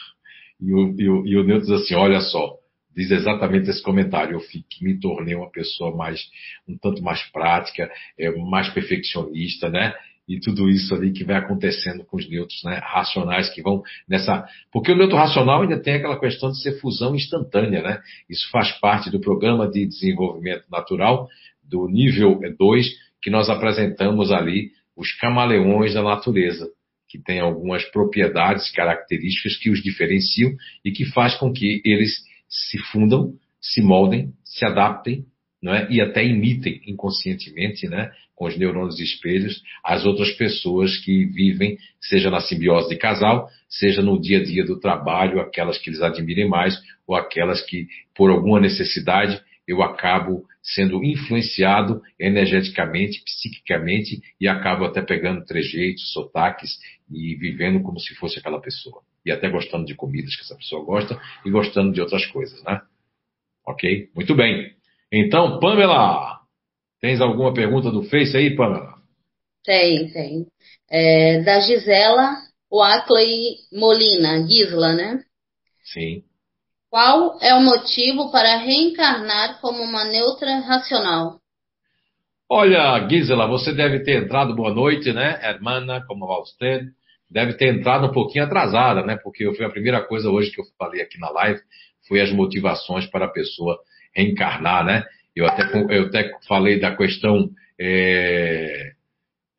E 0.62 0.74
o, 0.74 0.95
e 0.97 1.09
o, 1.09 1.28
e 1.28 1.38
o 1.38 1.43
neutro 1.43 1.68
diz 1.68 1.84
assim, 1.84 1.95
olha 1.95 2.22
só, 2.22 2.55
diz 2.95 3.12
exatamente 3.12 3.70
esse 3.70 3.84
comentário. 3.84 4.36
Eu 4.36 4.39
fiquei, 4.39 4.88
me 4.88 4.97
tornei 4.97 5.36
uma 5.36 5.51
pessoa 5.51 5.93
mais, 5.93 6.22
um 6.66 6.78
tanto 6.78 7.03
mais 7.03 7.22
prática, 7.32 7.91
é, 8.18 8.32
mais 8.32 8.70
perfeccionista, 8.70 9.70
né? 9.70 9.93
E 10.32 10.39
tudo 10.39 10.69
isso 10.69 10.95
ali 10.95 11.11
que 11.11 11.25
vai 11.25 11.36
acontecendo 11.36 12.05
com 12.05 12.15
os 12.15 12.29
neutros 12.29 12.63
né, 12.63 12.79
racionais 12.82 13.49
que 13.49 13.61
vão 13.61 13.84
nessa. 14.07 14.45
Porque 14.71 14.93
o 14.93 14.95
neutro 14.95 15.17
racional 15.17 15.61
ainda 15.61 15.77
tem 15.77 15.95
aquela 15.95 16.17
questão 16.17 16.49
de 16.51 16.61
ser 16.61 16.79
fusão 16.79 17.13
instantânea, 17.13 17.82
né? 17.82 17.99
Isso 18.29 18.49
faz 18.49 18.71
parte 18.79 19.09
do 19.09 19.19
programa 19.19 19.69
de 19.69 19.86
desenvolvimento 19.86 20.63
natural 20.71 21.27
do 21.61 21.86
nível 21.88 22.39
2 22.57 22.88
que 23.21 23.29
nós 23.29 23.49
apresentamos 23.49 24.32
ali 24.32 24.71
os 24.95 25.11
camaleões 25.13 25.93
da 25.93 26.01
natureza, 26.01 26.69
que 27.09 27.21
têm 27.21 27.39
algumas 27.39 27.84
propriedades, 27.91 28.71
características 28.71 29.57
que 29.57 29.69
os 29.69 29.84
diferenciam 29.84 30.53
e 30.84 30.91
que 30.91 31.05
faz 31.05 31.36
com 31.36 31.51
que 31.51 31.82
eles 31.84 32.23
se 32.47 32.77
fundam, 32.77 33.34
se 33.59 33.82
moldem, 33.82 34.32
se 34.45 34.65
adaptem 34.65 35.25
é? 35.68 35.88
e 35.91 36.01
até 36.01 36.26
imitem 36.26 36.82
inconscientemente, 36.88 37.88
né, 37.88 38.12
com 38.36 38.47
os 38.47 38.57
neurônios 38.57 38.99
espelhos, 38.99 39.62
as 39.84 40.03
outras 40.05 40.32
pessoas 40.32 40.97
que 40.97 41.26
vivem, 41.26 41.78
seja 41.99 42.32
na 42.32 42.41
simbiose 42.41 42.89
de 42.89 42.95
casal, 42.95 43.47
seja 43.70 44.01
no 44.01 44.20
dia 44.20 44.39
a 44.39 44.43
dia 44.43 44.66
do 44.66 44.80
trabalho, 44.80 45.39
aquelas 45.39 45.78
que 45.78 45.91
eles 45.91 46.01
admirem 46.01 46.49
mais, 46.49 46.82
ou 47.05 47.16
aquelas 47.16 47.62
que, 47.62 47.88
por 48.16 48.32
alguma 48.32 48.59
necessidade, 48.59 49.39
eu 49.68 49.84
acabo 49.84 50.43
sendo 50.64 51.03
influenciado 51.03 52.01
energeticamente, 52.20 53.22
psiquicamente, 53.24 54.22
e 54.39 54.47
acabo 54.47 54.86
até 54.86 55.01
pegando 55.01 55.45
trejeitos, 55.45 56.12
sotaques 56.12 56.80
e 57.09 57.36
vivendo 57.36 57.82
como 57.82 57.99
se 57.99 58.16
fosse 58.16 58.39
aquela 58.39 58.59
pessoa. 58.59 59.01
E 59.24 59.32
até 59.32 59.49
gostando 59.49 59.86
de 59.86 59.95
comidas 59.95 60.36
que 60.36 60.41
essa 60.41 60.55
pessoa 60.55 60.84
gosta 60.84 61.20
e 61.45 61.51
gostando 61.51 61.93
de 61.93 62.01
outras 62.01 62.26
coisas, 62.26 62.64
né? 62.64 62.82
Ok? 63.66 64.09
Muito 64.16 64.36
bem. 64.36 64.80
Então, 65.12 65.59
Pamela, 65.59 66.39
tens 67.01 67.20
alguma 67.20 67.53
pergunta 67.53 67.91
do 67.91 68.03
Face 68.03 68.36
aí, 68.38 68.55
Pamela? 68.55 68.93
Tem, 69.64 70.12
tem. 70.12 70.47
É, 70.89 71.41
da 71.41 71.59
Gisela 71.59 72.38
Wackley 72.72 73.57
Molina, 73.74 74.47
Gisla, 74.47 74.93
né? 74.93 75.24
Sim. 75.84 76.24
Qual 76.89 77.38
é 77.41 77.53
o 77.53 77.62
motivo 77.62 78.32
para 78.32 78.57
reencarnar 78.57 79.59
como 79.59 79.84
uma 79.84 80.05
neutra 80.05 80.59
racional? 80.59 81.39
Olha, 82.49 83.07
Gisela, 83.09 83.47
você 83.47 83.74
deve 83.74 84.03
ter 84.03 84.24
entrado, 84.24 84.55
boa 84.55 84.74
noite, 84.74 85.12
né? 85.12 85.39
Hermana, 85.43 86.05
como 86.05 86.28
vai 86.28 86.39
você? 86.39 86.84
Deve 87.30 87.53
ter 87.53 87.74
entrado 87.74 88.07
um 88.07 88.12
pouquinho 88.12 88.45
atrasada, 88.45 89.05
né? 89.05 89.18
Porque 89.22 89.53
foi 89.55 89.66
a 89.66 89.70
primeira 89.70 90.05
coisa 90.05 90.30
hoje 90.30 90.51
que 90.51 90.59
eu 90.59 90.66
falei 90.78 91.01
aqui 91.01 91.18
na 91.18 91.30
live, 91.30 91.62
foi 92.07 92.22
as 92.22 92.32
motivações 92.32 93.05
para 93.07 93.26
a 93.26 93.32
pessoa 93.32 93.78
reencarnar, 94.16 94.86
né? 94.86 95.03
Eu 95.36 95.45
até, 95.45 95.64
eu 95.89 96.05
até 96.07 96.32
falei 96.47 96.80
da 96.80 96.95
questão, 96.95 97.49
é, 97.80 98.93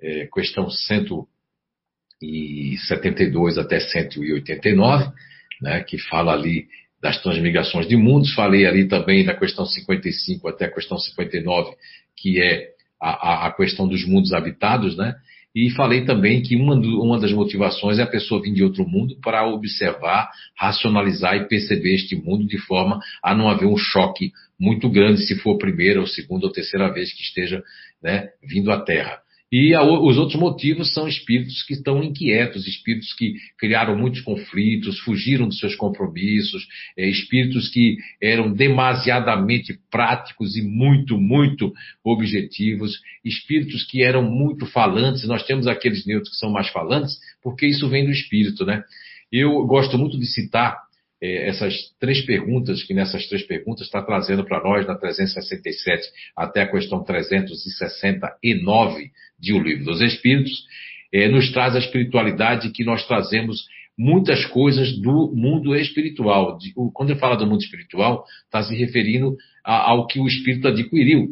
é, 0.00 0.26
questão 0.32 0.70
172 0.70 3.58
até 3.58 3.80
189, 3.80 5.12
né? 5.60 5.82
Que 5.82 5.98
fala 5.98 6.32
ali 6.32 6.68
das 7.00 7.20
transmigrações 7.22 7.88
de 7.88 7.96
mundos. 7.96 8.32
Falei 8.34 8.66
ali 8.66 8.86
também 8.86 9.24
da 9.24 9.34
questão 9.34 9.66
55 9.66 10.48
até 10.48 10.66
a 10.66 10.72
questão 10.72 10.96
59, 10.98 11.74
que 12.16 12.40
é 12.40 12.70
a, 13.00 13.10
a, 13.10 13.48
a 13.48 13.52
questão 13.52 13.88
dos 13.88 14.06
mundos 14.06 14.32
habitados, 14.32 14.96
né? 14.96 15.16
E 15.54 15.70
falei 15.70 16.04
também 16.04 16.42
que 16.42 16.56
uma, 16.56 16.74
uma 16.74 17.20
das 17.20 17.32
motivações 17.32 17.98
é 17.98 18.02
a 18.02 18.06
pessoa 18.06 18.40
vir 18.40 18.54
de 18.54 18.64
outro 18.64 18.88
mundo 18.88 19.16
para 19.22 19.46
observar, 19.46 20.30
racionalizar 20.56 21.36
e 21.36 21.46
perceber 21.46 21.94
este 21.94 22.16
mundo 22.16 22.46
de 22.46 22.58
forma 22.58 22.98
a 23.22 23.34
não 23.34 23.50
haver 23.50 23.66
um 23.66 23.76
choque 23.76 24.32
muito 24.58 24.88
grande 24.88 25.26
se 25.26 25.36
for 25.36 25.56
a 25.56 25.58
primeira 25.58 26.00
ou 26.00 26.06
segunda 26.06 26.46
ou 26.46 26.52
terceira 26.52 26.90
vez 26.90 27.12
que 27.12 27.22
esteja 27.22 27.62
né, 28.02 28.30
vindo 28.42 28.72
à 28.72 28.80
Terra. 28.80 29.20
E 29.52 29.74
a, 29.74 29.82
os 29.82 30.16
outros 30.16 30.40
motivos 30.40 30.94
são 30.94 31.06
espíritos 31.06 31.62
que 31.62 31.74
estão 31.74 32.02
inquietos, 32.02 32.66
espíritos 32.66 33.12
que 33.12 33.34
criaram 33.58 33.98
muitos 33.98 34.22
conflitos, 34.22 34.98
fugiram 35.00 35.46
dos 35.46 35.58
seus 35.58 35.76
compromissos, 35.76 36.66
é, 36.96 37.06
espíritos 37.06 37.68
que 37.68 37.98
eram 38.18 38.50
demasiadamente 38.50 39.78
práticos 39.90 40.56
e 40.56 40.62
muito, 40.62 41.18
muito 41.18 41.70
objetivos, 42.02 42.98
espíritos 43.22 43.84
que 43.84 44.02
eram 44.02 44.22
muito 44.22 44.64
falantes. 44.64 45.28
Nós 45.28 45.44
temos 45.44 45.66
aqueles 45.66 46.06
neutros 46.06 46.30
que 46.30 46.38
são 46.38 46.50
mais 46.50 46.68
falantes, 46.70 47.18
porque 47.42 47.66
isso 47.66 47.86
vem 47.90 48.06
do 48.06 48.10
espírito, 48.10 48.64
né? 48.64 48.82
Eu 49.30 49.66
gosto 49.66 49.98
muito 49.98 50.18
de 50.18 50.26
citar 50.26 50.78
essas 51.22 51.74
três 52.00 52.26
perguntas, 52.26 52.82
que 52.82 52.92
nessas 52.92 53.28
três 53.28 53.44
perguntas 53.44 53.86
está 53.86 54.02
trazendo 54.02 54.44
para 54.44 54.62
nós, 54.62 54.86
na 54.86 54.96
367 54.96 56.02
até 56.36 56.62
a 56.62 56.70
questão 56.70 57.04
369 57.04 59.10
de 59.38 59.52
O 59.52 59.62
Livro 59.62 59.84
dos 59.84 60.00
Espíritos, 60.00 60.64
é, 61.12 61.28
nos 61.28 61.52
traz 61.52 61.76
a 61.76 61.78
espiritualidade 61.78 62.70
que 62.70 62.84
nós 62.84 63.06
trazemos 63.06 63.66
muitas 63.96 64.44
coisas 64.46 64.92
do 65.00 65.32
mundo 65.34 65.76
espiritual. 65.76 66.58
Quando 66.94 67.10
ele 67.10 67.20
fala 67.20 67.36
do 67.36 67.46
mundo 67.46 67.60
espiritual, 67.60 68.24
está 68.44 68.62
se 68.62 68.74
referindo 68.74 69.36
ao 69.62 70.06
que 70.06 70.18
o 70.18 70.26
espírito 70.26 70.68
adquiriu, 70.68 71.28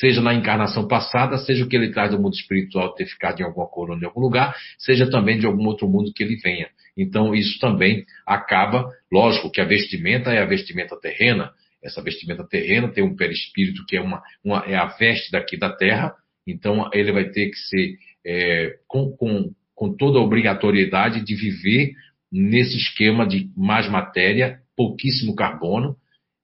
seja 0.00 0.20
na 0.20 0.34
encarnação 0.34 0.88
passada, 0.88 1.38
seja 1.38 1.64
o 1.64 1.68
que 1.68 1.76
ele 1.76 1.92
traz 1.92 2.10
do 2.10 2.20
mundo 2.20 2.34
espiritual 2.34 2.94
ter 2.94 3.06
ficado 3.06 3.40
em 3.40 3.44
alguma 3.44 3.66
coluna 3.66 4.02
em 4.02 4.06
algum 4.06 4.20
lugar, 4.20 4.54
seja 4.78 5.08
também 5.08 5.38
de 5.38 5.46
algum 5.46 5.66
outro 5.66 5.88
mundo 5.88 6.12
que 6.12 6.22
ele 6.22 6.36
venha. 6.36 6.68
Então, 6.96 7.34
isso 7.34 7.58
também 7.58 8.04
acaba, 8.26 8.90
lógico 9.12 9.50
que 9.50 9.60
a 9.60 9.64
vestimenta 9.64 10.32
é 10.32 10.40
a 10.40 10.46
vestimenta 10.46 10.98
terrena, 11.00 11.50
essa 11.82 12.02
vestimenta 12.02 12.44
terrena 12.48 12.88
tem 12.88 13.04
um 13.04 13.14
perispírito 13.14 13.84
que 13.86 13.96
é, 13.96 14.00
uma, 14.00 14.22
uma 14.42 14.64
é 14.66 14.74
a 14.74 14.86
veste 14.86 15.30
daqui 15.30 15.56
da 15.56 15.70
terra, 15.70 16.14
então 16.46 16.88
ele 16.92 17.12
vai 17.12 17.28
ter 17.28 17.50
que 17.50 17.56
ser 17.56 17.96
é, 18.26 18.78
com, 18.88 19.12
com, 19.16 19.52
com 19.74 19.94
toda 19.94 20.18
a 20.18 20.22
obrigatoriedade 20.22 21.22
de 21.22 21.34
viver 21.34 21.92
nesse 22.32 22.76
esquema 22.76 23.26
de 23.26 23.50
mais 23.56 23.88
matéria, 23.88 24.60
pouquíssimo 24.76 25.36
carbono, 25.36 25.96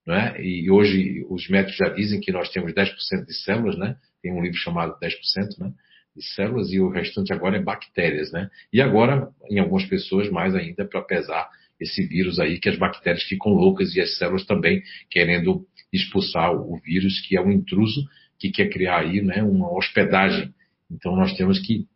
né? 0.06 0.40
e 0.42 0.70
hoje 0.70 1.24
os 1.28 1.48
médicos 1.48 1.76
já 1.76 1.88
dizem 1.88 2.20
que 2.20 2.32
nós 2.32 2.50
temos 2.50 2.72
10% 2.72 3.26
de 3.26 3.34
células, 3.34 3.76
né? 3.76 3.96
tem 4.22 4.32
um 4.32 4.42
livro 4.42 4.56
chamado 4.58 4.98
10%, 5.00 5.58
né? 5.58 5.72
de 6.16 6.24
células 6.34 6.72
e 6.72 6.80
o 6.80 6.88
restante 6.88 7.32
agora 7.32 7.56
é 7.56 7.62
bactérias, 7.62 8.32
né? 8.32 8.50
E 8.72 8.82
agora, 8.82 9.28
em 9.48 9.60
algumas 9.60 9.84
pessoas, 9.86 10.28
mais 10.28 10.54
ainda 10.54 10.84
para 10.84 11.00
pesar 11.02 11.48
esse 11.80 12.06
vírus 12.06 12.38
aí, 12.38 12.58
que 12.58 12.68
as 12.68 12.76
bactérias 12.76 13.22
ficam 13.24 13.52
loucas 13.52 13.94
e 13.94 14.00
as 14.00 14.18
células 14.18 14.44
também 14.44 14.82
querendo 15.08 15.64
expulsar 15.92 16.52
o 16.52 16.76
vírus, 16.78 17.20
que 17.20 17.36
é 17.36 17.40
um 17.40 17.50
intruso 17.50 18.04
que 18.38 18.50
quer 18.50 18.68
criar 18.68 19.00
aí, 19.00 19.22
né, 19.22 19.42
uma 19.42 19.72
hospedagem. 19.72 20.52
Então 20.90 21.14
nós 21.16 21.32
temos 21.36 21.58
que 21.58 21.86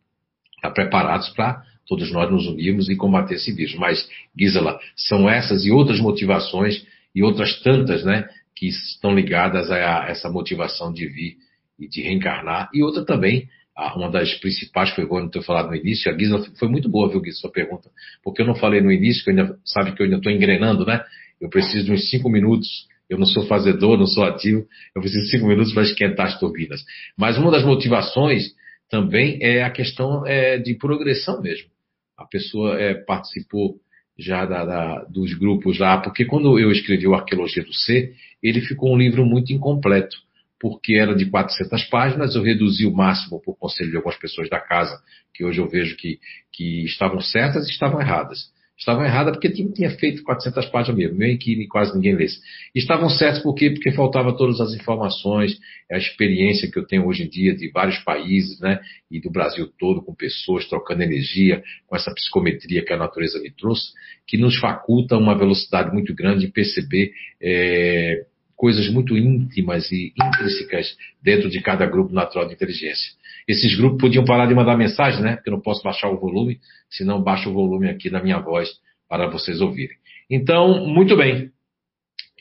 estar 0.56 0.70
preparados 0.70 1.28
para 1.30 1.62
todos 1.86 2.10
nós 2.10 2.30
nos 2.30 2.46
unirmos 2.46 2.88
e 2.88 2.96
combater 2.96 3.34
esse 3.34 3.52
vírus. 3.52 3.74
Mas, 3.74 4.08
Gisela, 4.38 4.78
são 4.96 5.28
essas 5.28 5.66
e 5.66 5.70
outras 5.70 6.00
motivações 6.00 6.86
e 7.14 7.22
outras 7.22 7.60
tantas, 7.62 8.04
né, 8.04 8.28
que 8.56 8.68
estão 8.68 9.14
ligadas 9.14 9.70
a 9.70 10.06
essa 10.08 10.30
motivação 10.30 10.92
de 10.92 11.06
vir 11.06 11.36
e 11.78 11.88
de 11.88 12.02
reencarnar. 12.02 12.70
E 12.72 12.82
outra 12.82 13.04
também, 13.04 13.48
uma 13.96 14.10
das 14.10 14.34
principais 14.34 14.90
foi 14.90 15.06
bom 15.06 15.20
não 15.20 15.28
ter 15.28 15.42
falado 15.42 15.68
no 15.68 15.76
início, 15.76 16.12
a 16.12 16.16
Gisela 16.16 16.44
foi 16.58 16.68
muito 16.68 16.88
boa, 16.88 17.08
viu, 17.08 17.20
Gisela, 17.20 17.40
sua 17.40 17.52
pergunta, 17.52 17.90
porque 18.22 18.42
eu 18.42 18.46
não 18.46 18.54
falei 18.54 18.80
no 18.80 18.92
início, 18.92 19.24
que 19.24 19.30
eu 19.30 19.36
ainda, 19.36 19.58
sabe 19.64 19.92
que 19.92 20.02
eu 20.02 20.04
ainda 20.04 20.16
estou 20.16 20.32
engrenando, 20.32 20.84
né? 20.84 21.02
Eu 21.40 21.48
preciso 21.48 21.84
de 21.84 21.92
uns 21.92 22.08
cinco 22.08 22.28
minutos 22.28 22.68
eu 23.08 23.18
não 23.18 23.26
sou 23.26 23.46
fazedor, 23.46 23.98
não 23.98 24.06
sou 24.06 24.24
ativo, 24.24 24.66
eu 24.94 25.02
preciso 25.02 25.24
de 25.24 25.30
cinco 25.30 25.46
minutos 25.46 25.72
para 25.72 25.82
esquentar 25.82 26.26
as 26.26 26.38
turbinas. 26.38 26.82
Mas 27.16 27.36
uma 27.36 27.50
das 27.50 27.64
motivações 27.64 28.54
também 28.88 29.38
é 29.42 29.62
a 29.62 29.70
questão 29.70 30.26
é, 30.26 30.58
de 30.58 30.74
progressão 30.74 31.40
mesmo. 31.40 31.68
A 32.16 32.24
pessoa 32.26 32.80
é, 32.80 32.94
participou 32.94 33.76
já 34.18 34.46
da, 34.46 34.64
da, 34.64 35.04
dos 35.04 35.34
grupos 35.34 35.78
lá, 35.78 35.98
porque 35.98 36.24
quando 36.24 36.58
eu 36.58 36.70
escrevi 36.70 37.06
o 37.06 37.14
Arqueologia 37.14 37.64
do 37.64 37.72
Ser, 37.72 38.14
ele 38.42 38.60
ficou 38.60 38.92
um 38.92 38.98
livro 38.98 39.24
muito 39.24 39.52
incompleto, 39.52 40.16
porque 40.60 40.94
era 40.94 41.14
de 41.14 41.26
400 41.26 41.84
páginas, 41.84 42.34
eu 42.34 42.42
reduzi 42.42 42.86
o 42.86 42.94
máximo 42.94 43.40
por 43.42 43.56
conselho 43.56 43.90
de 43.90 43.96
algumas 43.96 44.18
pessoas 44.18 44.48
da 44.48 44.60
casa, 44.60 45.02
que 45.34 45.44
hoje 45.44 45.60
eu 45.60 45.68
vejo 45.68 45.96
que, 45.96 46.18
que 46.52 46.84
estavam 46.84 47.20
certas 47.20 47.66
e 47.66 47.70
estavam 47.70 48.00
erradas. 48.00 48.53
Estavam 48.76 49.04
erradas 49.04 49.34
porque 49.34 49.50
tinha, 49.50 49.70
tinha 49.70 49.90
feito 49.90 50.24
400 50.24 50.66
páginas 50.66 50.98
mesmo, 50.98 51.16
meio 51.16 51.38
que 51.38 51.66
quase 51.68 51.94
ninguém 51.94 52.16
lesse. 52.16 52.40
estavam 52.74 53.08
certos 53.08 53.40
por 53.40 53.54
quê? 53.54 53.70
Porque 53.70 53.92
faltava 53.92 54.36
todas 54.36 54.60
as 54.60 54.74
informações, 54.74 55.56
a 55.90 55.96
experiência 55.96 56.68
que 56.70 56.78
eu 56.78 56.84
tenho 56.84 57.06
hoje 57.06 57.22
em 57.22 57.28
dia 57.28 57.54
de 57.54 57.70
vários 57.70 57.98
países, 58.00 58.58
né? 58.60 58.80
E 59.08 59.20
do 59.20 59.30
Brasil 59.30 59.68
todo, 59.78 60.02
com 60.02 60.12
pessoas 60.12 60.68
trocando 60.68 61.04
energia, 61.04 61.62
com 61.86 61.94
essa 61.94 62.12
psicometria 62.12 62.84
que 62.84 62.92
a 62.92 62.96
natureza 62.96 63.40
me 63.40 63.50
trouxe, 63.50 63.92
que 64.26 64.36
nos 64.36 64.58
faculta 64.58 65.16
uma 65.16 65.38
velocidade 65.38 65.92
muito 65.92 66.12
grande 66.12 66.46
de 66.46 66.52
perceber 66.52 67.12
é, 67.40 68.24
coisas 68.56 68.88
muito 68.88 69.16
íntimas 69.16 69.90
e 69.92 70.12
intrínsecas 70.20 70.96
dentro 71.22 71.48
de 71.48 71.60
cada 71.60 71.86
grupo 71.86 72.12
natural 72.12 72.48
de 72.48 72.54
inteligência. 72.54 73.12
Esses 73.46 73.76
grupos 73.76 74.00
podiam 74.00 74.24
parar 74.24 74.46
de 74.46 74.54
mandar 74.54 74.76
mensagem, 74.76 75.22
né? 75.22 75.36
Porque 75.36 75.50
eu 75.50 75.54
não 75.54 75.60
posso 75.60 75.82
baixar 75.82 76.08
o 76.08 76.18
volume, 76.18 76.58
senão 76.90 77.22
baixo 77.22 77.50
o 77.50 77.52
volume 77.52 77.88
aqui 77.88 78.08
da 78.08 78.22
minha 78.22 78.38
voz 78.38 78.68
para 79.08 79.28
vocês 79.28 79.60
ouvirem. 79.60 79.96
Então, 80.30 80.86
muito 80.86 81.16
bem. 81.16 81.52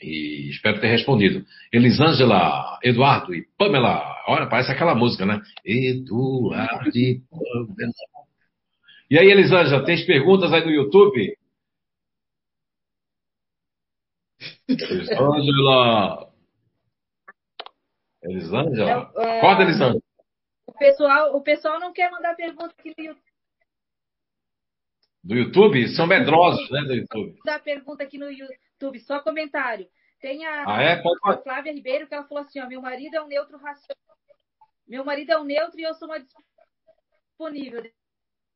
E 0.02 0.50
espero 0.50 0.80
ter 0.80 0.88
respondido. 0.88 1.44
Elisângela, 1.72 2.78
Eduardo 2.82 3.34
e 3.34 3.46
Pamela. 3.58 4.02
Olha, 4.26 4.46
parece 4.46 4.72
aquela 4.72 4.94
música, 4.94 5.24
né? 5.26 5.40
Eduardo 5.64 6.90
e 6.96 7.20
Pamela. 7.30 7.92
E 9.10 9.18
aí, 9.18 9.30
Elisângela, 9.30 9.84
tens 9.84 10.04
perguntas 10.04 10.52
aí 10.52 10.64
no 10.64 10.70
YouTube? 10.70 11.36
Elisângela. 14.68 16.28
Elisângela? 18.22 19.12
É, 19.16 19.38
Acorda, 19.38 19.62
Elisângela. 19.62 20.03
O 20.74 20.78
pessoal, 20.78 21.36
o 21.36 21.40
pessoal 21.40 21.78
não 21.78 21.92
quer 21.92 22.10
mandar 22.10 22.34
pergunta 22.34 22.74
aqui 22.76 22.92
no 22.98 23.04
YouTube. 23.04 23.34
Do 25.22 25.34
YouTube? 25.34 25.88
São 25.88 26.06
medrosos, 26.06 26.68
né, 26.70 26.82
do 26.82 26.94
YouTube. 26.94 27.38
Mandar 27.38 27.62
pergunta 27.62 28.02
aqui 28.02 28.18
no 28.18 28.30
YouTube, 28.30 29.00
só 29.00 29.20
comentário. 29.20 29.88
Tem 30.20 30.44
a, 30.44 30.64
ah, 30.66 30.82
é? 30.82 31.02
A 31.22 31.36
Flávia 31.38 31.72
Ribeiro 31.72 32.06
que 32.06 32.14
ela 32.14 32.26
falou 32.26 32.42
assim, 32.42 32.60
ó, 32.60 32.66
meu 32.66 32.82
marido 32.82 33.14
é 33.14 33.22
um 33.22 33.28
neutro 33.28 33.56
racional. 33.56 34.16
Meu 34.86 35.04
marido 35.04 35.30
é 35.30 35.38
um 35.38 35.44
neutro 35.44 35.78
e 35.78 35.84
eu 35.84 35.94
sou 35.94 36.08
uma 36.08 36.18
disponível. 36.18 37.82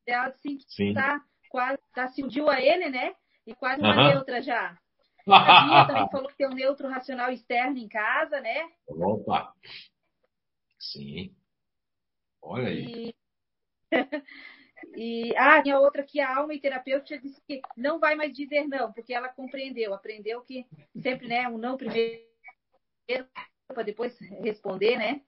Ela 0.06 0.26
assim, 0.26 0.58
Sim. 0.66 0.94
tá 0.94 1.22
quase, 1.48 1.78
tá, 1.94 2.08
se 2.08 2.22
uniu 2.22 2.50
a 2.50 2.60
ele, 2.60 2.88
né? 2.88 3.14
E 3.46 3.54
quase 3.54 3.80
uma 3.80 3.94
uh 3.94 3.96
-huh. 3.96 4.12
neutra 4.14 4.42
já. 4.42 4.76
A 5.28 5.64
Bia 5.64 5.86
também 5.86 6.10
falou 6.10 6.28
que 6.28 6.36
tem 6.36 6.48
um 6.48 6.54
neutro 6.54 6.88
racional 6.88 7.30
externo 7.30 7.78
em 7.78 7.88
casa, 7.88 8.40
né? 8.40 8.68
Opa! 8.88 9.52
Sim. 10.78 11.37
Olha 12.42 12.68
aí. 12.68 12.84
E, 12.86 13.14
e 14.96 15.36
ah, 15.36 15.62
tinha 15.62 15.78
outra 15.78 16.02
que 16.02 16.20
a 16.20 16.36
alma 16.36 16.54
e 16.54 16.60
terapeuta 16.60 17.18
disse 17.18 17.40
que 17.46 17.60
não 17.76 17.98
vai 17.98 18.14
mais 18.14 18.32
dizer 18.32 18.66
não, 18.66 18.92
porque 18.92 19.12
ela 19.12 19.28
compreendeu, 19.28 19.94
aprendeu 19.94 20.40
que 20.42 20.64
sempre, 21.02 21.28
né, 21.28 21.48
um 21.48 21.58
não 21.58 21.76
primeiro 21.76 22.22
para 23.66 23.82
depois 23.82 24.16
responder, 24.42 24.96
né? 24.96 25.20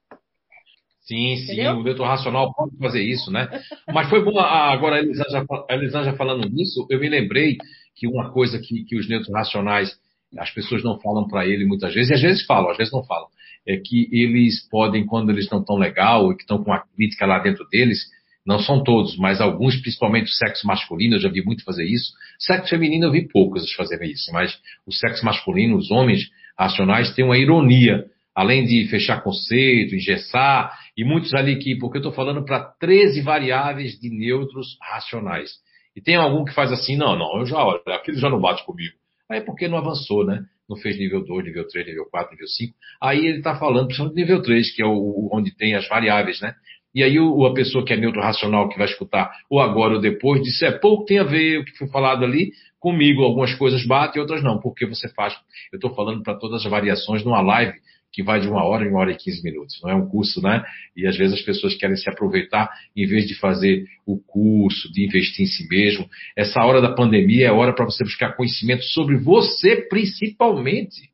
Sim, 1.01 1.35
sim, 1.35 1.67
o 1.67 1.83
neutro 1.83 2.03
racional 2.03 2.53
pode 2.53 2.77
fazer 2.77 3.01
isso, 3.01 3.31
né? 3.31 3.49
Mas 3.91 4.07
foi 4.07 4.23
bom, 4.23 4.39
agora 4.39 4.97
a 4.97 4.99
Elisângela, 4.99 5.45
a 5.67 5.73
Elisângela 5.73 6.15
falando 6.15 6.47
nisso, 6.47 6.85
eu 6.89 6.99
me 6.99 7.09
lembrei 7.09 7.57
que 7.95 8.07
uma 8.07 8.31
coisa 8.31 8.59
que, 8.59 8.83
que 8.85 8.95
os 8.95 9.09
neutros 9.09 9.33
racionais, 9.33 9.99
as 10.37 10.51
pessoas 10.51 10.83
não 10.83 10.99
falam 10.99 11.27
para 11.27 11.45
ele 11.45 11.65
muitas 11.65 11.93
vezes, 11.93 12.11
e 12.11 12.13
às 12.13 12.21
vezes 12.21 12.45
falam, 12.45 12.69
às 12.69 12.77
vezes 12.77 12.93
não 12.93 13.03
falam, 13.03 13.27
é 13.67 13.77
que 13.77 14.09
eles 14.11 14.67
podem, 14.69 15.05
quando 15.05 15.29
eles 15.29 15.49
não 15.49 15.59
estão 15.59 15.77
legal 15.77 16.31
e 16.31 16.35
que 16.35 16.43
estão 16.43 16.63
com 16.63 16.73
a 16.73 16.83
crítica 16.95 17.25
lá 17.25 17.39
dentro 17.39 17.67
deles, 17.69 17.99
não 18.45 18.59
são 18.59 18.83
todos, 18.83 19.15
mas 19.17 19.39
alguns, 19.39 19.79
principalmente 19.81 20.25
o 20.25 20.33
sexo 20.33 20.65
masculino, 20.65 21.15
eu 21.15 21.19
já 21.19 21.29
vi 21.29 21.43
muito 21.43 21.63
fazer 21.63 21.85
isso. 21.85 22.11
Sexo 22.39 22.69
feminino 22.69 23.05
eu 23.05 23.11
vi 23.11 23.27
poucos 23.27 23.71
fazerem 23.73 24.11
isso, 24.11 24.31
mas 24.33 24.57
o 24.85 24.91
sexo 24.91 25.23
masculino, 25.23 25.77
os 25.77 25.91
homens 25.91 26.29
racionais 26.57 27.13
têm 27.13 27.23
uma 27.23 27.37
ironia, 27.37 28.05
além 28.35 28.65
de 28.65 28.87
fechar 28.87 29.21
conceito, 29.21 29.95
engessar, 29.95 30.75
e 30.97 31.03
muitos 31.03 31.33
ali 31.33 31.57
que, 31.57 31.75
porque 31.75 31.97
eu 31.97 32.01
estou 32.01 32.13
falando 32.13 32.43
para 32.43 32.63
13 32.79 33.21
variáveis 33.21 33.99
de 33.99 34.09
neutros 34.09 34.77
racionais. 34.81 35.51
E 35.95 36.01
tem 36.01 36.15
algum 36.15 36.43
que 36.43 36.53
faz 36.53 36.71
assim, 36.71 36.95
não, 36.95 37.17
não, 37.17 37.39
eu 37.39 37.45
já 37.45 37.63
olho, 37.63 37.81
aquilo 37.87 38.17
já 38.17 38.29
não 38.29 38.39
bate 38.39 38.65
comigo. 38.65 38.95
Aí 39.29 39.39
é 39.39 39.41
porque 39.41 39.67
não 39.67 39.77
avançou, 39.77 40.25
né? 40.25 40.43
Não 40.71 40.77
fez 40.77 40.97
nível 40.97 41.21
2, 41.21 41.43
nível 41.43 41.67
3, 41.67 41.85
nível 41.85 42.05
4, 42.09 42.31
nível 42.31 42.47
5. 42.47 42.73
Aí 43.03 43.25
ele 43.25 43.39
está 43.39 43.59
falando, 43.59 43.87
principalmente 43.87 44.15
nível 44.15 44.41
3, 44.41 44.73
que 44.73 44.81
é 44.81 44.85
o, 44.85 45.29
onde 45.33 45.53
tem 45.53 45.75
as 45.75 45.85
variáveis, 45.89 46.39
né? 46.39 46.55
E 46.95 47.03
aí 47.03 47.19
o, 47.19 47.45
a 47.45 47.53
pessoa 47.53 47.83
que 47.83 47.91
é 47.91 47.97
neutro 47.97 48.21
racional, 48.21 48.69
que 48.69 48.77
vai 48.77 48.87
escutar 48.87 49.29
o 49.49 49.59
agora 49.59 49.95
ou 49.95 49.99
depois, 49.99 50.41
disse, 50.41 50.65
é 50.65 50.71
pouco 50.71 51.03
tem 51.03 51.19
a 51.19 51.25
ver 51.25 51.59
o 51.59 51.65
que 51.65 51.77
foi 51.77 51.89
falado 51.89 52.23
ali 52.23 52.51
comigo. 52.79 53.21
Algumas 53.21 53.53
coisas 53.55 53.85
batem, 53.85 54.21
outras 54.21 54.41
não. 54.41 54.61
Porque 54.61 54.85
você 54.85 55.09
faz, 55.13 55.33
eu 55.73 55.75
estou 55.75 55.93
falando 55.93 56.23
para 56.23 56.37
todas 56.37 56.65
as 56.65 56.71
variações 56.71 57.25
numa 57.25 57.41
live 57.41 57.77
que 58.11 58.23
vai 58.23 58.39
de 58.39 58.47
uma 58.47 58.63
hora 58.63 58.85
em 58.85 58.89
uma 58.89 58.99
hora 58.99 59.11
e 59.11 59.17
quinze 59.17 59.43
minutos. 59.43 59.79
Não 59.83 59.89
é 59.89 59.95
um 59.95 60.07
curso, 60.07 60.41
né? 60.41 60.63
E 60.95 61.07
às 61.07 61.17
vezes 61.17 61.39
as 61.39 61.41
pessoas 61.41 61.75
querem 61.75 61.95
se 61.95 62.09
aproveitar 62.09 62.69
em 62.95 63.05
vez 63.05 63.27
de 63.27 63.35
fazer 63.35 63.85
o 64.05 64.17
curso, 64.17 64.91
de 64.91 65.05
investir 65.05 65.45
em 65.45 65.47
si 65.47 65.67
mesmo. 65.67 66.09
Essa 66.35 66.61
hora 66.63 66.81
da 66.81 66.93
pandemia 66.93 67.47
é 67.47 67.51
hora 67.51 67.73
para 67.73 67.85
você 67.85 68.03
buscar 68.03 68.35
conhecimento 68.35 68.83
sobre 68.83 69.17
você 69.17 69.87
principalmente. 69.87 71.10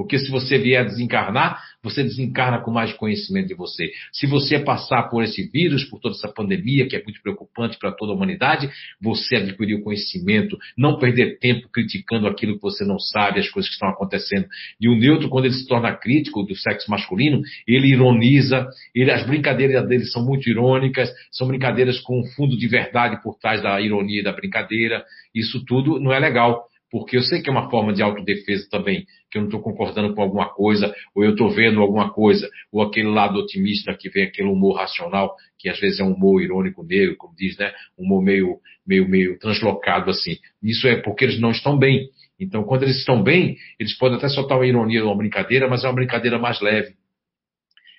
Porque 0.00 0.18
se 0.18 0.30
você 0.30 0.56
vier 0.56 0.82
desencarnar, 0.82 1.60
você 1.82 2.02
desencarna 2.02 2.58
com 2.58 2.70
mais 2.70 2.90
conhecimento 2.94 3.48
de 3.48 3.54
você. 3.54 3.90
Se 4.10 4.26
você 4.26 4.58
passar 4.58 5.10
por 5.10 5.22
esse 5.22 5.42
vírus, 5.50 5.84
por 5.84 6.00
toda 6.00 6.14
essa 6.14 6.26
pandemia, 6.26 6.88
que 6.88 6.96
é 6.96 7.04
muito 7.04 7.20
preocupante 7.20 7.78
para 7.78 7.92
toda 7.92 8.10
a 8.10 8.14
humanidade, 8.14 8.70
você 8.98 9.36
adquiriu 9.36 9.82
conhecimento, 9.82 10.56
não 10.74 10.98
perder 10.98 11.38
tempo 11.38 11.68
criticando 11.68 12.26
aquilo 12.26 12.54
que 12.54 12.62
você 12.62 12.82
não 12.82 12.98
sabe, 12.98 13.40
as 13.40 13.50
coisas 13.50 13.68
que 13.68 13.74
estão 13.74 13.90
acontecendo. 13.90 14.46
E 14.80 14.88
o 14.88 14.96
neutro, 14.96 15.28
quando 15.28 15.44
ele 15.44 15.52
se 15.52 15.68
torna 15.68 15.94
crítico 15.94 16.44
do 16.44 16.56
sexo 16.56 16.90
masculino, 16.90 17.42
ele 17.68 17.88
ironiza, 17.88 18.70
ele, 18.94 19.10
as 19.10 19.26
brincadeiras 19.26 19.86
dele 19.86 20.06
são 20.06 20.24
muito 20.24 20.48
irônicas, 20.48 21.12
são 21.30 21.46
brincadeiras 21.46 22.00
com 22.00 22.18
um 22.18 22.24
fundo 22.24 22.56
de 22.56 22.66
verdade 22.66 23.22
por 23.22 23.38
trás 23.38 23.62
da 23.62 23.78
ironia 23.82 24.20
e 24.20 24.24
da 24.24 24.32
brincadeira. 24.32 25.04
Isso 25.34 25.62
tudo 25.66 26.00
não 26.00 26.10
é 26.10 26.18
legal 26.18 26.70
porque 26.90 27.16
eu 27.16 27.22
sei 27.22 27.40
que 27.40 27.48
é 27.48 27.52
uma 27.52 27.70
forma 27.70 27.92
de 27.92 28.02
autodefesa 28.02 28.68
também, 28.68 29.06
que 29.30 29.38
eu 29.38 29.42
não 29.42 29.48
estou 29.48 29.62
concordando 29.62 30.14
com 30.14 30.20
alguma 30.20 30.48
coisa, 30.48 30.92
ou 31.14 31.24
eu 31.24 31.32
estou 31.32 31.50
vendo 31.50 31.80
alguma 31.80 32.12
coisa, 32.12 32.50
ou 32.72 32.82
aquele 32.82 33.08
lado 33.08 33.38
otimista 33.38 33.94
que 33.94 34.10
vem 34.10 34.24
aquele 34.24 34.48
humor 34.48 34.76
racional, 34.76 35.36
que 35.58 35.68
às 35.68 35.78
vezes 35.78 36.00
é 36.00 36.04
um 36.04 36.12
humor 36.12 36.42
irônico 36.42 36.82
negro, 36.82 37.16
como 37.16 37.34
diz, 37.36 37.56
né? 37.56 37.72
Um 37.96 38.04
humor 38.04 38.22
meio, 38.22 38.58
meio, 38.84 39.08
meio 39.08 39.38
translocado 39.38 40.10
assim. 40.10 40.36
Isso 40.62 40.88
é 40.88 40.96
porque 40.96 41.24
eles 41.24 41.38
não 41.40 41.52
estão 41.52 41.78
bem. 41.78 42.08
Então, 42.38 42.64
quando 42.64 42.84
eles 42.84 42.96
estão 42.96 43.22
bem, 43.22 43.56
eles 43.78 43.96
podem 43.96 44.16
até 44.16 44.28
soltar 44.28 44.58
uma 44.58 44.66
ironia 44.66 45.02
ou 45.04 45.10
uma 45.10 45.16
brincadeira, 45.16 45.68
mas 45.68 45.84
é 45.84 45.88
uma 45.88 45.94
brincadeira 45.94 46.38
mais 46.38 46.60
leve. 46.60 46.94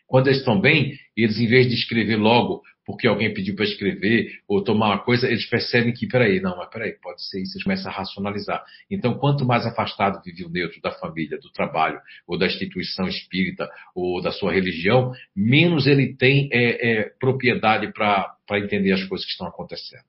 Quando 0.07 0.27
eles 0.27 0.39
estão 0.39 0.59
bem, 0.59 0.95
eles, 1.15 1.39
em 1.39 1.47
vez 1.47 1.67
de 1.67 1.75
escrever 1.75 2.17
logo 2.17 2.61
porque 2.91 3.07
alguém 3.07 3.33
pediu 3.33 3.55
para 3.55 3.63
escrever 3.63 4.41
ou 4.45 4.61
tomar 4.61 4.87
uma 4.87 5.03
coisa, 5.03 5.25
eles 5.25 5.45
percebem 5.45 5.93
que, 5.93 6.05
peraí, 6.05 6.41
não, 6.41 6.57
mas 6.57 6.69
peraí, 6.69 6.91
pode 7.01 7.23
ser 7.23 7.41
isso, 7.41 7.55
eles 7.55 7.63
começam 7.63 7.89
a 7.89 7.95
racionalizar. 7.95 8.63
Então, 8.89 9.17
quanto 9.17 9.45
mais 9.45 9.65
afastado 9.65 10.21
vive 10.21 10.43
o 10.43 10.49
neutro 10.49 10.81
da 10.81 10.91
família, 10.91 11.39
do 11.39 11.49
trabalho, 11.51 12.01
ou 12.27 12.37
da 12.37 12.45
instituição 12.45 13.07
espírita, 13.07 13.69
ou 13.95 14.21
da 14.21 14.31
sua 14.31 14.51
religião, 14.51 15.13
menos 15.33 15.87
ele 15.87 16.15
tem 16.15 16.49
é, 16.51 16.89
é, 16.91 17.09
propriedade 17.17 17.91
para 17.93 18.59
entender 18.59 18.91
as 18.91 19.03
coisas 19.05 19.25
que 19.25 19.31
estão 19.31 19.47
acontecendo. 19.47 20.03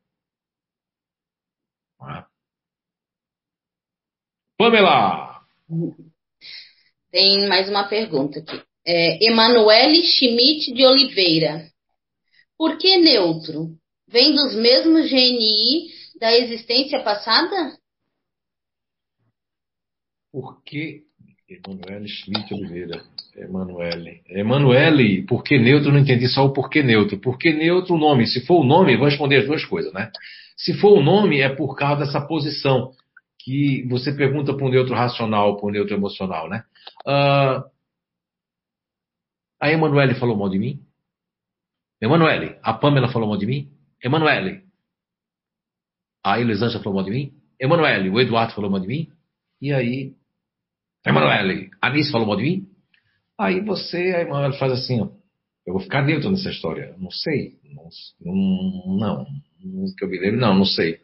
É? 2.03 2.25
Pamela! 4.59 5.41
Tem 7.13 7.49
mais 7.49 7.69
uma 7.69 7.89
pergunta 7.89 8.41
aqui. 8.41 8.61
É, 8.85 9.25
Emanuele 9.25 10.03
Schmidt 10.03 10.73
de 10.73 10.85
Oliveira. 10.85 11.72
Por 12.57 12.79
que 12.79 12.97
neutro? 12.99 13.77
vem 14.13 14.35
dos 14.35 14.55
mesmos 14.55 15.11
GNI 15.11 15.89
da 16.21 16.37
existência 16.37 17.03
passada? 17.03 17.77
Por 20.31 20.63
que 20.63 21.05
Emanuele 21.49 22.09
Schmidt 22.09 22.55
Oliveira? 22.55 23.03
Emanuele. 23.37 24.23
Emanuele, 24.29 25.23
por 25.27 25.43
que 25.43 25.59
neutro? 25.59 25.91
Não 25.91 25.99
entendi 25.99 26.29
só 26.29 26.45
o 26.45 26.53
porquê 26.53 26.83
neutro. 26.83 27.19
Por 27.19 27.39
que 27.39 27.53
neutro 27.53 27.95
o 27.95 27.99
nome? 27.99 28.27
Se 28.27 28.45
for 28.47 28.61
o 28.61 28.65
nome, 28.65 28.97
vou 28.97 29.07
responder 29.07 29.39
as 29.39 29.47
duas 29.47 29.65
coisas, 29.65 29.93
né? 29.93 30.11
Se 30.57 30.75
for 30.75 30.99
o 30.99 31.03
nome, 31.03 31.41
é 31.41 31.49
por 31.49 31.75
causa 31.75 32.05
dessa 32.05 32.21
posição 32.21 32.93
que 33.39 33.87
você 33.89 34.13
pergunta 34.13 34.55
para 34.55 34.67
o 34.67 34.71
neutro 34.71 34.95
racional, 34.95 35.57
para 35.57 35.67
o 35.67 35.71
neutro 35.71 35.95
emocional, 35.95 36.49
né? 36.49 36.65
Uh, 37.07 37.65
a 39.61 39.71
Emanuele 39.71 40.15
falou 40.15 40.37
mal 40.37 40.49
de 40.49 40.59
mim? 40.59 40.81
Emanuele, 42.03 42.57
a 42.65 42.75
Pamela 42.75 43.13
falou 43.13 43.29
mal 43.29 43.39
de 43.39 43.47
mim? 43.47 43.69
Emanuele, 44.03 44.63
a 46.25 46.41
Elisângela 46.41 46.83
falou 46.83 46.97
mal 46.97 47.05
de 47.05 47.13
mim? 47.13 47.33
Emanuele, 47.61 48.11
o 48.11 48.21
Eduardo 48.21 48.53
falou 48.55 48.69
mal 48.69 48.81
de 48.81 48.89
mim? 48.89 49.09
E 49.61 49.73
aí, 49.73 50.13
Emanuele, 51.07 51.71
a 51.81 51.91
Nice 51.91 52.11
falou 52.11 52.27
mal 52.27 52.37
de 52.37 52.43
mim? 52.43 52.67
Aí 53.39 53.61
você, 53.61 54.15
a 54.17 54.23
Emanuele 54.23 54.59
faz 54.59 54.73
assim, 54.73 55.01
ó, 55.01 55.09
eu 55.65 55.75
vou 55.75 55.81
ficar 55.81 56.03
neutro 56.03 56.29
nessa 56.29 56.51
história. 56.51 56.93
Não 56.99 57.11
sei, 57.13 57.55
não, 57.73 57.89
não, 58.99 59.27
não, 59.65 59.95
que 59.97 60.05
eu 60.05 60.09
me 60.09 60.19
lembro, 60.19 60.41
não, 60.41 60.55
não 60.55 60.65
sei. 60.65 60.99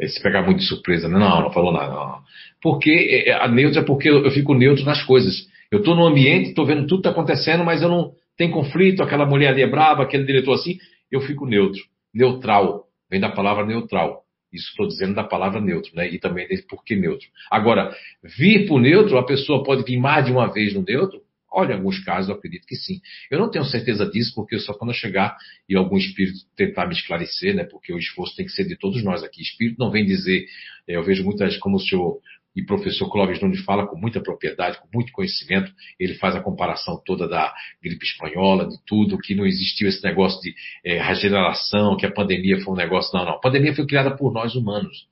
Se 0.00 0.22
pegar 0.22 0.42
muito 0.42 0.60
de 0.60 0.68
surpresa, 0.68 1.08
né? 1.08 1.18
não, 1.18 1.42
não 1.42 1.52
falou 1.52 1.72
nada. 1.72 1.92
Não. 1.92 2.22
Porque 2.62 2.90
é, 2.90 3.30
é, 3.30 3.42
a 3.42 3.48
neutro 3.48 3.80
é 3.80 3.84
porque 3.84 4.08
eu 4.08 4.30
fico 4.30 4.54
neutro 4.54 4.84
nas 4.84 5.02
coisas. 5.02 5.48
Eu 5.72 5.80
estou 5.80 5.96
no 5.96 6.06
ambiente, 6.06 6.50
estou 6.50 6.64
vendo 6.64 6.86
tudo 6.86 7.02
que 7.02 7.08
está 7.08 7.10
acontecendo, 7.10 7.64
mas 7.64 7.82
eu 7.82 7.88
não 7.88 8.14
tenho 8.38 8.52
conflito, 8.52 9.02
aquela 9.02 9.26
mulher 9.26 9.48
ali 9.48 9.62
é 9.62 9.66
brava, 9.66 10.04
aquele 10.04 10.24
diretor 10.24 10.54
assim, 10.54 10.78
eu 11.10 11.20
fico 11.20 11.44
neutro. 11.44 11.82
Neutral, 12.14 12.84
vem 13.10 13.20
da 13.20 13.28
palavra 13.28 13.66
neutral. 13.66 14.22
Isso 14.50 14.70
estou 14.70 14.86
dizendo 14.86 15.14
da 15.14 15.24
palavra 15.24 15.60
neutro, 15.60 15.94
né? 15.94 16.08
E 16.08 16.18
também 16.18 16.48
desse 16.48 16.66
porquê 16.66 16.96
neutro. 16.96 17.26
Agora, 17.50 17.94
vir 18.22 18.66
para 18.66 18.76
o 18.76 18.78
neutro, 18.78 19.18
a 19.18 19.26
pessoa 19.26 19.62
pode 19.62 19.82
vir 19.82 19.98
mais 19.98 20.24
de 20.24 20.32
uma 20.32 20.50
vez 20.50 20.72
no 20.72 20.82
neutro? 20.82 21.20
Olha, 21.50 21.72
em 21.72 21.76
alguns 21.76 21.98
casos 22.04 22.30
eu 22.30 22.36
acredito 22.36 22.66
que 22.66 22.76
sim. 22.76 23.00
Eu 23.30 23.38
não 23.38 23.50
tenho 23.50 23.64
certeza 23.64 24.06
disso, 24.06 24.32
porque 24.34 24.58
só 24.58 24.72
quando 24.72 24.90
eu 24.90 24.94
chegar 24.94 25.36
e 25.68 25.74
algum 25.76 25.96
espírito 25.96 26.38
tentar 26.56 26.86
me 26.86 26.94
esclarecer, 26.94 27.54
né? 27.54 27.64
Porque 27.64 27.92
o 27.92 27.98
esforço 27.98 28.36
tem 28.36 28.46
que 28.46 28.52
ser 28.52 28.64
de 28.64 28.76
todos 28.76 29.02
nós 29.02 29.22
aqui. 29.22 29.42
Espírito 29.42 29.78
não 29.78 29.90
vem 29.90 30.04
dizer, 30.06 30.46
é, 30.86 30.96
eu 30.96 31.02
vejo 31.02 31.24
muitas, 31.24 31.56
como 31.58 31.76
o 31.76 31.80
senhor 31.80 32.20
e 32.56 32.64
professor 32.64 33.10
Clóvis 33.10 33.40
Nunes 33.40 33.60
fala 33.64 33.86
com 33.86 33.96
muita 33.96 34.20
propriedade, 34.20 34.78
com 34.78 34.88
muito 34.92 35.12
conhecimento, 35.12 35.70
ele 35.98 36.14
faz 36.14 36.34
a 36.34 36.40
comparação 36.40 37.00
toda 37.04 37.28
da 37.28 37.52
gripe 37.82 38.04
espanhola, 38.04 38.68
de 38.68 38.76
tudo, 38.84 39.18
que 39.18 39.34
não 39.34 39.46
existiu 39.46 39.88
esse 39.88 40.02
negócio 40.02 40.40
de 40.42 40.54
é, 40.84 41.00
regeneração, 41.00 41.96
que 41.96 42.06
a 42.06 42.10
pandemia 42.10 42.60
foi 42.60 42.74
um 42.74 42.76
negócio. 42.76 43.16
Não, 43.16 43.24
não. 43.24 43.32
A 43.34 43.40
pandemia 43.40 43.74
foi 43.74 43.86
criada 43.86 44.16
por 44.16 44.32
nós 44.32 44.54
humanos. 44.54 45.06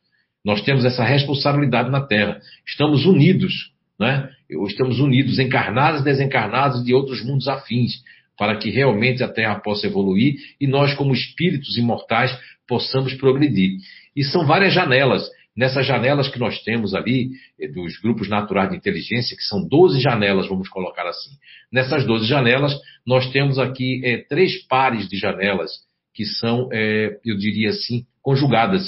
Nós 0.45 0.62
temos 0.62 0.84
essa 0.84 1.05
responsabilidade 1.05 1.91
na 1.91 2.01
Terra. 2.01 2.41
Estamos 2.66 3.05
unidos, 3.05 3.72
né? 3.99 4.28
Estamos 4.68 4.99
unidos, 5.01 5.39
encarnados 5.39 6.03
desencarnados 6.03 6.84
de 6.84 6.95
outros 6.95 7.24
mundos 7.24 7.49
afins, 7.49 8.03
para 8.37 8.57
que 8.57 8.70
realmente 8.70 9.22
a 9.22 9.28
Terra 9.28 9.57
possa 9.57 9.87
evoluir 9.87 10.37
e 10.61 10.66
nós, 10.66 10.95
como 10.95 11.14
espíritos 11.14 11.76
imortais, 11.78 12.37
possamos 12.68 13.14
progredir. 13.14 13.78
E 14.14 14.24
são 14.24 14.47
várias 14.47 14.72
janelas 14.72 15.28
nessas 15.57 15.86
janelas 15.86 16.28
que 16.28 16.38
nós 16.38 16.62
temos 16.62 16.94
ali, 16.94 17.30
eh, 17.59 17.68
dos 17.68 17.98
grupos 18.00 18.28
naturais 18.28 18.70
de 18.70 18.76
inteligência, 18.76 19.36
que 19.36 19.42
são 19.42 19.66
12 19.66 20.00
janelas, 20.00 20.48
vamos 20.48 20.68
colocar 20.68 21.07
assim. 21.07 21.30
Nessas 21.72 22.04
12 22.04 22.26
janelas, 22.26 22.78
nós 23.07 23.30
temos 23.32 23.59
aqui 23.59 24.02
é, 24.04 24.18
três 24.18 24.66
pares 24.66 25.09
de 25.09 25.16
janelas 25.16 25.70
que 26.14 26.24
são, 26.24 26.68
é, 26.72 27.18
eu 27.24 27.36
diria 27.36 27.70
assim, 27.70 28.04
conjugadas, 28.22 28.82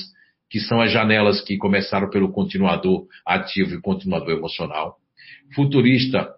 que 0.50 0.60
são 0.60 0.80
as 0.80 0.90
janelas 0.90 1.40
que 1.40 1.56
começaram 1.58 2.08
pelo 2.10 2.32
continuador 2.32 3.06
ativo 3.26 3.74
e 3.74 3.80
continuador 3.80 4.30
emocional, 4.30 4.96
futurista 5.54 6.34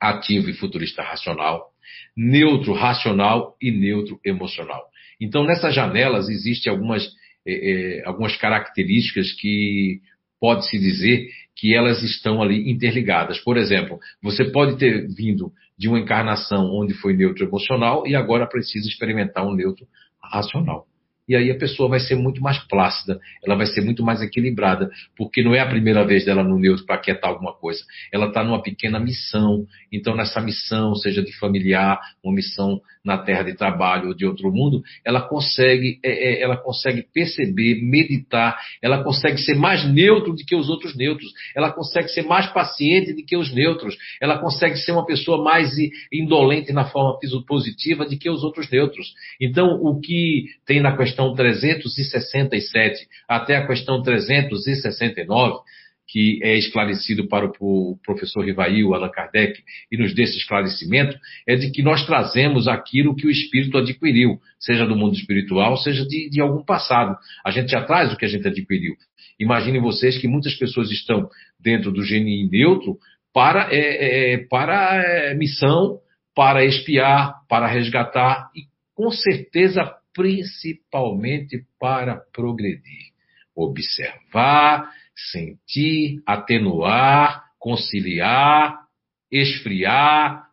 ativo 0.00 0.50
e 0.50 0.54
futurista 0.54 1.02
racional, 1.02 1.70
neutro 2.16 2.72
racional 2.72 3.56
e 3.62 3.70
neutro 3.70 4.20
emocional. 4.24 4.84
Então, 5.20 5.44
nessas 5.44 5.74
janelas 5.74 6.28
existem 6.28 6.70
algumas 6.70 7.08
é, 7.46 8.00
é, 8.00 8.06
algumas 8.06 8.36
características 8.36 9.32
que 9.32 10.00
pode-se 10.40 10.78
dizer 10.78 11.28
que 11.54 11.74
elas 11.74 12.02
estão 12.02 12.42
ali 12.42 12.70
interligadas. 12.70 13.38
Por 13.40 13.56
exemplo, 13.56 13.98
você 14.22 14.44
pode 14.44 14.78
ter 14.78 15.06
vindo 15.08 15.50
de 15.78 15.88
uma 15.88 15.98
encarnação 15.98 16.70
onde 16.70 16.94
foi 16.94 17.14
neutro 17.14 17.44
emocional 17.44 18.06
e 18.06 18.14
agora 18.14 18.46
precisa 18.46 18.88
experimentar 18.88 19.46
um 19.46 19.54
neutro 19.54 19.86
racional. 20.22 20.86
E 21.28 21.34
aí 21.34 21.50
a 21.50 21.58
pessoa 21.58 21.88
vai 21.88 21.98
ser 21.98 22.14
muito 22.14 22.40
mais 22.40 22.58
plácida, 22.68 23.18
ela 23.44 23.56
vai 23.56 23.66
ser 23.66 23.80
muito 23.80 24.04
mais 24.04 24.22
equilibrada, 24.22 24.88
porque 25.16 25.42
não 25.42 25.54
é 25.54 25.60
a 25.60 25.68
primeira 25.68 26.04
vez 26.04 26.24
dela 26.24 26.44
no 26.44 26.58
neutro 26.58 26.86
para 26.86 26.98
quietar 26.98 27.30
alguma 27.30 27.52
coisa. 27.52 27.80
Ela 28.12 28.28
está 28.28 28.44
numa 28.44 28.62
pequena 28.62 29.00
missão. 29.00 29.66
Então, 29.90 30.14
nessa 30.14 30.40
missão, 30.40 30.94
seja 30.94 31.22
de 31.22 31.36
familiar, 31.36 31.98
uma 32.22 32.34
missão 32.34 32.80
na 33.06 33.18
terra 33.18 33.44
de 33.44 33.54
trabalho 33.54 34.08
ou 34.08 34.14
de 34.14 34.26
outro 34.26 34.52
mundo, 34.52 34.82
ela 35.04 35.22
consegue, 35.22 36.00
é, 36.02 36.10
é, 36.10 36.42
ela 36.42 36.56
consegue 36.56 37.06
perceber, 37.14 37.80
meditar, 37.80 38.58
ela 38.82 39.04
consegue 39.04 39.38
ser 39.38 39.54
mais 39.54 39.88
neutro 39.88 40.34
do 40.34 40.44
que 40.44 40.56
os 40.56 40.68
outros 40.68 40.96
neutros, 40.96 41.30
ela 41.54 41.70
consegue 41.70 42.08
ser 42.08 42.22
mais 42.22 42.48
paciente 42.48 43.12
do 43.12 43.24
que 43.24 43.36
os 43.36 43.54
neutros, 43.54 43.96
ela 44.20 44.38
consegue 44.38 44.76
ser 44.76 44.90
uma 44.90 45.06
pessoa 45.06 45.42
mais 45.42 45.70
indolente 46.12 46.72
na 46.72 46.84
forma 46.84 47.16
positiva 47.46 48.04
do 48.04 48.18
que 48.18 48.28
os 48.28 48.42
outros 48.42 48.68
neutros. 48.68 49.14
Então, 49.40 49.78
o 49.80 50.00
que 50.00 50.46
tem 50.66 50.80
na 50.80 50.96
questão 50.96 51.32
367 51.32 53.06
até 53.28 53.56
a 53.56 53.66
questão 53.66 54.02
369, 54.02 55.60
que 56.08 56.38
é 56.42 56.56
esclarecido 56.56 57.26
para 57.28 57.50
o 57.60 57.98
professor 58.04 58.44
Rivail, 58.44 58.94
Allan 58.94 59.10
Kardec, 59.10 59.60
e 59.90 59.96
nos 59.96 60.14
desse 60.14 60.38
esclarecimento, 60.38 61.18
é 61.46 61.56
de 61.56 61.70
que 61.70 61.82
nós 61.82 62.06
trazemos 62.06 62.68
aquilo 62.68 63.16
que 63.16 63.26
o 63.26 63.30
espírito 63.30 63.76
adquiriu, 63.76 64.38
seja 64.58 64.86
do 64.86 64.96
mundo 64.96 65.14
espiritual, 65.14 65.76
seja 65.76 66.06
de, 66.06 66.30
de 66.30 66.40
algum 66.40 66.64
passado. 66.64 67.16
A 67.44 67.50
gente 67.50 67.70
já 67.70 67.82
traz 67.82 68.12
o 68.12 68.16
que 68.16 68.24
a 68.24 68.28
gente 68.28 68.46
adquiriu. 68.46 68.94
Imaginem 69.38 69.80
vocês 69.80 70.16
que 70.18 70.28
muitas 70.28 70.54
pessoas 70.54 70.90
estão 70.90 71.28
dentro 71.58 71.90
do 71.90 72.02
GNI 72.02 72.48
neutro 72.50 72.98
para, 73.32 73.68
é, 73.70 73.78
é, 73.78 74.32
é, 74.32 74.38
para 74.38 75.02
é, 75.02 75.34
missão, 75.34 75.98
para 76.34 76.64
espiar, 76.64 77.34
para 77.48 77.66
resgatar 77.66 78.50
e, 78.54 78.62
com 78.94 79.10
certeza, 79.10 79.92
principalmente 80.14 81.64
para 81.78 82.22
progredir. 82.32 83.14
Observar, 83.54 84.90
sentir, 85.16 86.22
atenuar, 86.26 87.44
conciliar, 87.58 88.86
esfriar, 89.30 90.48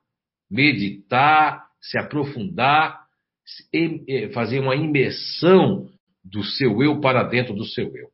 meditar, 0.50 1.68
se 1.82 1.98
aprofundar, 1.98 3.04
fazer 4.34 4.60
uma 4.60 4.76
imersão 4.76 5.90
do 6.24 6.44
seu 6.44 6.82
eu 6.82 7.02
para 7.02 7.24
dentro 7.24 7.54
do 7.54 7.66
seu 7.66 7.96
eu. 7.96 8.10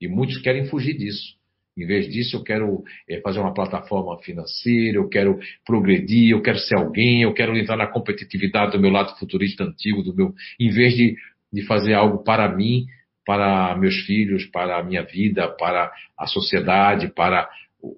E 0.00 0.08
muitos 0.08 0.38
querem 0.38 0.66
fugir 0.66 0.96
disso. 0.96 1.36
Em 1.76 1.86
vez 1.86 2.08
disso, 2.08 2.36
eu 2.36 2.42
quero 2.42 2.84
é, 3.08 3.20
fazer 3.20 3.40
uma 3.40 3.52
plataforma 3.52 4.16
financeira, 4.22 4.96
eu 4.96 5.08
quero 5.08 5.40
progredir, 5.66 6.30
eu 6.30 6.40
quero 6.40 6.58
ser 6.58 6.76
alguém, 6.76 7.22
eu 7.22 7.34
quero 7.34 7.56
entrar 7.56 7.76
na 7.76 7.86
competitividade 7.86 8.72
do 8.72 8.80
meu 8.80 8.90
lado 8.90 9.18
futurista 9.18 9.64
antigo, 9.64 10.02
do 10.02 10.14
meu, 10.14 10.32
em 10.58 10.70
vez 10.70 10.94
de, 10.94 11.16
de 11.52 11.62
fazer 11.66 11.94
algo 11.94 12.22
para 12.22 12.48
mim, 12.54 12.86
para 13.24 13.76
meus 13.76 13.96
filhos, 14.02 14.44
para 14.46 14.78
a 14.78 14.82
minha 14.82 15.02
vida, 15.02 15.48
para 15.48 15.92
a 16.18 16.26
sociedade, 16.26 17.08
para 17.08 17.48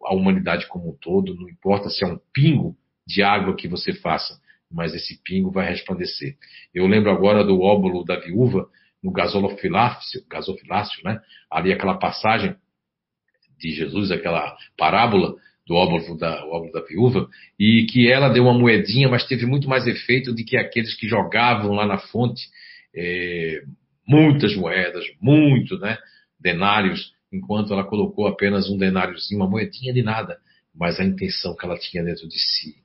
a 0.05 0.14
humanidade 0.14 0.66
como 0.68 0.91
um 0.91 0.97
todo. 1.01 1.35
Não 1.35 1.49
importa 1.49 1.89
se 1.89 2.05
é 2.05 2.07
um 2.07 2.18
pingo 2.33 2.77
de 3.07 3.22
água 3.22 3.57
que 3.57 3.68
você 3.68 3.93
faça, 3.93 4.39
mas 4.70 4.95
esse 4.95 5.22
pingo 5.22 5.51
vai 5.51 5.68
resplandecer. 5.68 6.37
Eu 6.74 6.87
lembro 6.87 7.11
agora 7.11 7.45
do 7.45 7.61
óbolo 7.61 8.05
da 8.05 8.18
viúva 8.18 8.68
no 9.03 9.12
gasofilácio, 9.12 10.24
gasofilácio, 10.29 11.03
né? 11.05 11.20
Ali 11.51 11.72
aquela 11.72 11.99
passagem 11.99 12.57
de 13.59 13.70
Jesus, 13.70 14.11
aquela 14.11 14.57
parábola 14.77 15.35
do 15.66 15.74
óbolo 15.74 16.16
da, 16.16 16.45
óbolo 16.47 16.70
da 16.72 16.81
viúva, 16.83 17.29
e 17.59 17.87
que 17.91 18.11
ela 18.11 18.29
deu 18.29 18.45
uma 18.45 18.57
moedinha, 18.57 19.09
mas 19.09 19.27
teve 19.27 19.47
muito 19.47 19.68
mais 19.68 19.87
efeito 19.87 20.33
do 20.33 20.45
que 20.45 20.57
aqueles 20.57 20.95
que 20.95 21.09
jogavam 21.09 21.72
lá 21.72 21.87
na 21.87 21.99
fonte 21.99 22.49
é, 22.95 23.62
muitas 24.07 24.54
moedas, 24.57 25.04
muito, 25.20 25.78
né? 25.78 25.98
Denários, 26.38 27.12
enquanto 27.32 27.72
ela 27.72 27.84
colocou 27.84 28.26
apenas 28.26 28.70
um 28.70 28.78
denáriozinho, 28.78 29.40
uma 29.40 29.48
moedinha 29.48 29.92
de 29.92 30.02
nada, 30.02 30.38
mas 30.74 31.00
a 31.00 31.04
intenção 31.04 31.57
que 31.57 31.64
ela 31.64 31.78
tinha 31.78 32.04
dentro 32.04 32.28
de 32.28 32.38
si, 32.38 32.76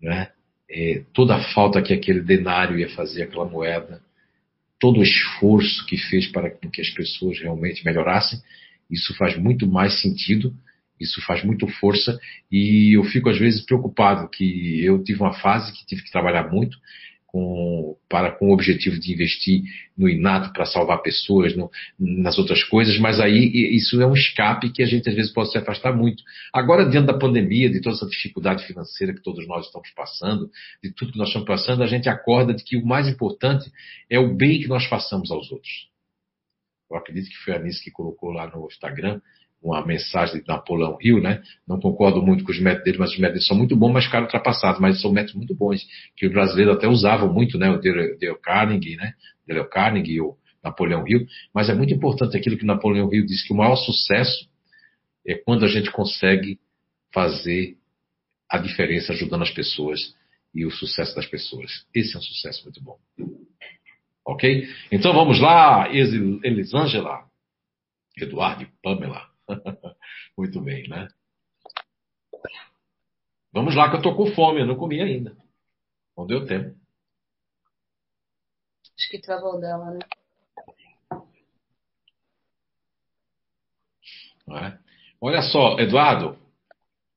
né? 0.00 0.30
É, 0.68 1.04
toda 1.12 1.36
a 1.36 1.52
falta 1.52 1.82
que 1.82 1.92
aquele 1.92 2.20
denário 2.20 2.78
ia 2.78 2.88
fazer, 2.88 3.22
aquela 3.22 3.44
moeda, 3.44 4.02
todo 4.80 4.98
o 4.98 5.02
esforço 5.02 5.86
que 5.86 5.96
fez 5.96 6.26
para 6.26 6.50
que 6.50 6.80
as 6.80 6.90
pessoas 6.90 7.38
realmente 7.38 7.84
melhorassem, 7.84 8.40
isso 8.90 9.14
faz 9.16 9.36
muito 9.36 9.66
mais 9.66 10.00
sentido, 10.00 10.54
isso 11.00 11.20
faz 11.22 11.44
muito 11.44 11.66
força 11.66 12.18
e 12.50 12.96
eu 12.96 13.04
fico 13.04 13.28
às 13.28 13.38
vezes 13.38 13.64
preocupado 13.64 14.28
que 14.28 14.84
eu 14.84 15.02
tive 15.02 15.20
uma 15.20 15.34
fase 15.34 15.72
que 15.72 15.86
tive 15.86 16.02
que 16.02 16.10
trabalhar 16.10 16.50
muito 16.50 16.76
com, 17.34 17.96
para, 18.08 18.30
com 18.30 18.50
o 18.50 18.52
objetivo 18.52 18.96
de 18.96 19.12
investir 19.12 19.64
no 19.98 20.08
inato 20.08 20.52
para 20.52 20.64
salvar 20.64 21.02
pessoas, 21.02 21.56
no, 21.56 21.68
nas 21.98 22.38
outras 22.38 22.62
coisas, 22.62 22.96
mas 23.00 23.18
aí 23.18 23.74
isso 23.76 24.00
é 24.00 24.06
um 24.06 24.14
escape 24.14 24.70
que 24.70 24.84
a 24.84 24.86
gente 24.86 25.08
às 25.08 25.16
vezes 25.16 25.32
pode 25.32 25.50
se 25.50 25.58
afastar 25.58 25.92
muito. 25.92 26.22
Agora, 26.52 26.88
diante 26.88 27.08
da 27.08 27.18
pandemia, 27.18 27.68
de 27.68 27.80
toda 27.80 27.96
essa 27.96 28.06
dificuldade 28.06 28.64
financeira 28.64 29.12
que 29.12 29.20
todos 29.20 29.48
nós 29.48 29.66
estamos 29.66 29.90
passando, 29.96 30.48
de 30.80 30.92
tudo 30.92 31.10
que 31.10 31.18
nós 31.18 31.26
estamos 31.26 31.48
passando, 31.48 31.82
a 31.82 31.88
gente 31.88 32.08
acorda 32.08 32.54
de 32.54 32.62
que 32.62 32.76
o 32.76 32.86
mais 32.86 33.08
importante 33.08 33.68
é 34.08 34.16
o 34.16 34.32
bem 34.32 34.60
que 34.60 34.68
nós 34.68 34.84
façamos 34.84 35.28
aos 35.32 35.50
outros. 35.50 35.88
Eu 36.88 36.96
acredito 36.96 37.28
que 37.28 37.38
foi 37.38 37.54
a 37.54 37.56
Anice 37.56 37.82
que 37.82 37.90
colocou 37.90 38.30
lá 38.30 38.48
no 38.48 38.68
Instagram, 38.68 39.20
uma 39.64 39.84
mensagem 39.84 40.42
de 40.42 40.46
Napoleão 40.46 40.98
Hill, 41.00 41.22
né? 41.22 41.42
Não 41.66 41.80
concordo 41.80 42.20
muito 42.20 42.44
com 42.44 42.52
os 42.52 42.60
métodos 42.60 42.84
dele, 42.84 42.98
mas 42.98 43.12
os 43.12 43.18
métodos 43.18 43.46
são 43.46 43.56
muito 43.56 43.74
bons, 43.74 43.92
mas 43.92 44.04
ficaram 44.04 44.24
ultrapassados. 44.24 44.78
Mas 44.78 45.00
são 45.00 45.10
métodos 45.10 45.34
muito 45.34 45.54
bons, 45.54 45.82
que 46.16 46.26
os 46.26 46.32
brasileiros 46.32 46.76
até 46.76 46.86
usavam 46.86 47.32
muito, 47.32 47.58
né? 47.58 47.70
O 47.70 47.80
Dale 47.80 48.38
Carnegie, 48.42 48.96
né? 48.96 49.14
Dale 49.48 49.64
Carnegie, 49.64 50.20
o 50.20 50.36
Napoleão 50.62 51.08
Hill. 51.08 51.26
Mas 51.54 51.70
é 51.70 51.74
muito 51.74 51.94
importante 51.94 52.36
aquilo 52.36 52.58
que 52.58 52.66
Napoleão 52.66 53.12
Hill 53.12 53.24
disse, 53.24 53.46
que 53.46 53.54
o 53.54 53.56
maior 53.56 53.76
sucesso 53.76 54.46
é 55.26 55.34
quando 55.34 55.64
a 55.64 55.68
gente 55.68 55.90
consegue 55.90 56.58
fazer 57.12 57.76
a 58.50 58.58
diferença 58.58 59.14
ajudando 59.14 59.42
as 59.42 59.50
pessoas 59.50 60.14
e 60.54 60.66
o 60.66 60.70
sucesso 60.70 61.16
das 61.16 61.26
pessoas. 61.26 61.86
Esse 61.94 62.14
é 62.14 62.18
um 62.18 62.22
sucesso 62.22 62.64
muito 62.64 62.82
bom. 62.82 62.98
Ok? 64.26 64.68
Então 64.92 65.14
vamos 65.14 65.40
lá, 65.40 65.88
Elisângela, 65.90 67.24
Eduardo 68.16 68.62
e 68.62 68.68
Pamela. 68.82 69.33
Muito 70.36 70.60
bem, 70.60 70.88
né? 70.88 71.08
Vamos 73.52 73.76
lá, 73.76 73.90
que 73.90 73.96
eu 73.96 74.02
tô 74.02 74.16
com 74.16 74.34
fome, 74.34 74.60
eu 74.60 74.66
não 74.66 74.76
comi 74.76 75.00
ainda. 75.00 75.36
Não 76.16 76.26
deu 76.26 76.44
tempo. 76.46 76.76
Acho 78.96 79.10
que 79.10 79.20
travou 79.20 79.60
dela, 79.60 79.90
né? 79.92 79.98
É? 84.50 84.78
Olha 85.20 85.40
só, 85.42 85.78
Eduardo, 85.78 86.38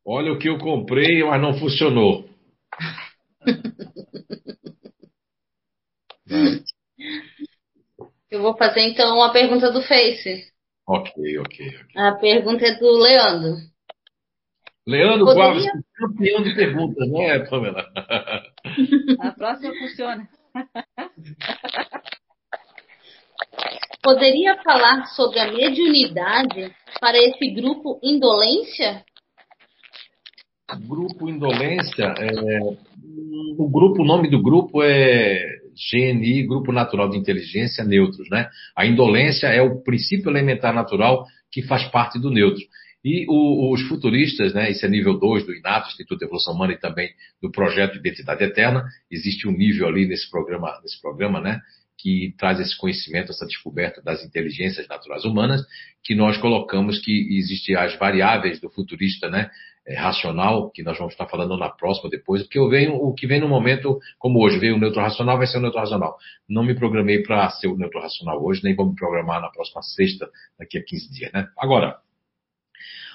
olha 0.06 0.32
o 0.32 0.40
que 0.40 0.48
eu 0.48 0.58
comprei, 0.58 1.24
mas 1.24 1.42
não 1.42 1.60
funcionou. 1.60 2.30
Eu 8.30 8.42
vou 8.42 8.58
fazer 8.58 8.82
então 8.82 9.16
uma 9.16 9.32
pergunta 9.32 9.72
do 9.72 9.82
Face. 9.82 10.52
Ok, 10.88 11.38
ok, 11.40 11.68
ok. 11.68 12.02
A 12.02 12.14
pergunta 12.14 12.66
é 12.66 12.76
do 12.76 12.90
Leandro. 12.92 13.58
Leandro 14.88 15.26
Poderia... 15.26 15.74
campeão 15.96 16.42
de 16.44 16.56
perguntas, 16.56 17.10
né, 17.10 17.40
Pamela? 17.40 17.86
A 19.20 19.32
próxima 19.34 19.74
funciona. 19.74 20.30
Poderia 24.02 24.56
falar 24.64 25.08
sobre 25.08 25.38
a 25.40 25.52
mediunidade 25.52 26.74
para 27.02 27.18
esse 27.18 27.50
grupo 27.50 28.00
Indolência? 28.02 29.04
Grupo 30.88 31.28
Indolência, 31.28 32.14
é, 32.18 32.32
o 33.58 33.70
grupo, 33.70 34.04
o 34.04 34.06
nome 34.06 34.30
do 34.30 34.42
grupo 34.42 34.82
é 34.82 35.67
GNI, 35.92 36.44
Grupo 36.48 36.72
Natural 36.72 37.10
de 37.10 37.18
Inteligência 37.18 37.84
Neutros, 37.84 38.30
né? 38.30 38.50
A 38.76 38.86
indolência 38.86 39.48
é 39.48 39.62
o 39.62 39.82
princípio 39.82 40.30
elementar 40.30 40.74
natural 40.74 41.26
que 41.52 41.62
faz 41.62 41.84
parte 41.86 42.20
do 42.20 42.32
neutro. 42.32 42.64
E 43.06 43.26
o, 43.30 43.74
os 43.74 43.82
futuristas, 43.88 44.54
né, 44.54 44.70
esse 44.70 44.86
é 44.86 44.90
nível 44.90 45.18
2 45.18 45.46
do 45.46 45.56
INATO, 45.56 45.88
Instituto 45.88 46.20
de 46.20 46.26
Evolução 46.26 46.54
Humana, 46.54 46.74
e 46.74 46.80
também 46.80 47.10
do 47.42 47.50
projeto 47.50 47.98
Identidade 47.98 48.44
Eterna, 48.44 48.84
existe 49.10 49.48
um 49.48 49.52
nível 49.52 49.88
ali 49.88 50.06
nesse 50.06 50.30
programa, 50.30 50.78
nesse 50.82 51.00
programa, 51.00 51.40
né, 51.40 51.62
que 51.98 52.34
traz 52.38 52.60
esse 52.60 52.78
conhecimento, 52.78 53.32
essa 53.32 53.46
descoberta 53.46 54.02
das 54.02 54.24
inteligências 54.24 54.88
naturais 54.88 55.26
humanas, 55.26 55.66
que 56.04 56.14
nós 56.14 56.38
colocamos 56.38 57.00
que 57.00 57.38
existem 57.38 57.76
as 57.76 57.98
variáveis 57.98 58.62
do 58.62 58.70
futurista, 58.70 59.30
né, 59.30 59.50
é, 59.86 59.96
racional, 59.96 60.70
que 60.70 60.84
nós 60.84 60.98
vamos 60.98 61.14
estar 61.14 61.28
falando 61.28 61.58
na 61.58 61.70
próxima 61.70 62.10
depois, 62.10 62.44
porque 62.44 62.60
eu 62.60 62.70
venho, 62.70 62.96
o 62.96 63.14
que 63.14 63.26
vem 63.26 63.40
no 63.40 63.48
momento, 63.48 64.00
como 64.20 64.44
hoje, 64.44 64.60
veio 64.60 64.76
o 64.76 64.80
neutro 64.80 65.02
racional, 65.02 65.38
vai 65.38 65.48
ser 65.48 65.58
o 65.58 65.62
neutro 65.62 65.80
racional. 65.80 66.18
Não 66.48 66.64
me 66.64 66.76
programei 66.76 67.24
para 67.24 67.50
ser 67.52 67.68
o 67.68 67.78
neutro 67.78 68.00
racional 68.00 68.44
hoje, 68.44 68.62
nem 68.64 68.76
vou 68.76 68.90
me 68.90 68.96
programar 68.96 69.42
na 69.42 69.50
próxima 69.50 69.82
sexta, 69.82 70.30
daqui 70.60 70.78
a 70.78 70.84
15 70.84 71.14
dias, 71.14 71.32
né? 71.32 71.48
Agora, 71.58 71.98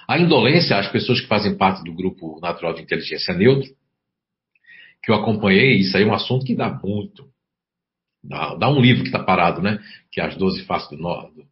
a 0.09 0.19
indolência, 0.19 0.79
as 0.79 0.89
pessoas 0.91 1.21
que 1.21 1.29
fazem 1.29 1.57
parte 1.57 1.85
do 1.85 1.95
grupo 1.95 2.41
natural 2.41 2.75
de 2.75 2.83
inteligência 2.83 3.35
neutro, 3.35 3.69
que 5.03 5.11
eu 5.11 5.15
acompanhei, 5.15 5.77
isso 5.77 5.97
aí 5.97 6.05
é 6.05 6.07
um 6.07 6.15
assunto 6.15 6.45
que 6.45 6.55
dá 6.55 6.71
muito. 6.83 7.32
Dá, 8.23 8.55
dá 8.55 8.69
um 8.69 8.81
livro 8.81 9.03
que 9.03 9.09
está 9.09 9.23
parado, 9.23 9.61
né? 9.61 9.79
Que 10.11 10.21
é 10.21 10.25
As 10.25 10.37
12 10.37 10.65
Faces 10.65 10.91
do 10.91 10.97
Norte, 10.97 11.47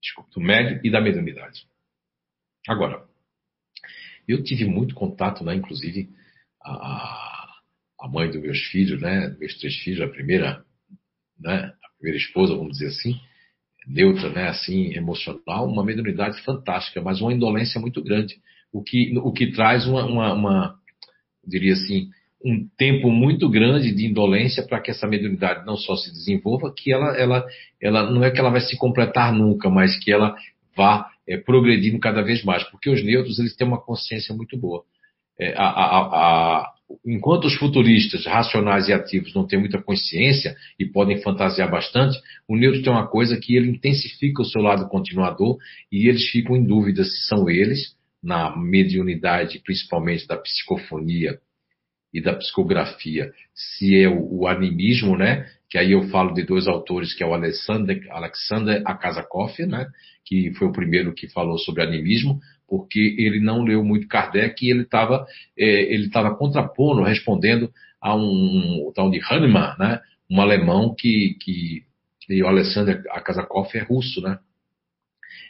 desculpa, 0.00 0.30
do 0.32 0.40
médio 0.40 0.80
e 0.84 0.90
da 0.90 1.00
mediunidade. 1.00 1.66
Agora, 2.68 3.04
eu 4.28 4.42
tive 4.42 4.64
muito 4.64 4.94
contato, 4.94 5.42
né? 5.42 5.54
Inclusive, 5.54 6.10
a, 6.62 7.54
a 8.00 8.08
mãe 8.08 8.30
dos 8.30 8.40
meus 8.40 8.60
filhos, 8.66 9.00
né? 9.00 9.34
Meus 9.38 9.58
três 9.58 9.74
filhos, 9.76 10.00
a 10.00 10.08
primeira, 10.08 10.64
né? 11.38 11.72
A 11.82 11.88
primeira 11.96 12.18
esposa, 12.18 12.54
vamos 12.54 12.78
dizer 12.78 12.88
assim, 12.88 13.18
neutra, 13.86 14.30
né? 14.30 14.48
Assim, 14.48 14.94
emocional, 14.94 15.66
uma 15.66 15.84
mediunidade 15.84 16.40
fantástica, 16.42 17.02
mas 17.02 17.20
uma 17.20 17.32
indolência 17.32 17.80
muito 17.80 18.02
grande. 18.02 18.40
O 18.72 18.82
que, 18.82 19.16
o 19.18 19.32
que 19.32 19.52
traz 19.52 19.86
uma, 19.86 20.04
uma, 20.04 20.32
uma 20.32 20.80
diria 21.46 21.74
assim, 21.74 22.10
um 22.44 22.68
tempo 22.76 23.10
muito 23.10 23.48
grande 23.48 23.90
de 23.94 24.06
indolência 24.06 24.62
para 24.62 24.78
que 24.80 24.90
essa 24.90 25.06
mediunidade 25.06 25.64
não 25.64 25.76
só 25.76 25.96
se 25.96 26.12
desenvolva, 26.12 26.72
que 26.76 26.92
ela, 26.92 27.16
ela, 27.16 27.46
ela 27.80 28.10
não 28.10 28.22
é 28.22 28.30
que 28.30 28.38
ela 28.38 28.50
vai 28.50 28.60
se 28.60 28.76
completar 28.76 29.32
nunca, 29.32 29.70
mas 29.70 29.98
que 29.98 30.12
ela 30.12 30.36
vá 30.76 31.08
é, 31.26 31.38
progredindo 31.38 31.98
cada 31.98 32.22
vez 32.22 32.44
mais, 32.44 32.62
porque 32.64 32.90
os 32.90 33.02
neutros 33.02 33.38
eles 33.38 33.56
têm 33.56 33.66
uma 33.66 33.80
consciência 33.80 34.34
muito 34.34 34.58
boa. 34.58 34.82
É, 35.40 35.54
a, 35.56 35.64
a, 35.64 35.98
a, 36.00 36.72
enquanto 37.04 37.46
os 37.46 37.54
futuristas 37.54 38.26
racionais 38.26 38.88
e 38.88 38.92
ativos 38.92 39.34
não 39.34 39.46
têm 39.46 39.58
muita 39.58 39.82
consciência 39.82 40.54
e 40.78 40.84
podem 40.84 41.22
fantasiar 41.22 41.70
bastante, 41.70 42.18
o 42.46 42.56
neutro 42.56 42.82
tem 42.82 42.92
uma 42.92 43.06
coisa 43.06 43.38
que 43.40 43.56
ele 43.56 43.70
intensifica 43.70 44.42
o 44.42 44.44
seu 44.44 44.60
lado 44.60 44.86
continuador 44.88 45.56
e 45.90 46.08
eles 46.08 46.28
ficam 46.28 46.56
em 46.56 46.64
dúvida 46.64 47.04
se 47.04 47.26
são 47.26 47.48
eles, 47.48 47.96
na 48.22 48.54
mediunidade 48.56 49.60
principalmente 49.64 50.26
da 50.26 50.36
psicofonia 50.36 51.38
e 52.14 52.20
da 52.20 52.32
psicografia, 52.32 53.32
se 53.52 54.00
é 54.00 54.08
o, 54.08 54.42
o 54.42 54.46
animismo, 54.46 55.16
né? 55.16 55.46
Que 55.68 55.76
aí 55.76 55.90
eu 55.90 56.04
falo 56.04 56.32
de 56.32 56.44
dois 56.44 56.68
autores, 56.68 57.12
que 57.12 57.24
é 57.24 57.26
o 57.26 57.34
Alexander, 57.34 58.00
Alexander 58.10 58.80
Akazakov, 58.86 59.52
né? 59.66 59.88
Que 60.24 60.54
foi 60.54 60.68
o 60.68 60.72
primeiro 60.72 61.12
que 61.12 61.26
falou 61.28 61.58
sobre 61.58 61.82
animismo, 61.82 62.38
porque 62.68 63.16
ele 63.18 63.40
não 63.40 63.64
leu 63.64 63.84
muito 63.84 64.06
Kardec 64.06 64.64
e 64.64 64.70
ele 64.70 64.82
estava 64.82 65.26
é, 65.58 65.92
ele 65.92 66.06
estava 66.06 66.36
contrapondo, 66.36 67.02
respondendo 67.02 67.68
a 68.00 68.14
um, 68.14 68.86
um 68.86 68.92
tal 68.94 69.10
de 69.10 69.20
Hahnemann, 69.20 69.74
né? 69.76 70.00
Um 70.30 70.40
alemão 70.40 70.94
que, 70.96 71.36
que 71.40 71.82
e 72.28 72.42
o 72.42 72.46
Alexander 72.46 73.02
Akazakov 73.10 73.68
é 73.74 73.82
russo, 73.82 74.20
né? 74.20 74.38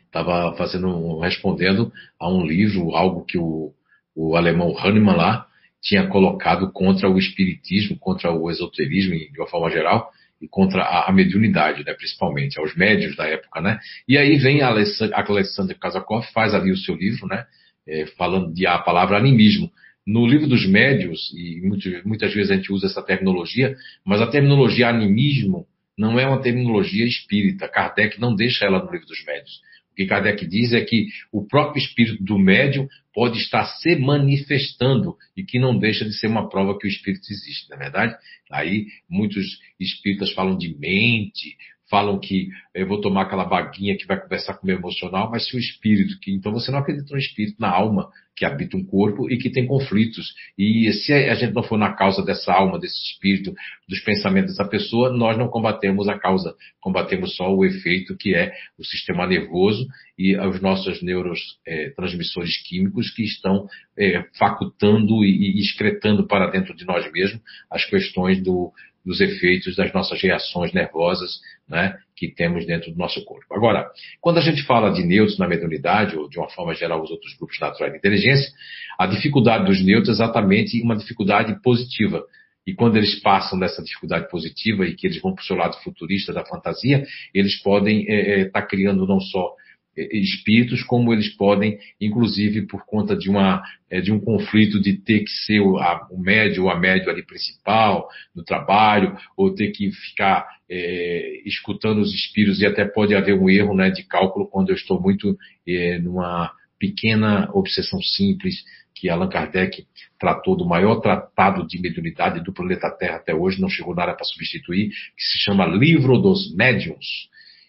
Estava 0.07 0.57
fazendo, 0.57 1.19
respondendo 1.19 1.93
a 2.19 2.29
um 2.29 2.47
livro, 2.47 2.95
algo 2.97 3.25
que 3.25 3.37
o, 3.37 3.75
o 4.17 4.35
alemão 4.35 4.77
Hahnemann 4.79 5.17
lá 5.17 5.47
tinha 5.85 6.07
colocado 6.09 6.73
contra 6.73 7.09
o 7.09 7.19
espiritismo, 7.19 7.97
contra 7.99 8.33
o 8.33 8.51
esoterismo 8.51 9.15
de 9.15 9.39
uma 9.39 9.47
forma 9.47 9.71
geral 9.71 10.11
e 10.41 10.49
contra 10.49 10.83
a, 10.83 11.11
a 11.11 11.13
mediunidade, 11.13 11.85
né, 11.85 11.93
principalmente, 11.93 12.59
aos 12.59 12.75
médios 12.75 13.15
da 13.15 13.27
época, 13.27 13.61
né? 13.61 13.79
E 14.09 14.17
aí 14.17 14.37
vem 14.39 14.63
a 14.63 14.69
Alexandre 14.69 15.75
Kazakov, 15.79 16.25
faz 16.33 16.55
ali 16.55 16.73
o 16.73 16.77
seu 16.77 16.95
livro, 16.95 17.27
né, 17.27 17.45
é, 17.87 18.07
falando 18.17 18.53
de 18.53 18.67
a 18.67 18.79
palavra 18.79 19.19
animismo. 19.19 19.71
No 20.07 20.27
livro 20.27 20.47
dos 20.47 20.67
médios, 20.67 21.33
e 21.35 21.61
muitas 22.05 22.35
vezes 22.35 22.51
a 22.51 22.57
gente 22.57 22.73
usa 22.73 22.87
essa 22.87 23.03
terminologia, 23.03 23.75
mas 24.05 24.21
a 24.21 24.27
terminologia 24.27 24.89
animismo 24.89 25.67
não 25.97 26.19
é 26.19 26.27
uma 26.27 26.43
terminologia 26.43 27.07
espírita. 27.07 27.69
Kardec 27.69 28.21
não 28.21 28.35
deixa 28.35 28.67
ela 28.67 28.85
no 28.85 28.91
livro 28.91 29.07
dos 29.07 29.25
médios. 29.25 29.61
O 29.95 29.97
que 29.97 30.07
Kardec 30.07 30.45
diz 30.45 30.73
é 30.73 30.81
que 30.81 31.07
o 31.31 31.47
próprio 31.47 31.81
espírito 31.81 32.21
do 32.23 32.37
médium 32.37 32.89
pode 33.15 33.39
estar 33.39 33.65
se 33.65 33.95
manifestando 33.95 35.17
e 35.37 35.45
que 35.45 35.57
não 35.57 35.79
deixa 35.79 36.05
de 36.05 36.13
ser 36.13 36.27
uma 36.27 36.49
prova 36.49 36.77
que 36.77 36.85
o 36.85 36.91
espírito 36.91 37.31
existe, 37.31 37.71
não 37.71 37.77
é 37.77 37.81
verdade? 37.81 38.17
Aí 38.51 38.89
muitos 39.09 39.61
espíritas 39.79 40.33
falam 40.33 40.59
de 40.59 40.77
mente, 40.77 41.57
falam 41.95 42.19
que 42.19 42.49
eu 42.75 42.89
vou 42.89 43.01
tomar 43.01 43.23
aquela 43.23 43.45
baguinha 43.45 43.97
que 43.97 44.05
vai 44.05 44.21
conversar 44.21 44.55
com 44.55 44.65
o 44.65 44.67
meu 44.67 44.77
emocional, 44.77 45.31
mas 45.31 45.47
se 45.47 45.55
o 45.55 45.61
espírito, 45.61 46.19
que 46.19 46.33
então 46.35 46.51
você 46.51 46.73
não 46.73 46.81
acredita 46.81 47.13
no 47.13 47.21
espírito, 47.21 47.55
na 47.61 47.71
alma 47.71 48.11
que 48.35 48.45
habita 48.45 48.77
um 48.77 48.85
corpo 48.85 49.31
e 49.31 49.39
que 49.39 49.49
tem 49.49 49.65
conflitos. 49.65 50.35
E 50.59 50.93
se 50.93 51.13
a 51.13 51.37
gente 51.37 51.55
não 51.55 51.63
for 51.63 51.79
na 51.79 51.93
causa 51.93 52.25
dessa 52.25 52.53
alma, 52.53 52.81
desse 52.81 52.97
espírito, 52.97 53.55
dos 53.89 54.01
pensamentos 54.01 54.57
dessa 54.57 54.69
pessoa, 54.69 55.17
nós 55.17 55.39
não 55.39 55.47
combatemos 55.47 56.09
a 56.09 56.19
causa, 56.19 56.57
combatemos 56.81 57.37
só 57.37 57.55
o 57.55 57.65
efeito 57.65 58.17
que 58.17 58.35
é 58.35 58.53
o 58.77 58.85
sistema 58.85 59.25
nervoso 59.25 59.87
e 60.19 60.37
os 60.37 60.61
nossos 60.61 61.01
neurotransmissores 61.01 62.61
químicos 62.67 63.09
que 63.15 63.23
estão 63.23 63.69
é, 63.97 64.25
facultando 64.37 65.25
e 65.25 65.61
excretando 65.61 66.27
para 66.27 66.51
dentro 66.51 66.75
de 66.75 66.85
nós 66.85 67.09
mesmos 67.13 67.41
as 67.71 67.85
questões 67.85 68.43
do, 68.43 68.73
dos 69.05 69.21
efeitos 69.21 69.77
das 69.77 69.93
nossas 69.93 70.21
reações 70.21 70.73
nervosas 70.73 71.41
né, 71.69 71.97
que 72.17 72.29
temos 72.29 72.67
dentro 72.67 72.91
do 72.91 72.99
nosso 72.99 73.23
corpo. 73.25 73.55
Agora, 73.55 73.91
quando 74.21 74.39
a 74.39 74.41
gente 74.41 74.63
fala 74.63 74.91
de 74.91 75.05
neutros 75.05 75.39
na 75.39 75.47
mediunidade, 75.47 76.17
ou 76.17 76.29
de 76.29 76.39
uma 76.39 76.49
forma 76.49 76.75
geral 76.75 77.03
os 77.03 77.11
outros 77.11 77.37
grupos 77.37 77.59
naturais 77.61 77.93
de 77.93 77.99
inteligência, 77.99 78.51
a 78.99 79.07
dificuldade 79.07 79.67
dos 79.67 79.85
neutros 79.85 80.09
é 80.09 80.13
exatamente 80.13 80.81
uma 80.83 80.97
dificuldade 80.97 81.61
positiva. 81.63 82.25
E 82.67 82.73
quando 82.73 82.97
eles 82.97 83.21
passam 83.21 83.59
dessa 83.59 83.83
dificuldade 83.83 84.29
positiva 84.31 84.87
e 84.87 84.95
que 84.95 85.07
eles 85.07 85.21
vão 85.21 85.35
para 85.35 85.43
o 85.43 85.45
seu 85.45 85.57
lado 85.57 85.77
futurista 85.83 86.33
da 86.33 86.45
fantasia, 86.45 87.05
eles 87.35 87.61
podem 87.63 88.03
estar 88.03 88.13
é, 88.13 88.41
é, 88.41 88.45
tá 88.47 88.63
criando 88.63 89.07
não 89.07 89.21
só 89.21 89.55
espíritos, 89.97 90.83
como 90.83 91.13
eles 91.13 91.29
podem, 91.37 91.79
inclusive 92.01 92.63
por 92.67 92.85
conta 92.85 93.17
de, 93.17 93.31
uma, 93.31 93.63
é, 93.91 94.01
de 94.01 94.13
um 94.13 94.21
conflito 94.21 94.81
de 94.81 94.95
ter 94.95 95.21
que 95.21 95.31
ser 95.31 95.61
o, 95.61 95.79
médio 96.19 96.65
ou 96.65 96.71
a 96.71 96.79
médio 96.79 97.11
ali 97.11 97.25
principal 97.25 98.09
no 98.35 98.45
trabalho, 98.45 99.17
ou 99.37 99.55
ter 99.55 99.71
que 99.71 99.91
ficar 99.91 100.47
é, 100.69 101.43
escutando 101.45 102.01
os 102.01 102.13
espíritos, 102.13 102.61
e 102.61 102.67
até 102.67 102.85
pode 102.85 103.15
haver 103.15 103.35
um 103.35 103.49
erro 103.49 103.75
né, 103.75 103.91
de 103.91 104.03
cálculo 104.03 104.49
quando 104.49 104.71
eu 104.71 104.75
estou 104.75 105.01
muito 105.01 105.37
é, 105.67 105.99
numa 105.99 106.53
pequena 106.79 107.49
obsessão 107.53 108.01
simples 108.03 108.57
que 108.95 109.09
Allan 109.09 109.29
Kardec 109.29 109.85
tratou 110.19 110.57
do 110.57 110.65
maior 110.65 110.97
tratado 110.97 111.67
de 111.67 111.81
mediunidade 111.81 112.43
do 112.43 112.53
planeta 112.53 112.91
Terra 112.91 113.17
até 113.17 113.35
hoje, 113.35 113.61
não 113.61 113.69
chegou 113.69 113.95
nada 113.95 114.15
para 114.15 114.25
substituir, 114.25 114.89
que 114.89 115.23
se 115.23 115.39
chama 115.39 115.67
Livro 115.67 116.17
dos 116.19 116.55
Médiuns. 116.55 117.29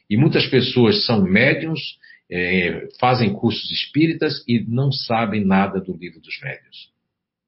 E 0.10 0.16
muitas 0.16 0.46
pessoas 0.48 1.06
são 1.06 1.24
médiums 1.24 1.82
é, 2.30 2.88
fazem 3.00 3.34
cursos 3.34 3.72
espíritas 3.72 4.44
e 4.48 4.60
não 4.68 4.92
sabem 4.92 5.46
nada 5.46 5.80
do 5.80 5.96
livro 5.96 6.20
dos 6.20 6.40
médios. 6.42 6.94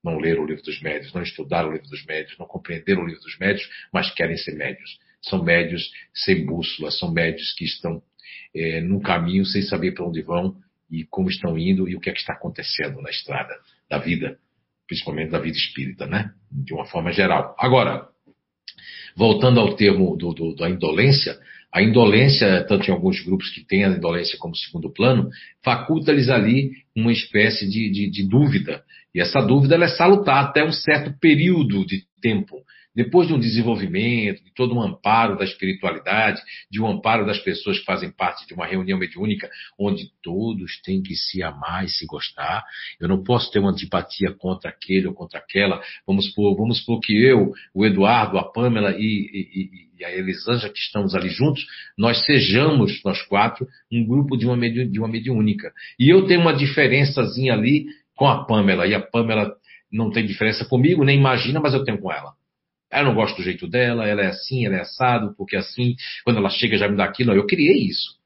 Não 0.03 0.19
leram 0.19 0.43
o 0.43 0.45
livro 0.45 0.63
dos 0.63 0.81
médios, 0.81 1.13
não 1.13 1.21
estudaram 1.21 1.69
o 1.69 1.73
livro 1.73 1.89
dos 1.89 2.05
médios, 2.05 2.37
não 2.37 2.45
compreenderam 2.45 3.01
o 3.01 3.07
livro 3.07 3.21
dos 3.21 3.37
médios, 3.39 3.67
mas 3.91 4.13
querem 4.13 4.37
ser 4.37 4.55
médios. 4.55 4.99
São 5.21 5.43
médios 5.43 5.91
sem 6.13 6.45
bússola, 6.45 6.91
são 6.91 7.11
médios 7.11 7.53
que 7.53 7.65
estão 7.65 8.01
é, 8.55 8.81
num 8.81 8.99
caminho 8.99 9.45
sem 9.45 9.61
saber 9.63 9.93
para 9.93 10.05
onde 10.05 10.21
vão 10.21 10.55
e 10.89 11.03
como 11.05 11.29
estão 11.29 11.57
indo 11.57 11.89
e 11.89 11.95
o 11.95 11.99
que 11.99 12.09
é 12.09 12.13
que 12.13 12.19
está 12.19 12.33
acontecendo 12.33 13.01
na 13.01 13.09
estrada 13.09 13.53
da 13.89 13.97
vida, 13.97 14.37
principalmente 14.87 15.31
da 15.31 15.39
vida 15.39 15.57
espírita, 15.57 16.05
né? 16.05 16.31
De 16.51 16.73
uma 16.73 16.85
forma 16.85 17.11
geral. 17.11 17.55
Agora, 17.59 18.07
voltando 19.15 19.59
ao 19.59 19.75
termo 19.75 20.15
do, 20.15 20.31
do, 20.33 20.55
da 20.55 20.69
indolência, 20.69 21.37
a 21.77 21.83
indolência, 21.83 22.65
tanto 22.67 22.89
em 22.89 22.91
alguns 22.91 23.23
grupos 23.23 23.51
que 23.51 23.63
têm 23.63 23.85
a 23.85 23.89
indolência 23.89 24.35
como 24.39 24.55
segundo 24.55 24.89
plano, 24.91 25.29
faculta-lhes 25.63 26.27
ali 26.27 26.71
uma 26.95 27.11
espécie 27.11 27.69
de, 27.69 27.91
de, 27.91 28.09
de, 28.09 28.27
dúvida. 28.27 28.81
E 29.13 29.21
essa 29.21 29.41
dúvida 29.41 29.75
é 29.75 29.87
salutar 29.87 30.43
até 30.43 30.65
um 30.65 30.71
certo 30.71 31.13
período 31.19 31.85
de 31.85 32.01
tempo. 32.19 32.55
Depois 32.97 33.27
de 33.27 33.33
um 33.35 33.39
desenvolvimento, 33.39 34.43
de 34.43 34.51
todo 34.55 34.73
um 34.73 34.81
amparo 34.81 35.37
da 35.37 35.45
espiritualidade, 35.45 36.41
de 36.67 36.81
um 36.81 36.87
amparo 36.87 37.27
das 37.27 37.37
pessoas 37.37 37.77
que 37.77 37.85
fazem 37.85 38.09
parte 38.09 38.47
de 38.47 38.55
uma 38.55 38.65
reunião 38.65 38.97
mediúnica, 38.97 39.47
onde 39.79 40.09
todos 40.23 40.81
têm 40.81 41.03
que 41.03 41.13
se 41.13 41.43
amar 41.43 41.85
e 41.85 41.89
se 41.89 42.07
gostar, 42.07 42.63
eu 42.99 43.07
não 43.07 43.23
posso 43.23 43.51
ter 43.51 43.59
uma 43.59 43.69
antipatia 43.69 44.33
contra 44.33 44.71
aquele 44.71 45.05
ou 45.05 45.13
contra 45.13 45.37
aquela. 45.37 45.79
Vamos 46.07 46.25
supor, 46.29 46.57
vamos 46.57 46.79
supor 46.79 46.99
que 46.99 47.13
eu, 47.13 47.53
o 47.71 47.85
Eduardo, 47.85 48.39
a 48.39 48.51
Pamela 48.51 48.95
e, 48.97 49.03
e, 49.03 49.87
e 49.99 50.03
a 50.03 50.11
Elisângela, 50.11 50.73
que 50.73 50.79
estamos 50.79 51.13
ali 51.13 51.29
juntos, 51.29 51.67
nós 51.95 52.25
sejamos, 52.25 52.99
nós 53.05 53.21
quatro, 53.21 53.67
um 53.91 54.03
grupo 54.07 54.35
de 54.35 54.47
uma, 54.47 54.57
de 54.57 54.99
uma 54.99 55.07
mediúnica. 55.07 55.71
E 55.99 56.09
eu 56.09 56.25
tenho 56.25 56.41
uma 56.41 56.55
diferençazinha 56.55 57.53
ali 57.53 57.85
com 58.15 58.27
a 58.27 58.43
Pamela, 58.43 58.87
e 58.87 58.95
a 58.95 58.99
Pamela 58.99 59.53
não 59.91 60.09
tem 60.09 60.25
diferença 60.25 60.65
comigo, 60.65 61.03
nem 61.03 61.19
imagina, 61.19 61.59
mas 61.59 61.75
eu 61.75 61.83
tenho 61.83 61.99
com 61.99 62.11
ela. 62.11 62.33
Eu 62.91 63.03
não 63.03 63.15
gosto 63.15 63.37
do 63.37 63.43
jeito 63.43 63.67
dela, 63.67 64.07
ela 64.07 64.21
é 64.21 64.27
assim, 64.27 64.65
ela 64.65 64.77
é 64.77 64.81
assado, 64.81 65.35
porque 65.35 65.55
assim, 65.55 65.95
quando 66.23 66.37
ela 66.37 66.49
chega 66.49 66.77
já 66.77 66.87
me 66.87 66.95
dá 66.95 67.05
aquilo. 67.05 67.33
Eu 67.33 67.45
criei 67.45 67.87
isso. 67.87 68.17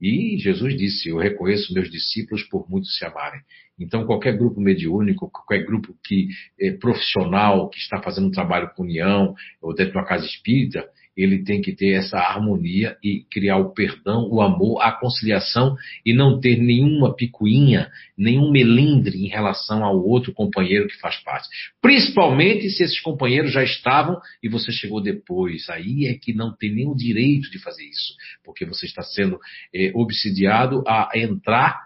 E 0.00 0.36
Jesus 0.38 0.76
disse: 0.76 1.08
Eu 1.08 1.18
reconheço 1.18 1.72
meus 1.72 1.90
discípulos 1.90 2.42
por 2.44 2.68
muitos 2.68 2.96
se 2.96 3.04
amarem. 3.04 3.40
Então, 3.78 4.06
qualquer 4.06 4.36
grupo 4.36 4.60
mediúnico, 4.60 5.30
qualquer 5.30 5.64
grupo 5.64 5.96
que 6.04 6.28
é 6.60 6.72
profissional, 6.72 7.68
que 7.68 7.78
está 7.78 8.00
fazendo 8.00 8.28
um 8.28 8.30
trabalho 8.30 8.70
com 8.74 8.82
união, 8.82 9.34
ou 9.60 9.74
dentro 9.74 9.92
de 9.92 9.98
uma 9.98 10.06
casa 10.06 10.26
espírita, 10.26 10.86
ele 11.16 11.44
tem 11.44 11.60
que 11.60 11.72
ter 11.72 11.92
essa 11.92 12.18
harmonia 12.18 12.96
e 13.02 13.24
criar 13.30 13.58
o 13.58 13.72
perdão, 13.72 14.28
o 14.30 14.40
amor, 14.40 14.82
a 14.82 14.92
conciliação 14.92 15.76
e 16.04 16.12
não 16.12 16.40
ter 16.40 16.56
nenhuma 16.56 17.14
picuinha, 17.14 17.90
nenhum 18.16 18.50
melindre 18.50 19.24
em 19.24 19.28
relação 19.28 19.84
ao 19.84 19.96
outro 20.04 20.32
companheiro 20.32 20.88
que 20.88 20.98
faz 20.98 21.16
parte. 21.22 21.48
Principalmente 21.80 22.68
se 22.70 22.82
esses 22.82 23.00
companheiros 23.00 23.52
já 23.52 23.62
estavam 23.62 24.20
e 24.42 24.48
você 24.48 24.72
chegou 24.72 25.00
depois. 25.00 25.68
Aí 25.68 26.06
é 26.06 26.14
que 26.14 26.32
não 26.32 26.54
tem 26.54 26.74
nenhum 26.74 26.94
direito 26.94 27.50
de 27.50 27.58
fazer 27.58 27.84
isso, 27.84 28.14
porque 28.44 28.64
você 28.64 28.86
está 28.86 29.02
sendo 29.02 29.38
é, 29.74 29.92
obsidiado 29.94 30.82
a 30.86 31.10
entrar 31.14 31.84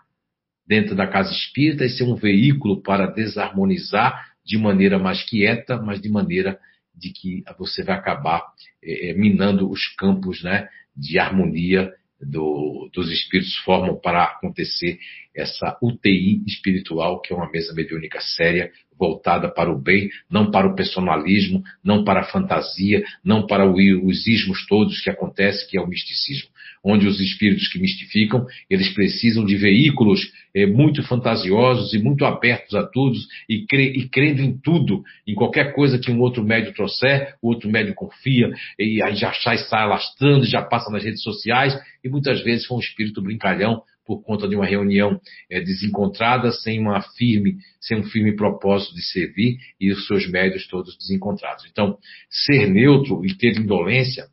dentro 0.67 0.95
da 0.95 1.07
casa 1.07 1.33
espírita 1.33 1.85
e 1.85 1.91
ser 1.91 2.05
um 2.05 2.15
veículo 2.15 2.83
para 2.83 3.07
desarmonizar 3.07 4.29
de 4.45 4.57
maneira 4.57 4.99
mais 4.99 5.23
quieta, 5.23 5.81
mas 5.81 6.01
de 6.01 6.09
maneira 6.09 6.59
de 6.99 7.13
que 7.13 7.45
você 7.59 7.83
vai 7.83 7.97
acabar 7.97 8.43
é, 8.83 9.15
minando 9.15 9.71
os 9.71 9.87
campos 9.97 10.43
né, 10.43 10.69
de 10.97 11.19
harmonia 11.19 11.93
do, 12.21 12.91
dos 12.93 13.11
espíritos 13.11 13.57
formam 13.59 13.97
para 13.97 14.25
acontecer 14.25 14.99
essa 15.35 15.79
UTI 15.81 16.43
espiritual, 16.47 17.21
que 17.21 17.33
é 17.33 17.37
uma 17.37 17.51
mesa 17.51 17.73
mediúnica 17.73 18.21
séria, 18.21 18.73
voltada 18.99 19.49
para 19.49 19.73
o 19.73 19.81
bem, 19.81 20.11
não 20.31 20.51
para 20.51 20.67
o 20.67 20.75
personalismo, 20.75 21.63
não 21.85 22.05
para 22.05 22.21
a 22.21 22.25
fantasia, 22.25 23.03
não 23.25 23.47
para 23.47 23.71
os 23.71 24.27
ismos 24.27 24.67
todos 24.67 25.01
que 25.01 25.11
acontecem, 25.11 25.69
que 25.69 25.79
é 25.79 25.81
o 25.81 25.87
misticismo. 25.87 26.49
Onde 26.85 27.07
os 27.07 27.21
espíritos 27.21 27.69
que 27.69 27.79
mistificam, 27.79 28.47
eles 28.71 28.89
precisam 28.95 29.45
de 29.45 29.57
veículos 29.57 30.21
é, 30.55 30.65
muito 30.65 31.03
fantasiosos 31.03 31.93
e 31.93 31.99
muito 31.99 32.25
abertos 32.25 32.75
a 32.75 32.85
todos 32.85 33.27
e, 33.49 33.67
cre 33.67 33.85
e, 33.85 34.09
crendo 34.09 34.43
em 34.43 34.57
tudo, 34.57 35.03
em 35.27 35.35
qualquer 35.35 35.75
coisa 35.75 35.99
que 35.99 36.11
um 36.11 36.21
outro 36.21 36.45
médio 36.45 36.73
trouxer, 36.73 37.35
o 37.43 37.49
outro 37.49 37.69
médio 37.69 37.95
confia, 37.95 38.51
e 38.79 39.03
aí 39.03 39.17
já 39.17 39.33
sai 39.33 39.59
alastrando, 39.73 40.45
já 40.45 40.63
passa 40.63 40.91
nas 40.91 41.05
redes 41.05 41.23
sociais, 41.23 41.77
e 42.03 42.09
muitas 42.09 42.43
vezes 42.43 42.67
foi 42.67 42.77
um 42.77 42.81
espírito 42.81 43.23
brincalhão 43.23 43.83
por 44.09 44.23
conta 44.23 44.49
de 44.49 44.57
uma 44.57 44.65
reunião 44.65 45.21
é, 45.51 45.61
desencontrada, 45.61 46.51
sem 46.51 46.81
uma 46.81 47.03
firme, 47.03 47.59
sem 47.79 47.99
um 47.99 48.05
firme 48.05 48.35
propósito 48.35 48.95
de 48.95 49.03
servir 49.03 49.59
e 49.79 49.93
os 49.93 50.07
seus 50.07 50.27
médios 50.27 50.67
todos 50.67 50.97
desencontrados. 50.97 51.67
Então, 51.71 51.99
ser 52.31 52.67
neutro 52.67 53.23
e 53.27 53.37
ter 53.37 53.59
indolência, 53.59 54.29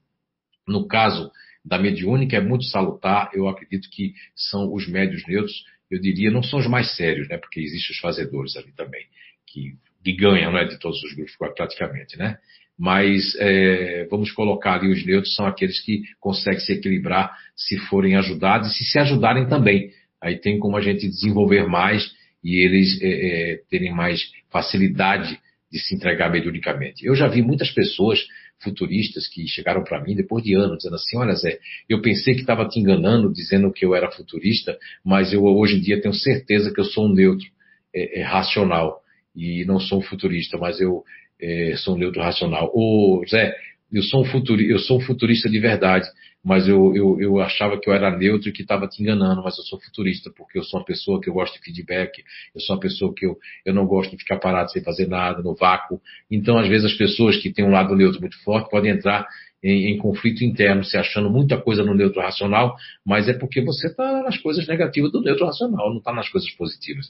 no 0.65 0.87
caso 0.87 1.29
da 1.63 1.77
mediúnica 1.77 2.37
é 2.37 2.39
muito 2.39 2.63
salutar. 2.63 3.31
Eu 3.33 3.49
acredito 3.49 3.89
que 3.91 4.13
são 4.33 4.73
os 4.73 4.87
médios 4.87 5.27
neutros, 5.27 5.65
eu 5.91 5.99
diria, 5.99 6.31
não 6.31 6.41
são 6.41 6.59
os 6.59 6.67
mais 6.67 6.95
sérios, 6.95 7.27
né? 7.27 7.37
Porque 7.37 7.59
existem 7.59 7.91
os 7.91 7.99
fazedores 7.99 8.55
ali 8.55 8.71
também, 8.71 9.05
que, 9.45 9.73
que 10.01 10.13
ganham, 10.13 10.53
né? 10.53 10.63
De 10.63 10.79
todos 10.79 11.03
os 11.03 11.13
grupos 11.13 11.35
praticamente, 11.35 12.17
né? 12.17 12.37
Mas 12.77 13.35
é, 13.39 14.05
vamos 14.09 14.31
colocar 14.31 14.75
ali 14.75 14.91
os 14.91 15.05
neutros 15.05 15.33
são 15.33 15.45
aqueles 15.45 15.79
que 15.79 16.03
conseguem 16.19 16.59
se 16.59 16.73
equilibrar 16.73 17.31
se 17.55 17.77
forem 17.77 18.15
ajudados 18.15 18.71
e 18.71 18.73
se 18.77 18.85
se 18.85 18.99
ajudarem 18.99 19.47
também. 19.47 19.91
Aí 20.21 20.37
tem 20.37 20.59
como 20.59 20.75
a 20.75 20.81
gente 20.81 21.07
desenvolver 21.07 21.67
mais 21.67 22.11
e 22.43 22.57
eles 22.57 23.01
é, 23.01 23.07
é, 23.53 23.61
terem 23.69 23.93
mais 23.93 24.21
facilidade 24.51 25.39
de 25.71 25.79
se 25.79 25.95
entregar 25.95 26.31
mediunicamente. 26.31 27.05
Eu 27.05 27.15
já 27.15 27.27
vi 27.27 27.41
muitas 27.41 27.71
pessoas 27.71 28.19
futuristas 28.59 29.27
que 29.27 29.47
chegaram 29.47 29.83
para 29.83 30.01
mim 30.01 30.15
depois 30.15 30.43
de 30.43 30.53
anos, 30.53 30.77
dizendo 30.77 30.95
assim: 30.95 31.17
Olha, 31.17 31.33
Zé, 31.33 31.59
eu 31.89 32.01
pensei 32.01 32.33
que 32.33 32.41
estava 32.41 32.67
te 32.67 32.79
enganando 32.79 33.33
dizendo 33.33 33.71
que 33.71 33.85
eu 33.85 33.95
era 33.95 34.11
futurista, 34.11 34.77
mas 35.03 35.33
eu 35.33 35.43
hoje 35.43 35.77
em 35.77 35.81
dia 35.81 36.01
tenho 36.01 36.13
certeza 36.13 36.73
que 36.73 36.79
eu 36.79 36.85
sou 36.85 37.07
um 37.07 37.13
neutro 37.13 37.47
é, 37.93 38.21
é, 38.21 38.23
racional 38.23 39.01
e 39.35 39.65
não 39.65 39.79
sou 39.79 39.99
um 39.99 40.03
futurista, 40.03 40.57
mas 40.57 40.79
eu 40.79 41.03
é, 41.41 41.75
sou 41.77 41.95
um 41.95 41.97
neutro 41.97 42.21
racional. 42.21 42.71
Ô, 42.73 43.23
Zé, 43.29 43.55
eu 43.91 44.03
sou 44.03 44.21
um 44.21 44.25
futurista, 44.25 44.71
eu 44.71 44.79
sou 44.79 44.97
um 44.97 45.01
futurista 45.01 45.49
de 45.49 45.59
verdade, 45.59 46.07
mas 46.43 46.67
eu, 46.67 46.95
eu, 46.95 47.19
eu 47.19 47.39
achava 47.39 47.79
que 47.79 47.89
eu 47.89 47.93
era 47.93 48.15
neutro 48.15 48.49
e 48.49 48.51
que 48.51 48.61
estava 48.61 48.87
te 48.87 49.01
enganando, 49.01 49.41
mas 49.43 49.57
eu 49.57 49.63
sou 49.63 49.79
futurista, 49.79 50.31
porque 50.35 50.59
eu 50.59 50.63
sou 50.63 50.79
uma 50.79 50.85
pessoa 50.85 51.19
que 51.19 51.29
eu 51.29 51.33
gosto 51.33 51.55
de 51.55 51.59
feedback, 51.61 52.23
eu 52.53 52.61
sou 52.61 52.75
uma 52.75 52.81
pessoa 52.81 53.13
que 53.15 53.25
eu, 53.25 53.37
eu 53.65 53.73
não 53.73 53.85
gosto 53.87 54.11
de 54.11 54.17
ficar 54.17 54.37
parado 54.37 54.71
sem 54.71 54.83
fazer 54.83 55.07
nada, 55.07 55.41
no 55.41 55.55
vácuo. 55.55 55.99
Então, 56.29 56.57
às 56.57 56.67
vezes, 56.67 56.91
as 56.91 56.97
pessoas 56.97 57.37
que 57.37 57.51
têm 57.51 57.65
um 57.65 57.71
lado 57.71 57.95
neutro 57.95 58.21
muito 58.21 58.37
forte 58.43 58.69
podem 58.69 58.91
entrar 58.91 59.27
em, 59.63 59.91
em, 59.91 59.97
conflito 59.97 60.43
interno, 60.43 60.83
se 60.83 60.95
achando 60.97 61.29
muita 61.29 61.57
coisa 61.57 61.83
no 61.83 61.95
neutro 61.95 62.21
racional, 62.21 62.75
mas 63.03 63.27
é 63.27 63.33
porque 63.33 63.61
você 63.61 63.87
está 63.87 64.21
nas 64.21 64.37
coisas 64.37 64.67
negativas 64.67 65.11
do 65.11 65.21
neutro 65.21 65.45
racional, 65.45 65.89
não 65.89 65.97
está 65.97 66.13
nas 66.13 66.29
coisas 66.29 66.51
positivas. 66.51 67.07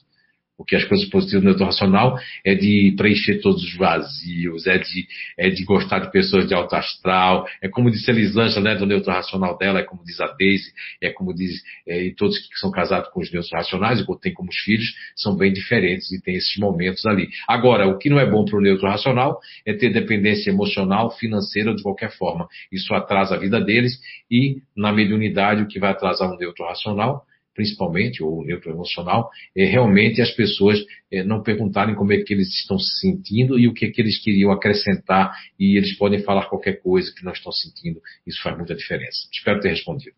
Porque 0.58 0.76
as 0.76 0.86
coisas 0.86 1.08
positivas 1.10 1.42
do 1.42 1.46
neutro 1.48 1.66
racional 1.66 2.18
é 2.44 2.56
de 2.56 2.94
preencher 2.98 3.42
todos 3.42 3.64
os 3.64 3.76
vazios, 3.76 4.66
é 4.68 4.78
de, 4.78 5.08
é 5.38 5.50
de 5.50 5.64
gostar 5.66 6.00
de 6.00 6.12
pessoas 6.12 6.48
de 6.48 6.54
alto 6.54 6.76
astral, 6.76 7.46
é 7.62 7.68
como 7.68 7.92
disse 7.92 8.10
a 8.10 8.14
Elisângela, 8.14 8.62
né, 8.62 8.76
do 8.76 8.86
neutro 8.86 9.12
racional 9.12 9.58
dela, 9.58 9.80
é 9.80 9.84
como 9.84 10.04
diz 10.04 10.20
a 10.22 10.28
Daisy, 10.28 10.72
é 11.02 11.10
como 11.12 11.34
diz, 11.34 11.62
é, 11.88 12.06
e 12.06 12.16
todos 12.16 12.38
que 12.38 12.58
são 12.58 12.72
casados 12.72 13.10
com 13.10 13.20
os 13.20 13.32
neutros 13.32 13.52
racionais, 13.52 14.08
ou 14.08 14.18
têm 14.18 14.34
como 14.34 14.50
os 14.50 14.58
filhos, 14.58 14.94
são 15.16 15.36
bem 15.36 15.52
diferentes 15.52 16.12
e 16.12 16.22
tem 16.22 16.36
esses 16.36 16.56
momentos 16.58 17.06
ali. 17.06 17.28
Agora, 17.48 17.88
o 17.88 17.98
que 17.98 18.10
não 18.10 18.20
é 18.20 18.30
bom 18.30 18.46
para 18.46 18.58
o 18.58 18.62
neutro 18.62 18.88
racional 18.88 19.40
é 19.66 19.74
ter 19.74 19.92
dependência 19.92 20.50
emocional, 20.50 21.12
financeira, 21.12 21.76
de 21.76 21.84
qualquer 21.84 22.12
forma. 22.18 22.48
Isso 22.72 22.94
atrasa 22.94 23.36
a 23.36 23.38
vida 23.38 23.60
deles 23.60 24.00
e, 24.32 24.62
na 24.76 24.92
mediunidade, 24.92 25.64
o 25.64 25.68
que 25.68 25.80
vai 25.80 25.92
atrasar 25.92 26.32
um 26.32 26.38
neutro 26.38 26.66
racional 26.66 27.26
principalmente, 27.56 28.22
ou 28.22 28.46
neutro 28.46 28.70
emocional, 28.70 29.32
é 29.56 29.66
realmente 29.66 30.22
as 30.22 30.30
pessoas 30.32 30.78
é, 31.12 31.24
não 31.24 31.42
perguntarem 31.42 31.96
como 31.96 32.12
é 32.12 32.22
que 32.22 32.34
eles 32.34 32.50
estão 32.50 32.78
se 32.78 33.00
sentindo 33.00 33.58
e 33.58 33.68
o 33.68 33.74
que 33.74 33.86
é 33.86 33.90
que 33.90 34.02
eles 34.02 34.22
queriam 34.22 34.52
acrescentar, 34.52 35.34
e 35.58 35.78
eles 35.78 35.98
podem 35.98 36.22
falar 36.22 36.50
qualquer 36.50 36.82
coisa 36.82 37.12
que 37.16 37.24
não 37.24 37.32
estão 37.32 37.52
sentindo. 37.52 38.02
Isso 38.28 38.44
faz 38.44 38.56
muita 38.58 38.76
diferença. 38.76 39.28
Espero 39.32 39.62
ter 39.62 39.70
respondido. 39.70 40.16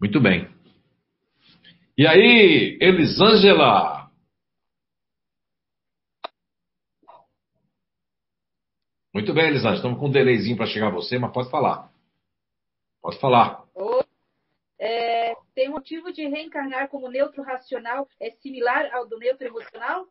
Muito 0.00 0.20
bem. 0.20 0.48
E 1.98 2.06
aí, 2.06 2.78
Elisângela? 2.80 4.08
Muito 9.12 9.34
bem, 9.34 9.48
Elisângela. 9.48 9.74
Estamos 9.76 9.98
com 9.98 10.06
um 10.06 10.10
delayzinho 10.10 10.56
para 10.56 10.66
chegar 10.66 10.86
a 10.86 10.90
você, 10.90 11.18
mas 11.18 11.32
pode 11.32 11.50
falar. 11.50 11.89
Pode 13.02 13.18
falar. 13.18 13.64
É, 14.78 15.34
tem 15.54 15.68
motivo 15.68 16.12
de 16.12 16.26
reencarnar 16.26 16.88
como 16.88 17.10
neutro 17.10 17.42
racional 17.42 18.08
é 18.18 18.30
similar 18.30 18.90
ao 18.94 19.06
do 19.06 19.18
neutro 19.18 19.46
emocional? 19.46 20.06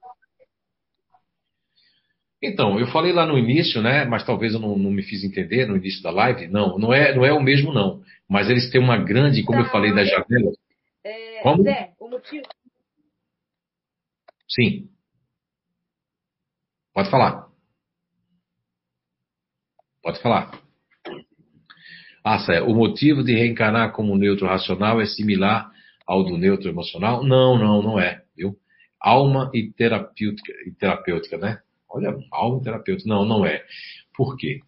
Então, 2.41 2.79
eu 2.79 2.87
falei 2.87 3.11
lá 3.11 3.25
no 3.25 3.37
início, 3.37 3.81
né? 3.81 4.05
Mas 4.05 4.25
talvez 4.25 4.53
eu 4.53 4.59
não, 4.59 4.77
não, 4.77 4.91
me 4.91 5.03
fiz 5.03 5.23
entender 5.23 5.65
no 5.65 5.75
início 5.75 6.01
da 6.01 6.11
live. 6.11 6.47
Não, 6.47 6.77
não 6.77 6.93
é, 6.93 7.13
não 7.13 7.25
é 7.25 7.33
o 7.33 7.41
mesmo, 7.41 7.73
não. 7.73 8.01
Mas 8.29 8.49
eles 8.49 8.71
têm 8.71 8.79
uma 8.79 8.97
grande, 8.97 9.43
como 9.43 9.59
tá. 9.59 9.65
eu 9.65 9.71
falei 9.71 9.93
das 9.93 10.07
janelas. 10.07 10.55
É, 11.03 11.41
como? 11.41 11.63
Zé, 11.63 11.93
o 11.99 12.07
motivo. 12.07 12.45
Sim. 14.47 14.89
Pode 16.93 17.09
falar. 17.09 17.49
Pode 20.01 20.21
falar. 20.21 20.68
Ah. 22.24 22.38
O 22.67 22.74
motivo 22.74 23.24
de 23.24 23.34
reencarnar 23.34 23.91
como 23.91 24.17
neutro 24.17 24.47
racional 24.47 24.99
é 25.01 25.05
similar 25.05 25.72
ao 26.05 26.24
do 26.24 26.38
neutro 26.38 26.70
emocional? 26.70 27.24
Não, 27.24 27.57
não, 27.57 27.82
não 27.82 27.99
é, 27.99 28.22
viu? 28.36 28.55
Alma 28.99 29.49
e 29.53 29.72
terapêutica, 29.72 30.51
e 30.67 30.72
terapêutica 30.72 31.38
né? 31.38 31.59
Olha, 31.89 32.15
alma 32.32 32.59
e 32.59 32.63
terapêutica. 32.63 33.09
Não, 33.09 33.26
não 33.26 33.45
é. 33.45 33.63
Por 34.15 34.36
quê? 34.36 34.59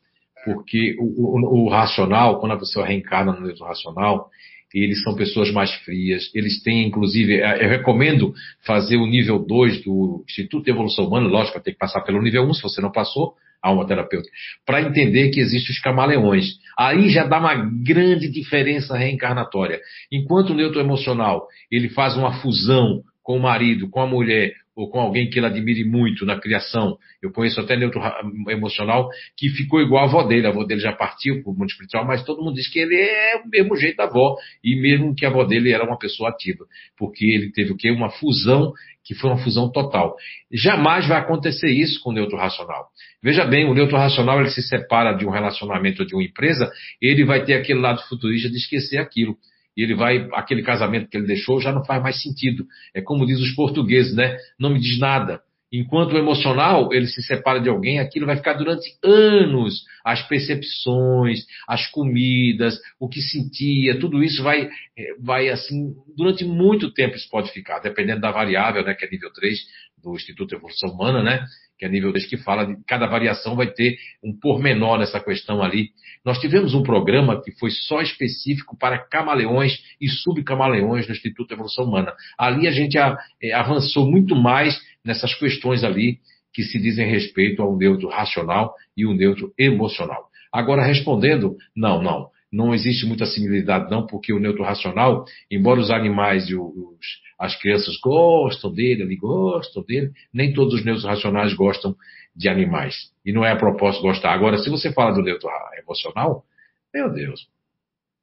Porque 0.45 0.95
o, 0.99 1.37
o, 1.37 1.65
o 1.65 1.69
racional, 1.69 2.39
quando 2.39 2.53
a 2.53 2.59
pessoa 2.59 2.85
reencarna 2.85 3.33
no 3.33 3.41
neutro 3.41 3.65
racional, 3.65 4.29
eles 4.73 5.03
são 5.03 5.15
pessoas 5.15 5.51
mais 5.51 5.71
frias, 5.83 6.31
eles 6.33 6.63
têm, 6.63 6.87
inclusive, 6.87 7.41
é, 7.41 7.63
eu 7.63 7.69
recomendo 7.69 8.33
fazer 8.65 8.97
o 8.97 9.05
nível 9.05 9.37
2 9.39 9.83
do 9.83 10.23
Instituto 10.27 10.65
de 10.65 10.71
Evolução 10.71 11.05
Humana, 11.05 11.27
lógico, 11.27 11.59
ter 11.59 11.73
que 11.73 11.77
passar 11.77 12.01
pelo 12.01 12.21
nível 12.21 12.43
1, 12.43 12.49
um, 12.49 12.53
se 12.53 12.63
você 12.63 12.81
não 12.81 12.91
passou, 12.91 13.35
alma 13.61 13.85
terapêutica, 13.85 14.33
para 14.65 14.81
entender 14.81 15.29
que 15.29 15.39
existem 15.39 15.71
os 15.71 15.79
camaleões. 15.79 16.55
Aí 16.77 17.09
já 17.09 17.25
dá 17.25 17.39
uma 17.39 17.55
grande 17.83 18.29
diferença 18.29 18.97
reencarnatória. 18.97 19.79
Enquanto 20.11 20.51
o 20.51 20.55
neutro 20.55 20.79
emocional 20.79 21.47
ele 21.69 21.89
faz 21.89 22.17
uma 22.17 22.33
fusão 22.41 23.03
com 23.23 23.37
o 23.37 23.41
marido, 23.41 23.89
com 23.89 24.01
a 24.01 24.07
mulher, 24.07 24.53
ou 24.75 24.89
com 24.89 24.99
alguém 24.99 25.29
que 25.29 25.37
ele 25.37 25.45
admire 25.45 25.83
muito 25.83 26.25
na 26.25 26.39
criação. 26.39 26.97
Eu 27.21 27.31
conheço 27.31 27.59
até 27.59 27.75
neutro 27.75 28.01
emocional 28.49 29.09
que 29.37 29.49
ficou 29.49 29.81
igual 29.81 30.03
a 30.03 30.07
avó 30.07 30.23
dele. 30.23 30.47
A 30.47 30.49
avó 30.49 30.63
dele 30.63 30.79
já 30.79 30.93
partiu 30.93 31.43
para 31.43 31.51
o 31.51 31.55
mundo 31.55 31.69
espiritual, 31.69 32.05
mas 32.05 32.23
todo 32.23 32.41
mundo 32.41 32.55
diz 32.55 32.67
que 32.67 32.79
ele 32.79 32.95
é 32.95 33.41
o 33.43 33.49
mesmo 33.49 33.75
jeito 33.75 33.97
da 33.97 34.05
avó. 34.05 34.35
E 34.63 34.79
mesmo 34.81 35.13
que 35.13 35.25
a 35.25 35.29
avó 35.29 35.43
dele 35.43 35.71
era 35.71 35.83
uma 35.83 35.97
pessoa 35.97 36.29
ativa. 36.29 36.65
Porque 36.97 37.25
ele 37.25 37.51
teve 37.51 37.71
o 37.71 37.77
quê? 37.77 37.91
Uma 37.91 38.09
fusão 38.09 38.71
que 39.03 39.13
foi 39.13 39.29
uma 39.29 39.43
fusão 39.43 39.69
total. 39.69 40.15
Jamais 40.51 41.07
vai 41.07 41.19
acontecer 41.19 41.69
isso 41.69 42.01
com 42.01 42.11
o 42.11 42.13
neutro 42.13 42.37
racional. 42.37 42.87
Veja 43.21 43.45
bem, 43.45 43.69
o 43.69 43.73
neutro 43.73 43.97
racional 43.97 44.39
ele 44.39 44.51
se 44.51 44.61
separa 44.61 45.13
de 45.13 45.25
um 45.25 45.31
relacionamento 45.31 46.01
ou 46.01 46.07
de 46.07 46.15
uma 46.15 46.23
empresa, 46.23 46.71
ele 47.01 47.25
vai 47.25 47.43
ter 47.43 47.55
aquele 47.55 47.79
lado 47.79 48.01
futurista 48.07 48.49
de 48.49 48.57
esquecer 48.57 48.99
aquilo 48.99 49.35
e 49.81 49.83
ele 49.83 49.95
vai, 49.95 50.29
aquele 50.33 50.61
casamento 50.61 51.09
que 51.09 51.17
ele 51.17 51.25
deixou 51.25 51.59
já 51.59 51.71
não 51.71 51.83
faz 51.83 52.01
mais 52.03 52.21
sentido. 52.21 52.67
É 52.93 53.01
como 53.01 53.25
diz 53.25 53.39
os 53.39 53.55
portugueses, 53.55 54.15
né? 54.15 54.37
Não 54.59 54.69
me 54.69 54.79
diz 54.79 54.99
nada. 54.99 55.41
Enquanto 55.73 56.13
o 56.13 56.17
emocional, 56.17 56.93
ele 56.93 57.07
se 57.07 57.23
separa 57.23 57.59
de 57.59 57.67
alguém, 57.67 57.99
aquilo 57.99 58.27
vai 58.27 58.35
ficar 58.35 58.53
durante 58.53 58.85
anos. 59.03 59.83
As 60.05 60.21
percepções, 60.27 61.39
as 61.67 61.87
comidas, 61.87 62.77
o 62.99 63.09
que 63.09 63.21
sentia, 63.21 63.99
tudo 63.99 64.23
isso 64.23 64.43
vai, 64.43 64.69
eh, 64.97 65.15
vai 65.19 65.49
assim, 65.49 65.95
durante 66.15 66.45
muito 66.45 66.93
tempo 66.93 67.15
isso 67.15 67.29
pode 67.29 67.51
ficar, 67.51 67.79
dependendo 67.79 68.21
da 68.21 68.31
variável, 68.31 68.83
né, 68.83 68.93
que 68.93 69.05
é 69.05 69.09
nível 69.09 69.31
3 69.33 69.59
do 70.03 70.13
Instituto 70.13 70.49
de 70.49 70.55
Evolução 70.57 70.89
Humana, 70.89 71.23
né? 71.23 71.43
Que 71.81 71.85
é 71.85 71.89
nível 71.89 72.11
2, 72.11 72.27
que 72.27 72.37
fala 72.37 72.63
de 72.63 72.77
cada 72.85 73.07
variação 73.07 73.55
vai 73.55 73.65
ter 73.65 73.97
um 74.23 74.31
pormenor 74.39 74.99
nessa 74.99 75.19
questão 75.19 75.63
ali. 75.63 75.89
Nós 76.23 76.37
tivemos 76.39 76.75
um 76.75 76.83
programa 76.83 77.41
que 77.41 77.51
foi 77.53 77.71
só 77.71 78.03
específico 78.03 78.77
para 78.77 78.99
camaleões 78.99 79.79
e 79.99 80.07
subcamaleões 80.07 81.07
no 81.07 81.11
Instituto 81.11 81.47
de 81.47 81.53
Evolução 81.55 81.85
Humana. 81.85 82.13
Ali 82.37 82.67
a 82.67 82.71
gente 82.71 82.99
é, 82.99 83.51
avançou 83.51 84.05
muito 84.05 84.35
mais 84.35 84.79
nessas 85.03 85.33
questões 85.33 85.83
ali 85.83 86.19
que 86.53 86.61
se 86.61 86.79
dizem 86.79 87.09
respeito 87.09 87.63
ao 87.63 87.75
neutro 87.75 88.09
racional 88.09 88.75
e 88.95 89.03
o 89.03 89.15
neutro 89.15 89.51
emocional. 89.57 90.29
Agora, 90.53 90.85
respondendo, 90.85 91.55
não, 91.75 91.99
não. 91.99 92.29
Não 92.53 92.75
existe 92.75 93.07
muita 93.07 93.25
similaridade, 93.25 93.89
não, 93.89 94.05
porque 94.05 94.31
o 94.31 94.39
neutro 94.39 94.63
racional, 94.63 95.25
embora 95.49 95.79
os 95.79 95.89
animais 95.89 96.47
e 96.47 96.55
os, 96.55 96.99
as 97.41 97.59
crianças 97.59 97.97
gostam 97.97 98.71
dele, 98.71 99.01
ali 99.01 99.15
gostam 99.15 99.83
dele, 99.83 100.11
nem 100.31 100.53
todos 100.53 100.75
os 100.75 100.85
neutros 100.85 101.05
racionais 101.05 101.55
gostam 101.55 101.95
de 102.35 102.47
animais. 102.47 103.11
E 103.25 103.33
não 103.33 103.43
é 103.43 103.51
a 103.51 103.55
propósito 103.55 104.03
gostar. 104.03 104.31
Agora, 104.31 104.59
se 104.59 104.69
você 104.69 104.93
fala 104.93 105.11
do 105.11 105.23
neutro 105.23 105.49
emocional, 105.79 106.45
meu 106.93 107.11
Deus, 107.11 107.47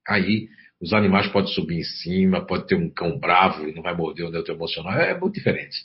aí 0.07 0.49
os 0.81 0.93
animais 0.93 1.27
podem 1.27 1.53
subir 1.53 1.81
em 1.81 1.83
cima, 1.83 2.47
pode 2.47 2.69
ter 2.69 2.77
um 2.77 2.89
cão 2.89 3.19
bravo 3.19 3.69
e 3.69 3.75
não 3.75 3.83
vai 3.83 3.93
morder 3.93 4.25
o 4.25 4.31
neutro 4.31 4.55
emocional. 4.55 4.93
É 4.93 5.19
muito 5.19 5.35
diferente. 5.35 5.77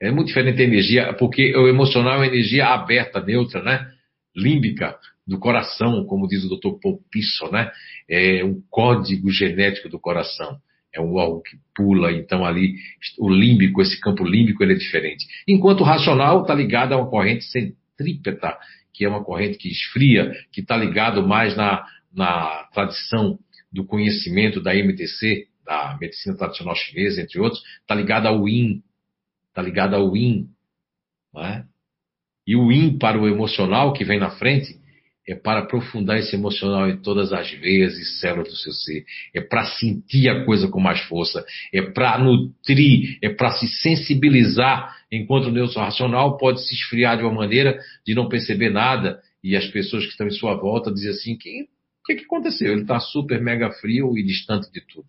É 0.00 0.10
muito 0.10 0.28
diferente 0.28 0.62
a 0.62 0.64
energia, 0.64 1.12
porque 1.12 1.54
o 1.54 1.68
emocional 1.68 2.14
é 2.14 2.16
uma 2.16 2.26
energia 2.26 2.68
aberta, 2.68 3.20
neutra, 3.20 3.62
né? 3.62 3.86
Límbica, 4.34 4.98
do 5.26 5.38
coração, 5.38 6.06
como 6.06 6.26
diz 6.26 6.42
o 6.44 6.48
Dr. 6.48 6.80
Paul 6.82 7.02
Pisson, 7.10 7.50
né? 7.50 7.70
É 8.08 8.42
um 8.42 8.62
código 8.70 9.30
genético 9.30 9.90
do 9.90 10.00
coração 10.00 10.58
é 10.94 11.00
um 11.00 11.18
algo 11.18 11.42
que 11.42 11.56
pula, 11.74 12.12
então 12.12 12.44
ali 12.44 12.74
o 13.18 13.28
límbico, 13.28 13.80
esse 13.80 13.98
campo 14.00 14.24
límbico, 14.24 14.62
ele 14.62 14.74
é 14.74 14.76
diferente. 14.76 15.26
Enquanto 15.48 15.80
o 15.80 15.84
racional 15.84 16.42
está 16.42 16.54
ligado 16.54 16.92
a 16.92 16.98
uma 16.98 17.08
corrente 17.08 17.44
centrípeta, 17.44 18.56
que 18.92 19.04
é 19.04 19.08
uma 19.08 19.24
corrente 19.24 19.56
que 19.56 19.70
esfria, 19.70 20.32
que 20.52 20.60
está 20.60 20.76
ligado 20.76 21.26
mais 21.26 21.56
na, 21.56 21.86
na 22.12 22.68
tradição 22.74 23.38
do 23.72 23.84
conhecimento 23.84 24.60
da 24.60 24.74
MTC, 24.74 25.46
da 25.64 25.96
medicina 25.98 26.36
tradicional 26.36 26.74
chinesa, 26.76 27.22
entre 27.22 27.40
outros, 27.40 27.62
está 27.80 27.94
ligado 27.94 28.26
ao 28.26 28.46
Yin, 28.46 28.82
está 29.48 29.62
ligado 29.62 29.94
ao 29.94 30.14
Yin, 30.14 30.48
é? 31.38 31.64
E 32.46 32.56
o 32.56 32.70
Yin 32.70 32.98
para 32.98 33.18
o 33.18 33.26
emocional 33.26 33.92
que 33.92 34.04
vem 34.04 34.18
na 34.18 34.30
frente 34.30 34.78
é 35.28 35.34
para 35.34 35.60
aprofundar 35.60 36.18
esse 36.18 36.34
emocional 36.34 36.88
em 36.88 36.96
todas 36.96 37.32
as 37.32 37.50
veias 37.52 37.96
e 37.96 38.04
células 38.04 38.48
do 38.48 38.56
seu 38.56 38.72
ser, 38.72 39.04
é 39.34 39.40
para 39.40 39.64
sentir 39.64 40.28
a 40.28 40.44
coisa 40.44 40.68
com 40.68 40.80
mais 40.80 41.00
força, 41.02 41.44
é 41.72 41.80
para 41.80 42.18
nutrir, 42.18 43.18
é 43.22 43.28
para 43.28 43.52
se 43.52 43.68
sensibilizar, 43.68 44.96
enquanto 45.10 45.46
o 45.46 45.52
neutro 45.52 45.80
racional 45.80 46.36
pode 46.36 46.66
se 46.66 46.74
esfriar 46.74 47.16
de 47.16 47.22
uma 47.22 47.32
maneira 47.32 47.78
de 48.04 48.14
não 48.14 48.28
perceber 48.28 48.70
nada 48.70 49.20
e 49.42 49.56
as 49.56 49.66
pessoas 49.68 50.04
que 50.04 50.10
estão 50.10 50.26
em 50.26 50.32
sua 50.32 50.54
volta 50.54 50.92
dizem 50.92 51.10
assim, 51.10 51.36
que 51.36 51.68
o 52.02 52.04
que, 52.04 52.16
que 52.16 52.24
aconteceu? 52.24 52.72
Ele 52.72 52.82
está 52.82 52.98
super 52.98 53.40
mega 53.40 53.70
frio 53.70 54.18
e 54.18 54.24
distante 54.24 54.70
de 54.72 54.80
tudo. 54.80 55.06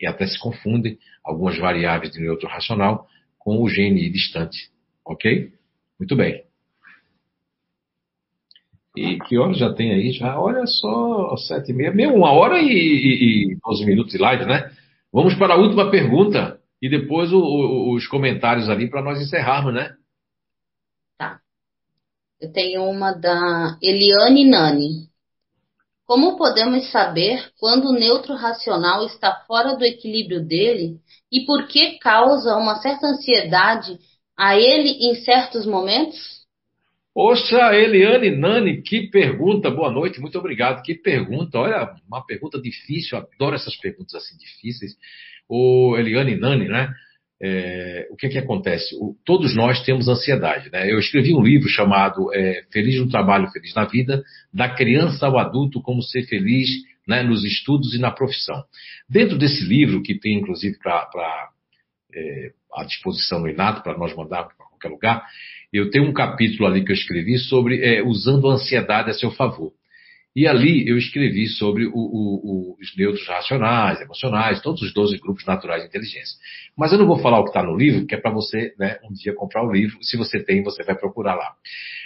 E 0.00 0.06
até 0.06 0.26
se 0.26 0.38
confundem 0.38 0.98
algumas 1.22 1.58
variáveis 1.58 2.10
de 2.10 2.20
neutro 2.20 2.48
racional 2.48 3.06
com 3.38 3.62
o 3.62 3.66
GNI 3.66 4.08
distante. 4.10 4.70
Ok? 5.04 5.52
Muito 5.98 6.16
bem. 6.16 6.45
E 8.96 9.18
que 9.20 9.38
hora 9.38 9.52
já 9.52 9.72
tem 9.72 9.92
aí? 9.92 10.10
Já, 10.12 10.40
olha 10.40 10.66
só, 10.66 11.36
sete 11.36 11.70
e 11.70 11.74
meia, 11.74 11.92
meio 11.92 12.14
uma 12.14 12.32
hora 12.32 12.58
e, 12.58 12.66
e, 12.66 13.52
e 13.52 13.58
12 13.62 13.84
minutos 13.84 14.12
de 14.12 14.18
live, 14.18 14.46
né? 14.46 14.72
Vamos 15.12 15.34
para 15.34 15.54
a 15.54 15.58
última 15.58 15.90
pergunta 15.90 16.58
e 16.80 16.88
depois 16.88 17.30
o, 17.30 17.38
o, 17.38 17.94
os 17.94 18.06
comentários 18.08 18.70
ali 18.70 18.88
para 18.88 19.02
nós 19.02 19.20
encerrarmos, 19.20 19.74
né? 19.74 19.94
Tá. 21.18 21.40
Eu 22.40 22.50
tenho 22.52 22.84
uma 22.84 23.12
da 23.12 23.76
Eliane 23.82 24.48
Nani. 24.48 25.08
Como 26.06 26.38
podemos 26.38 26.90
saber 26.90 27.50
quando 27.58 27.88
o 27.88 27.98
neutro 27.98 28.34
racional 28.34 29.04
está 29.04 29.44
fora 29.46 29.76
do 29.76 29.84
equilíbrio 29.84 30.46
dele 30.46 31.00
e 31.30 31.44
por 31.44 31.66
que 31.66 31.98
causa 31.98 32.56
uma 32.56 32.76
certa 32.76 33.08
ansiedade 33.08 33.98
a 34.38 34.56
ele 34.56 34.90
em 35.06 35.16
certos 35.16 35.66
momentos? 35.66 36.35
Poxa, 37.16 37.74
Eliane 37.74 38.30
Nani, 38.36 38.82
que 38.82 39.08
pergunta. 39.08 39.70
Boa 39.70 39.90
noite, 39.90 40.20
muito 40.20 40.38
obrigado. 40.38 40.82
Que 40.82 40.94
pergunta. 40.94 41.58
Olha, 41.58 41.94
uma 42.06 42.22
pergunta 42.22 42.60
difícil. 42.60 43.16
Adoro 43.16 43.54
essas 43.56 43.74
perguntas 43.74 44.16
assim 44.16 44.36
difíceis. 44.36 44.92
O 45.48 45.96
Eliane 45.96 46.36
Nani, 46.36 46.68
né? 46.68 46.92
É, 47.40 48.06
o 48.10 48.16
que 48.16 48.28
que 48.28 48.36
acontece? 48.36 48.94
O, 48.96 49.16
todos 49.24 49.56
nós 49.56 49.82
temos 49.82 50.08
ansiedade, 50.08 50.70
né? 50.70 50.92
Eu 50.92 50.98
escrevi 50.98 51.34
um 51.34 51.40
livro 51.40 51.70
chamado 51.70 52.30
é, 52.34 52.62
Feliz 52.70 53.00
no 53.00 53.08
Trabalho, 53.08 53.50
Feliz 53.50 53.74
na 53.74 53.86
Vida, 53.86 54.22
da 54.52 54.68
criança 54.68 55.26
ao 55.26 55.38
adulto, 55.38 55.80
como 55.80 56.02
ser 56.02 56.24
feliz 56.24 56.68
né, 57.08 57.22
nos 57.22 57.46
estudos 57.46 57.94
e 57.94 57.98
na 57.98 58.10
profissão. 58.10 58.62
Dentro 59.08 59.38
desse 59.38 59.64
livro, 59.64 60.02
que 60.02 60.20
tem 60.20 60.36
inclusive 60.36 60.76
para 60.80 61.48
é, 62.14 62.52
à 62.74 62.84
disposição 62.84 63.40
no 63.40 63.48
Inato, 63.48 63.82
para 63.82 63.96
nós 63.96 64.14
mandar 64.14 64.44
para 64.44 64.66
qualquer 64.66 64.88
lugar, 64.88 65.26
eu 65.76 65.90
tenho 65.90 66.08
um 66.08 66.12
capítulo 66.12 66.66
ali 66.66 66.84
que 66.84 66.92
eu 66.92 66.96
escrevi 66.96 67.38
sobre 67.38 67.80
é, 67.82 68.02
usando 68.02 68.48
a 68.48 68.54
ansiedade 68.54 69.10
a 69.10 69.14
seu 69.14 69.30
favor. 69.30 69.72
E 70.36 70.46
ali 70.46 70.86
eu 70.86 70.98
escrevi 70.98 71.46
sobre 71.48 71.86
o, 71.86 71.92
o, 71.94 72.76
os 72.78 72.94
neutros 72.94 73.26
racionais, 73.26 74.02
emocionais, 74.02 74.60
todos 74.60 74.82
os 74.82 74.92
12 74.92 75.16
grupos 75.16 75.46
naturais 75.46 75.80
de 75.80 75.88
inteligência. 75.88 76.36
Mas 76.76 76.92
eu 76.92 76.98
não 76.98 77.06
vou 77.06 77.18
falar 77.18 77.40
o 77.40 77.44
que 77.44 77.48
está 77.48 77.62
no 77.62 77.74
livro, 77.74 78.06
que 78.06 78.14
é 78.14 78.20
para 78.20 78.30
você 78.30 78.74
né, 78.78 78.98
um 79.02 79.14
dia 79.14 79.34
comprar 79.34 79.66
o 79.66 79.72
livro. 79.72 79.96
Se 80.02 80.14
você 80.18 80.38
tem, 80.38 80.62
você 80.62 80.84
vai 80.84 80.94
procurar 80.94 81.36
lá. 81.36 81.54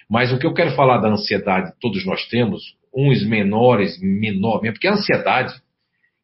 Mas 0.08 0.32
o 0.32 0.38
que 0.38 0.46
eu 0.46 0.54
quero 0.54 0.76
falar 0.76 0.98
da 0.98 1.08
ansiedade, 1.08 1.72
todos 1.80 2.06
nós 2.06 2.24
temos, 2.28 2.62
uns 2.94 3.26
menores, 3.26 4.00
menor 4.00 4.62
mesmo, 4.62 4.74
porque 4.74 4.86
a 4.86 4.92
ansiedade, 4.92 5.52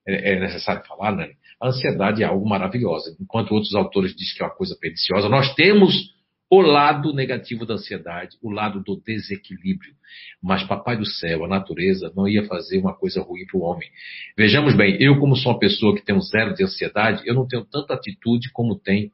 é, 0.07 0.34
é 0.34 0.40
necessário 0.40 0.86
falar, 0.86 1.11
né? 1.11 1.30
A 1.61 1.68
ansiedade 1.68 2.22
é 2.22 2.26
algo 2.26 2.49
maravilhoso. 2.49 3.16
Enquanto 3.20 3.53
outros 3.53 3.74
autores 3.74 4.14
dizem 4.14 4.36
que 4.36 4.42
é 4.44 4.47
uma 4.47 4.55
coisa 4.55 4.76
perniciosa, 4.80 5.28
nós 5.28 5.53
temos 5.57 6.14
o 6.51 6.61
lado 6.61 7.12
negativo 7.12 7.66
da 7.66 7.74
ansiedade, 7.74 8.36
o 8.40 8.51
lado 8.51 8.82
do 8.82 9.01
desequilíbrio. 9.01 9.94
Mas 10.42 10.62
Papai 10.62 10.97
do 10.97 11.05
Céu, 11.05 11.44
a 11.44 11.49
natureza, 11.49 12.12
não 12.16 12.28
ia 12.28 12.44
fazer 12.44 12.78
uma 12.78 12.94
coisa 12.94 13.20
ruim 13.20 13.44
para 13.47 13.59
o 13.59 13.62
homem. 13.62 13.88
Vejamos 14.36 14.76
bem, 14.76 14.97
eu 15.01 15.18
como 15.18 15.36
sou 15.36 15.53
uma 15.53 15.59
pessoa 15.59 15.94
que 15.94 16.05
tem 16.05 16.14
um 16.14 16.20
zero 16.20 16.55
de 16.55 16.62
ansiedade, 16.62 17.22
eu 17.26 17.34
não 17.34 17.47
tenho 17.47 17.64
tanta 17.64 17.94
atitude 17.94 18.51
como 18.53 18.78
tem, 18.78 19.11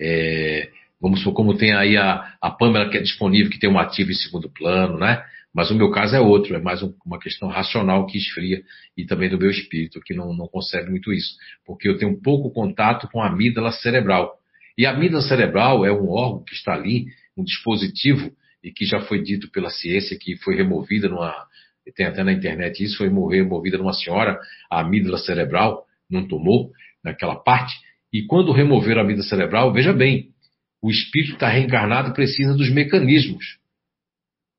é, 0.00 0.70
vamos 1.00 1.20
supor, 1.20 1.34
como 1.34 1.56
tem 1.56 1.72
aí 1.72 1.96
a, 1.96 2.36
a 2.40 2.50
Pâmela 2.50 2.90
que 2.90 2.96
é 2.96 3.02
disponível, 3.02 3.50
que 3.50 3.58
tem 3.58 3.70
um 3.70 3.78
ativo 3.78 4.10
em 4.10 4.14
segundo 4.14 4.50
plano, 4.50 4.98
né? 4.98 5.24
Mas 5.54 5.70
o 5.70 5.74
meu 5.74 5.90
caso 5.90 6.14
é 6.14 6.20
outro, 6.20 6.54
é 6.54 6.60
mais 6.60 6.82
um, 6.82 6.92
uma 7.04 7.18
questão 7.18 7.48
racional 7.48 8.06
que 8.06 8.18
esfria 8.18 8.62
e 8.96 9.04
também 9.04 9.30
do 9.30 9.38
meu 9.38 9.50
espírito, 9.50 10.00
que 10.00 10.14
não, 10.14 10.32
não 10.34 10.46
consegue 10.46 10.90
muito 10.90 11.12
isso. 11.12 11.34
Porque 11.64 11.88
eu 11.88 11.96
tenho 11.96 12.20
pouco 12.20 12.50
contato 12.50 13.08
com 13.08 13.20
a 13.20 13.28
amígdala 13.28 13.72
cerebral. 13.72 14.37
E 14.78 14.86
a 14.86 14.92
amígdala 14.92 15.22
cerebral 15.22 15.84
é 15.84 15.90
um 15.90 16.08
órgão 16.08 16.44
que 16.44 16.54
está 16.54 16.72
ali, 16.72 17.06
um 17.36 17.42
dispositivo, 17.42 18.30
e 18.62 18.70
que 18.70 18.86
já 18.86 19.00
foi 19.00 19.20
dito 19.20 19.50
pela 19.50 19.70
ciência 19.70 20.16
que 20.16 20.36
foi 20.36 20.54
removida 20.54 21.08
numa. 21.08 21.34
Tem 21.96 22.06
até 22.06 22.22
na 22.22 22.32
internet 22.32 22.84
isso, 22.84 22.98
foi 22.98 23.08
removida 23.08 23.76
numa 23.76 23.92
senhora, 23.92 24.38
a 24.70 24.80
amígdala 24.80 25.18
cerebral, 25.18 25.84
num 26.08 26.28
tumor, 26.28 26.70
naquela 27.02 27.34
parte. 27.34 27.74
E 28.12 28.22
quando 28.22 28.52
remover 28.52 28.98
a 28.98 29.00
amígdala 29.00 29.28
cerebral, 29.28 29.72
veja 29.72 29.92
bem, 29.92 30.28
o 30.80 30.90
espírito 30.90 31.34
está 31.34 31.48
reencarnado 31.48 32.12
precisa 32.12 32.54
dos 32.54 32.70
mecanismos. 32.70 33.58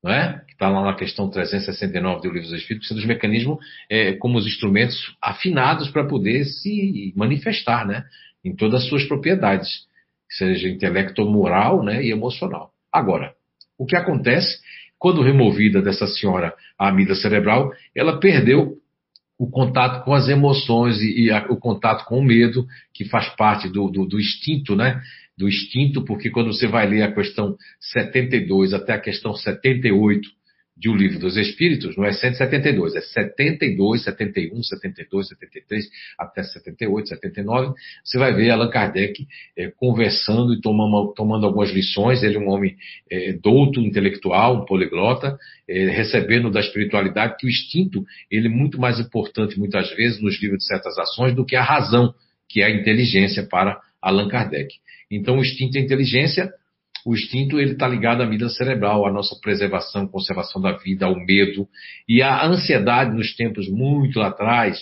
Não 0.04 0.12
é? 0.12 0.44
Que 0.46 0.52
está 0.52 0.68
lá 0.68 0.84
na 0.84 0.96
questão 0.96 1.30
369 1.30 2.20
do 2.20 2.32
Livro 2.32 2.48
dos 2.48 2.52
Espíritos, 2.52 2.88
precisa 2.88 2.94
dos 2.94 3.06
mecanismos 3.06 3.58
é, 3.88 4.12
como 4.14 4.36
os 4.36 4.46
instrumentos 4.46 5.16
afinados 5.22 5.88
para 5.88 6.06
poder 6.06 6.44
se 6.44 7.12
manifestar 7.16 7.86
né? 7.86 8.04
em 8.44 8.54
todas 8.54 8.82
as 8.82 8.88
suas 8.88 9.04
propriedades 9.04 9.88
seja 10.30 10.68
intelecto 10.68 11.24
moral 11.24 11.82
né, 11.82 12.02
e 12.02 12.10
emocional. 12.10 12.70
Agora, 12.92 13.34
o 13.78 13.84
que 13.84 13.96
acontece 13.96 14.58
quando 14.98 15.22
removida 15.22 15.80
dessa 15.80 16.06
senhora 16.06 16.54
a 16.78 16.88
amígdala 16.88 17.18
cerebral, 17.18 17.72
ela 17.94 18.20
perdeu 18.20 18.76
o 19.38 19.50
contato 19.50 20.04
com 20.04 20.12
as 20.12 20.28
emoções 20.28 21.00
e, 21.00 21.22
e 21.22 21.30
a, 21.30 21.46
o 21.48 21.56
contato 21.56 22.04
com 22.04 22.18
o 22.18 22.22
medo, 22.22 22.66
que 22.92 23.06
faz 23.06 23.26
parte 23.36 23.66
do, 23.70 23.88
do, 23.88 24.04
do 24.04 24.20
instinto, 24.20 24.76
né? 24.76 25.00
Do 25.38 25.48
instinto, 25.48 26.04
porque 26.04 26.28
quando 26.28 26.52
você 26.52 26.66
vai 26.66 26.86
ler 26.86 27.02
a 27.02 27.12
questão 27.12 27.56
72 27.80 28.74
até 28.74 28.92
a 28.92 29.00
questão 29.00 29.32
78 29.32 30.28
de 30.80 30.88
O 30.88 30.96
Livro 30.96 31.18
dos 31.18 31.36
Espíritos, 31.36 31.94
não 31.94 32.06
é 32.06 32.12
172, 32.12 32.96
é 32.96 33.02
72, 33.02 34.02
71, 34.02 34.62
72, 34.62 35.28
73, 35.28 35.84
até 36.18 36.42
78, 36.42 37.08
79. 37.10 37.74
Você 38.02 38.18
vai 38.18 38.32
ver 38.32 38.50
Allan 38.50 38.70
Kardec 38.70 39.26
é, 39.58 39.70
conversando 39.70 40.54
e 40.54 40.60
tomando, 40.62 41.12
tomando, 41.14 41.44
algumas 41.44 41.70
lições. 41.70 42.22
Ele 42.22 42.36
é 42.36 42.40
um 42.40 42.48
homem 42.48 42.76
é, 43.10 43.34
douto, 43.34 43.78
intelectual, 43.78 44.62
um 44.62 44.64
poliglota, 44.64 45.36
é, 45.68 45.90
recebendo 45.90 46.50
da 46.50 46.60
espiritualidade 46.60 47.36
que 47.38 47.46
o 47.46 47.50
instinto 47.50 48.02
ele 48.30 48.46
é 48.46 48.50
muito 48.50 48.80
mais 48.80 48.98
importante, 48.98 49.58
muitas 49.58 49.94
vezes, 49.94 50.22
nos 50.22 50.40
livros 50.40 50.60
de 50.60 50.66
certas 50.66 50.98
ações 50.98 51.34
do 51.34 51.44
que 51.44 51.56
a 51.56 51.62
razão, 51.62 52.14
que 52.48 52.62
é 52.62 52.64
a 52.64 52.70
inteligência 52.70 53.46
para 53.46 53.78
Allan 54.00 54.28
Kardec. 54.28 54.74
Então, 55.10 55.36
o 55.36 55.40
instinto 55.42 55.76
e 55.76 55.80
a 55.80 55.82
inteligência 55.82 56.50
o 57.04 57.14
instinto 57.14 57.58
ele 57.58 57.72
está 57.72 57.88
ligado 57.88 58.22
à 58.22 58.26
vida 58.26 58.48
cerebral, 58.48 59.06
à 59.06 59.12
nossa 59.12 59.38
preservação, 59.40 60.06
conservação 60.06 60.60
da 60.60 60.72
vida, 60.72 61.06
ao 61.06 61.14
medo 61.14 61.66
e 62.08 62.22
à 62.22 62.44
ansiedade 62.46 63.14
nos 63.14 63.34
tempos 63.34 63.68
muito 63.68 64.18
lá 64.18 64.28
atrás, 64.28 64.78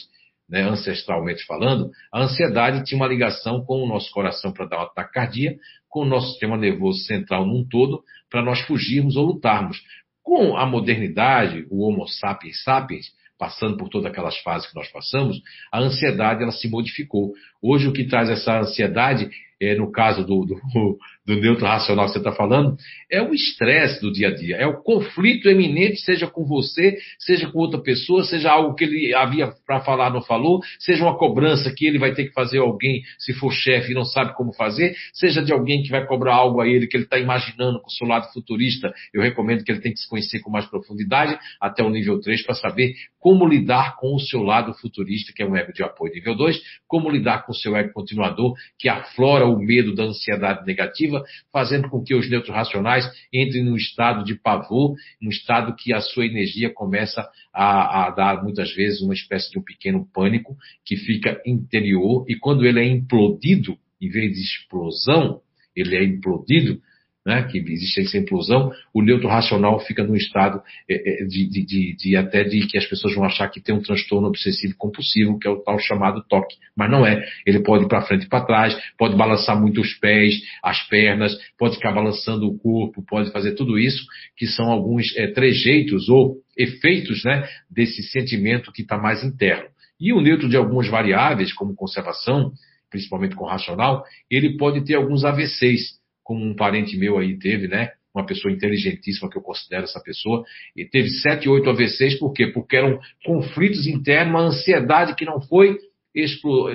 né, 0.49 0.63
ancestralmente 0.63 1.45
falando, 1.45 1.91
a 2.13 2.23
ansiedade 2.23 2.85
tinha 2.85 2.99
uma 2.99 3.07
ligação 3.07 3.65
com 3.65 3.83
o 3.83 3.89
nosso 3.89 4.11
coração 4.11 4.53
para 4.53 4.67
dar 4.67 4.79
um 4.79 4.83
ataque 4.83 5.13
cardíaco, 5.13 5.59
com 5.89 6.01
o 6.01 6.07
nosso 6.07 6.31
sistema 6.31 6.57
nervoso 6.57 7.01
central 7.05 7.47
num 7.47 7.67
todo, 7.69 8.03
para 8.31 8.43
nós 8.43 8.61
fugirmos 8.61 9.17
ou 9.17 9.27
lutarmos. 9.27 9.79
Com 10.23 10.57
a 10.57 10.67
modernidade, 10.67 11.67
o 11.71 11.87
Homo 11.87 12.07
sapiens 12.09 12.63
sapiens, 12.63 13.07
passando 13.39 13.77
por 13.77 13.89
todas 13.89 14.11
aquelas 14.11 14.37
fases 14.39 14.69
que 14.69 14.75
nós 14.75 14.91
passamos, 14.91 15.41
a 15.73 15.79
ansiedade 15.79 16.43
ela 16.43 16.53
se 16.53 16.69
modificou. 16.69 17.33
Hoje 17.63 17.87
o 17.87 17.93
que 17.93 18.05
traz 18.05 18.29
essa 18.29 18.59
ansiedade 18.59 19.31
é, 19.61 19.75
no 19.75 19.91
caso 19.91 20.25
do, 20.25 20.45
do, 20.45 20.57
do 21.27 21.37
neutro 21.41 21.67
racional 21.67 22.07
que 22.07 22.13
você 22.13 22.19
está 22.19 22.33
falando, 22.33 22.77
é 23.11 23.21
o 23.21 23.35
estresse 23.35 24.01
do 24.01 24.13
dia 24.13 24.29
a 24.29 24.35
dia, 24.35 24.57
é 24.57 24.67
o 24.67 24.83
conflito 24.83 25.49
eminente, 25.49 26.01
seja 26.01 26.27
com 26.27 26.45
você, 26.45 26.99
seja 27.19 27.51
com 27.51 27.59
outra 27.59 27.81
pessoa, 27.81 28.25
seja 28.25 28.51
algo 28.51 28.75
que 28.75 28.85
ele 28.85 29.15
havia 29.15 29.51
para 29.67 29.81
falar, 29.81 30.11
não 30.11 30.23
falou, 30.23 30.61
seja 30.79 31.03
uma 31.03 31.17
cobrança 31.17 31.73
que 31.75 31.87
ele 31.87 31.99
vai 31.99 32.15
ter 32.15 32.25
que 32.25 32.33
fazer 32.33 32.59
alguém, 32.59 33.03
se 33.19 33.33
for 33.33 33.53
chefe 33.53 33.93
e 33.93 33.95
não 33.95 34.05
sabe 34.05 34.35
como 34.37 34.53
fazer, 34.53 34.95
seja 35.13 35.43
de 35.43 35.53
alguém 35.53 35.83
que 35.83 35.91
vai 35.91 36.07
cobrar 36.07 36.35
algo 36.35 36.61
a 36.61 36.69
ele 36.69 36.87
que 36.87 36.97
ele 36.97 37.05
está 37.05 37.19
imaginando 37.19 37.81
com 37.81 37.89
o 37.89 37.91
seu 37.91 38.07
lado 38.07 38.33
futurista. 38.33 38.93
Eu 39.13 39.23
recomendo 39.23 39.65
que 39.65 39.73
ele 39.73 39.81
tenha 39.81 39.95
que 39.95 40.01
se 40.01 40.09
conhecer 40.09 40.41
com 40.41 40.51
mais 40.51 40.67
profundidade, 40.67 41.39
até 41.61 41.83
o 41.83 41.91
nível 41.91 42.21
3, 42.21 42.43
para 42.45 42.55
saber 42.55 42.95
como 43.19 43.47
lidar 43.47 43.97
com 43.97 44.15
o 44.15 44.21
seu 44.21 44.43
lado 44.43 44.73
futurista, 44.75 45.33
que 45.35 45.43
é 45.43 45.47
um 45.47 45.57
ego 45.57 45.73
de 45.73 45.83
apoio. 45.83 46.13
Nível 46.15 46.35
2, 46.35 46.61
como 46.87 47.11
lidar 47.11 47.45
com 47.45 47.53
o 47.53 47.55
seu 47.55 47.77
ego 47.77 47.93
continuador, 47.93 48.55
que 48.79 48.89
aflora 48.89 49.48
o 49.49 49.59
medo 49.59 49.95
da 49.95 50.05
ansiedade 50.05 50.65
negativa, 50.67 51.25
fazendo 51.53 51.89
com 51.89 52.03
que 52.03 52.15
os 52.15 52.29
neutros 52.31 52.55
racionais 52.55 53.05
entrem 53.33 53.65
num 53.65 53.77
estado 53.77 54.25
de 54.25 54.35
pavor, 54.35 54.95
num 55.21 55.31
estado 55.31 55.75
que 55.75 55.93
a 55.93 56.01
sua 56.01 56.27
energia 56.27 56.71
começa 56.73 57.29
a, 57.53 58.07
a 58.07 58.11
dar 58.11 58.43
muitas 58.43 58.73
vezes 58.75 59.01
uma 59.01 59.15
espécie 59.15 59.51
de 59.51 59.59
um 59.59 59.63
pequeno 59.63 60.07
pânico 60.13 60.57
que 60.85 60.97
fica 60.97 61.41
interior. 61.45 62.25
E 62.29 62.37
quando 62.37 62.67
ele 62.67 62.81
é 62.81 62.87
implodido, 62.87 63.77
em 64.01 64.09
vez 64.09 64.33
de 64.33 64.41
explosão, 64.41 65.41
ele 65.75 65.97
é 65.97 66.05
implodido, 66.05 66.81
né, 67.29 67.43
que 67.43 67.59
existe 67.59 68.01
essa 68.01 68.17
implosão, 68.17 68.73
o 68.93 69.03
neutro 69.03 69.29
racional 69.29 69.79
fica 69.81 70.03
num 70.03 70.17
estado 70.17 70.63
é, 70.89 71.23
é, 71.23 71.25
de, 71.27 71.47
de, 71.47 71.63
de, 71.63 71.95
de, 71.95 72.17
até 72.17 72.43
de 72.43 72.67
que 72.67 72.79
as 72.79 72.87
pessoas 72.87 73.15
vão 73.15 73.23
achar 73.23 73.47
que 73.51 73.61
tem 73.61 73.75
um 73.75 73.83
transtorno 73.83 74.27
obsessivo 74.27 74.75
compulsivo, 74.79 75.39
que 75.39 75.47
é 75.47 75.51
o 75.51 75.63
tal 75.63 75.79
chamado 75.79 76.25
toque. 76.27 76.57
Mas 76.75 76.91
não 76.91 77.05
é. 77.05 77.23
Ele 77.45 77.61
pode 77.61 77.85
ir 77.85 77.89
para 77.89 78.01
frente 78.01 78.25
e 78.25 78.29
para 78.31 78.47
trás, 78.47 78.75
pode 78.97 79.15
balançar 79.15 79.61
muito 79.61 79.79
os 79.79 79.93
pés, 79.93 80.41
as 80.63 80.81
pernas, 80.89 81.37
pode 81.59 81.75
ficar 81.75 81.93
balançando 81.93 82.49
o 82.49 82.59
corpo, 82.59 83.05
pode 83.07 83.31
fazer 83.31 83.53
tudo 83.53 83.79
isso, 83.79 84.07
que 84.35 84.47
são 84.47 84.71
alguns 84.71 85.15
é, 85.15 85.27
trejeitos 85.27 86.09
ou 86.09 86.39
efeitos 86.57 87.23
né, 87.25 87.47
desse 87.71 88.03
sentimento 88.05 88.73
que 88.73 88.81
está 88.81 88.97
mais 88.97 89.23
interno. 89.23 89.69
E 90.01 90.15
o 90.15 90.23
neutro 90.23 90.49
de 90.49 90.57
algumas 90.57 90.89
variáveis, 90.89 91.53
como 91.53 91.75
conservação, 91.75 92.53
principalmente 92.91 93.37
com 93.37 93.45
racional, 93.45 94.03
ele 94.31 94.57
pode 94.57 94.83
ter 94.83 94.95
alguns 94.95 95.25
AVCs, 95.27 95.98
como 96.29 96.45
um 96.45 96.55
parente 96.55 96.95
meu 96.95 97.17
aí 97.17 97.39
teve, 97.39 97.67
né? 97.67 97.93
uma 98.15 98.27
pessoa 98.27 98.53
inteligentíssima 98.53 99.31
que 99.31 99.39
eu 99.39 99.43
considero 99.43 99.85
essa 99.85 100.01
pessoa, 100.01 100.45
e 100.77 100.85
teve 100.85 101.09
sete, 101.09 101.49
oito 101.49 101.71
AVCs, 101.71 102.19
por 102.19 102.33
quê? 102.33 102.49
Porque 102.49 102.77
eram 102.77 102.99
conflitos 103.25 103.87
internos, 103.87 104.35
uma 104.35 104.49
ansiedade 104.49 105.15
que 105.15 105.25
não 105.25 105.41
foi, 105.41 105.79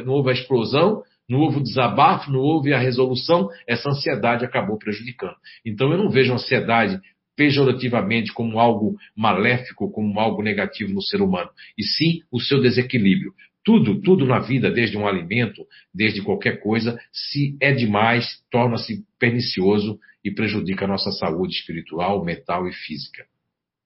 não 0.05 0.13
houve 0.13 0.29
a 0.29 0.33
explosão, 0.33 1.03
não 1.29 1.39
houve 1.39 1.57
o 1.57 1.63
desabafo, 1.63 2.31
não 2.31 2.39
houve 2.39 2.73
a 2.73 2.79
resolução, 2.79 3.49
essa 3.67 3.89
ansiedade 3.89 4.45
acabou 4.45 4.77
prejudicando. 4.77 5.35
Então 5.65 5.91
eu 5.91 5.97
não 5.97 6.09
vejo 6.09 6.33
ansiedade 6.33 6.99
pejorativamente 7.35 8.31
como 8.33 8.59
algo 8.59 8.95
maléfico, 9.15 9.91
como 9.91 10.19
algo 10.19 10.41
negativo 10.41 10.93
no 10.93 11.01
ser 11.01 11.21
humano, 11.21 11.49
e 11.77 11.83
sim 11.83 12.21
o 12.31 12.39
seu 12.39 12.61
desequilíbrio. 12.61 13.33
Tudo, 13.63 14.01
tudo 14.01 14.25
na 14.25 14.39
vida, 14.39 14.69
desde 14.69 14.97
um 14.97 15.07
alimento, 15.07 15.65
desde 15.93 16.21
qualquer 16.21 16.59
coisa, 16.61 16.99
se 17.11 17.57
é 17.61 17.71
demais, 17.71 18.43
torna-se 18.51 19.05
pernicioso 19.17 19.97
e 20.23 20.31
prejudica 20.31 20.85
a 20.85 20.87
nossa 20.87 21.11
saúde 21.11 21.55
espiritual, 21.55 22.23
mental 22.23 22.67
e 22.67 22.73
física. 22.73 23.25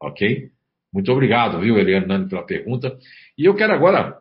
Ok? 0.02 0.49
Muito 0.94 1.12
obrigado, 1.12 1.60
viu, 1.60 1.78
Eliane 1.78 2.08
Nani, 2.08 2.30
pela 2.30 2.45
pergunta. 2.45 2.98
E 3.38 3.45
eu 3.45 3.56
quero 3.56 3.74
agora 3.74 4.18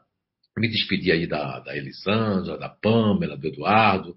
me 0.58 0.68
despedir 0.68 1.12
aí 1.12 1.26
da, 1.26 1.60
da 1.60 1.76
Elisângela, 1.76 2.58
da 2.58 2.68
Pamela, 2.68 3.36
do 3.36 3.46
Eduardo. 3.46 4.16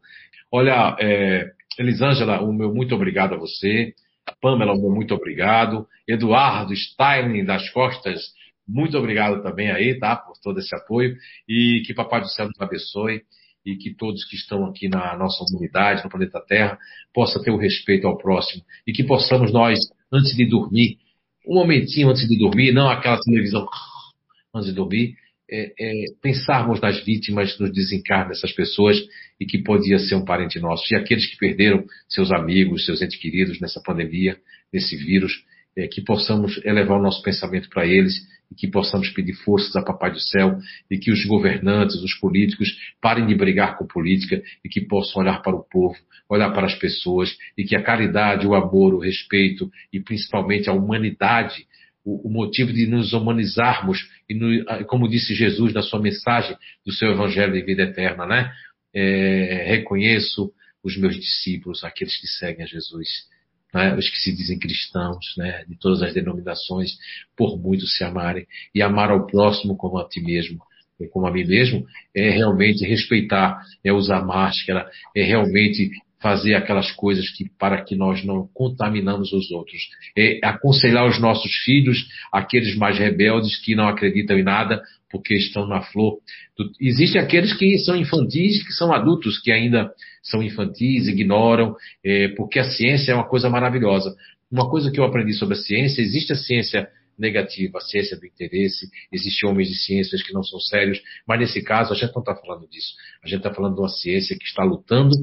Olha, 0.52 0.96
é, 1.00 1.52
Elisângela, 1.78 2.42
o 2.42 2.52
meu 2.54 2.74
muito 2.74 2.96
obrigado 2.96 3.36
a 3.36 3.38
você. 3.38 3.94
Pamela, 4.42 4.74
o 4.74 4.82
meu 4.82 4.90
muito 4.90 5.14
obrigado. 5.14 5.88
Eduardo 6.08 6.76
Stein 6.76 7.44
das 7.46 7.70
Costas, 7.70 8.34
muito 8.70 8.98
obrigado 8.98 9.42
também 9.42 9.72
aí, 9.72 9.98
tá? 9.98 10.16
Por 10.16 10.38
todo 10.38 10.60
esse 10.60 10.74
apoio. 10.76 11.18
E 11.48 11.82
que 11.86 11.94
Papai 11.94 12.22
do 12.22 12.30
Céu 12.30 12.46
nos 12.46 12.62
abençoe 12.62 13.24
e 13.66 13.76
que 13.76 13.94
todos 13.94 14.24
que 14.26 14.36
estão 14.36 14.66
aqui 14.66 14.88
na 14.88 15.18
nossa 15.18 15.44
humanidade, 15.44 16.04
no 16.04 16.10
planeta 16.10 16.40
Terra, 16.48 16.78
possa 17.14 17.42
ter 17.42 17.52
o 17.52 17.58
respeito 17.58 18.08
ao 18.08 18.18
próximo 18.18 18.64
e 18.88 18.94
que 18.94 19.04
possamos 19.04 19.52
nós, 19.52 19.80
antes 20.12 20.36
de 20.36 20.46
dormir, 20.46 20.98
um 21.48 21.56
momentinho 21.56 22.10
antes 22.10 22.28
de 22.28 22.38
dormir, 22.38 22.72
não 22.72 22.88
aquela 22.88 23.20
televisão 23.20 23.68
antes 24.54 24.70
de 24.70 24.76
dormir, 24.76 25.16
é, 25.52 25.74
é, 25.80 26.06
pensarmos 26.22 26.80
nas 26.80 27.04
vítimas, 27.04 27.58
nos 27.60 27.74
desencarnes 27.74 28.38
dessas 28.40 28.54
pessoas 28.54 29.02
e 29.40 29.46
que 29.46 29.58
podia 29.58 29.98
ser 29.98 30.14
um 30.14 30.24
parente 30.24 30.60
nosso. 30.60 30.86
E 30.94 30.96
aqueles 30.96 31.26
que 31.26 31.38
perderam 31.38 31.84
seus 32.08 32.32
amigos, 32.32 32.86
seus 32.86 33.02
entes 33.02 33.20
queridos 33.20 33.60
nessa 33.60 33.82
pandemia, 33.82 34.38
nesse 34.72 34.96
vírus, 34.96 35.44
é, 35.76 35.88
que 35.88 36.02
possamos 36.02 36.60
elevar 36.66 37.00
o 37.00 37.02
nosso 37.02 37.22
pensamento 37.22 37.70
para 37.70 37.86
eles 37.86 38.14
e 38.52 38.56
que 38.56 38.68
possamos 38.68 39.10
pedir 39.10 39.34
forças 39.34 39.76
a 39.76 39.84
Papai 39.84 40.12
do 40.12 40.20
Céu 40.20 40.58
e 40.90 40.98
que 40.98 41.12
os 41.12 41.24
governantes, 41.26 41.96
os 42.02 42.14
políticos 42.16 42.70
parem 43.00 43.28
de 43.28 43.36
brigar 43.36 43.78
com 43.78 43.86
política 43.86 44.42
e 44.64 44.70
que 44.70 44.82
possam 44.82 45.22
olhar 45.22 45.42
para 45.42 45.56
o 45.56 45.64
povo, 45.64 45.96
olhar 46.28 46.52
para 46.52 46.66
as 46.66 46.76
pessoas 46.76 47.36
e 47.58 47.64
que 47.64 47.76
a 47.76 47.84
caridade, 47.84 48.48
o 48.48 48.56
amor, 48.56 48.94
o 48.94 49.00
respeito 49.00 49.72
e 49.94 50.00
principalmente 50.00 50.70
a 50.70 50.74
humanidade 50.74 51.68
o, 52.04 52.30
motivo 52.30 52.74
de 52.74 52.88
nos 52.88 53.14
humanizarmos, 53.14 54.10
e 54.28 54.34
no, 54.34 54.66
como 54.86 55.08
disse 55.08 55.36
Jesus 55.36 55.74
na 55.74 55.82
sua 55.82 56.02
mensagem 56.02 56.56
do 56.86 56.92
seu 56.92 57.12
Evangelho 57.12 57.54
de 57.54 57.62
vida 57.62 57.84
eterna, 57.84 58.26
né? 58.26 58.52
É, 58.94 59.66
reconheço 59.68 60.52
os 60.84 60.98
meus 60.98 61.16
discípulos, 61.16 61.84
aqueles 61.84 62.20
que 62.20 62.28
seguem 62.28 62.64
a 62.64 62.68
Jesus, 62.68 63.08
né? 63.74 63.96
os 63.96 64.10
que 64.10 64.18
se 64.18 64.36
dizem 64.36 64.60
cristãos, 64.60 65.34
né? 65.38 65.64
de 65.68 65.78
todas 65.78 66.02
as 66.02 66.14
denominações, 66.14 66.98
por 67.36 67.58
muito 67.60 67.86
se 67.88 68.04
amarem, 68.04 68.46
e 68.74 68.82
amar 68.82 69.12
ao 69.12 69.26
próximo 69.26 69.76
como 69.76 69.98
a 69.98 70.08
ti 70.08 70.22
mesmo, 70.22 70.60
como 71.12 71.28
a 71.28 71.32
mim 71.32 71.46
mesmo, 71.46 71.86
é 72.14 72.30
realmente 72.30 72.86
respeitar, 72.86 73.62
é 73.84 73.94
usar 73.94 74.26
máscara, 74.26 74.90
é 75.16 75.24
realmente 75.24 75.92
fazer 76.22 76.54
aquelas 76.54 76.92
coisas 76.92 77.30
que 77.30 77.50
para 77.58 77.82
que 77.82 77.96
nós 77.96 78.24
não 78.26 78.48
contaminamos 78.54 79.32
os 79.32 79.50
outros. 79.52 79.82
É 80.18 80.40
aconselhar 80.44 81.08
os 81.08 81.20
nossos 81.20 81.52
filhos, 81.64 82.08
aqueles 82.32 82.76
mais 82.76 82.98
rebeldes 82.98 83.58
que 83.58 83.76
não 83.76 83.88
acreditam 83.88 84.38
em 84.38 84.44
nada 84.44 84.82
porque 85.10 85.34
estão 85.34 85.66
na 85.66 85.82
flor. 85.82 86.18
Existem 86.80 87.22
aqueles 87.22 87.54
que 87.54 87.78
são 87.80 87.96
infantis, 87.96 88.64
que 88.66 88.74
são 88.74 88.94
adultos, 88.94 89.40
que 89.40 89.52
ainda 89.52 89.92
são 90.22 90.44
infantis, 90.44 91.08
ignoram, 91.08 91.76
é, 92.04 92.28
porque 92.30 92.60
a 92.60 92.64
ciência 92.64 93.14
é 93.14 93.16
uma 93.16 93.28
coisa 93.28 93.50
maravilhosa. 93.50 94.16
Uma 94.52 94.70
coisa 94.70 94.92
que 94.92 95.00
eu 95.00 95.04
aprendi 95.04 95.34
sobre 95.34 95.56
a 95.56 95.60
ciência, 95.60 96.02
existe 96.02 96.34
a 96.34 96.36
ciência 96.36 96.90
negativa, 97.18 97.78
a 97.78 97.82
ciência 97.82 98.18
do 98.18 98.26
interesse, 98.26 98.90
existem 99.12 99.50
homens 99.50 99.68
de 99.68 99.76
ciências 99.76 100.24
que 100.24 100.34
não 100.34 100.44
são 100.44 100.60
sérios, 100.60 101.02
mas 101.28 101.40
nesse 101.40 101.62
caso 101.62 101.92
a 101.92 101.96
gente 101.96 102.14
não 102.14 102.22
está 102.22 102.36
falando 102.36 102.68
disso. 102.68 102.94
A 103.24 103.28
gente 103.28 103.40
está 103.40 103.54
falando 103.54 103.76
de 103.76 103.82
uma 103.82 103.90
ciência 103.90 104.38
que 104.38 104.46
está 104.46 104.64
lutando 104.64 105.16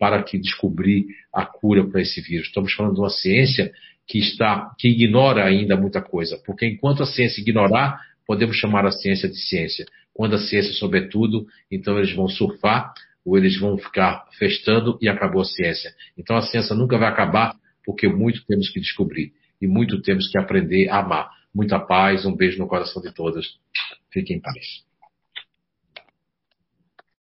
para 0.00 0.22
que 0.22 0.38
descobrir 0.38 1.04
a 1.30 1.44
cura 1.44 1.86
para 1.86 2.00
esse 2.00 2.22
vírus. 2.22 2.46
Estamos 2.46 2.72
falando 2.72 2.94
de 2.94 3.00
uma 3.00 3.10
ciência 3.10 3.70
que 4.08 4.18
está 4.18 4.74
que 4.78 4.88
ignora 4.88 5.44
ainda 5.44 5.76
muita 5.76 6.00
coisa, 6.00 6.40
porque 6.46 6.66
enquanto 6.66 7.02
a 7.02 7.06
ciência 7.06 7.42
ignorar, 7.42 8.00
podemos 8.26 8.56
chamar 8.56 8.86
a 8.86 8.90
ciência 8.90 9.28
de 9.28 9.36
ciência. 9.36 9.84
Quando 10.14 10.36
a 10.36 10.38
ciência 10.38 10.72
souber 10.72 11.10
tudo, 11.10 11.46
então 11.70 11.98
eles 11.98 12.14
vão 12.14 12.28
surfar 12.28 12.94
ou 13.24 13.36
eles 13.36 13.60
vão 13.60 13.76
ficar 13.76 14.24
festando 14.38 14.98
e 15.02 15.08
acabou 15.08 15.42
a 15.42 15.44
ciência. 15.44 15.92
Então 16.16 16.34
a 16.34 16.42
ciência 16.42 16.74
nunca 16.74 16.96
vai 16.96 17.08
acabar 17.08 17.54
porque 17.84 18.08
muito 18.08 18.42
temos 18.46 18.70
que 18.70 18.80
descobrir 18.80 19.32
e 19.60 19.66
muito 19.66 20.00
temos 20.00 20.28
que 20.30 20.38
aprender 20.38 20.88
a 20.88 21.00
amar. 21.00 21.28
Muita 21.54 21.78
paz, 21.78 22.24
um 22.24 22.34
beijo 22.34 22.58
no 22.58 22.66
coração 22.66 23.02
de 23.02 23.12
todos. 23.12 23.58
Fiquem 24.10 24.38
em 24.38 24.40
paz. 24.40 24.89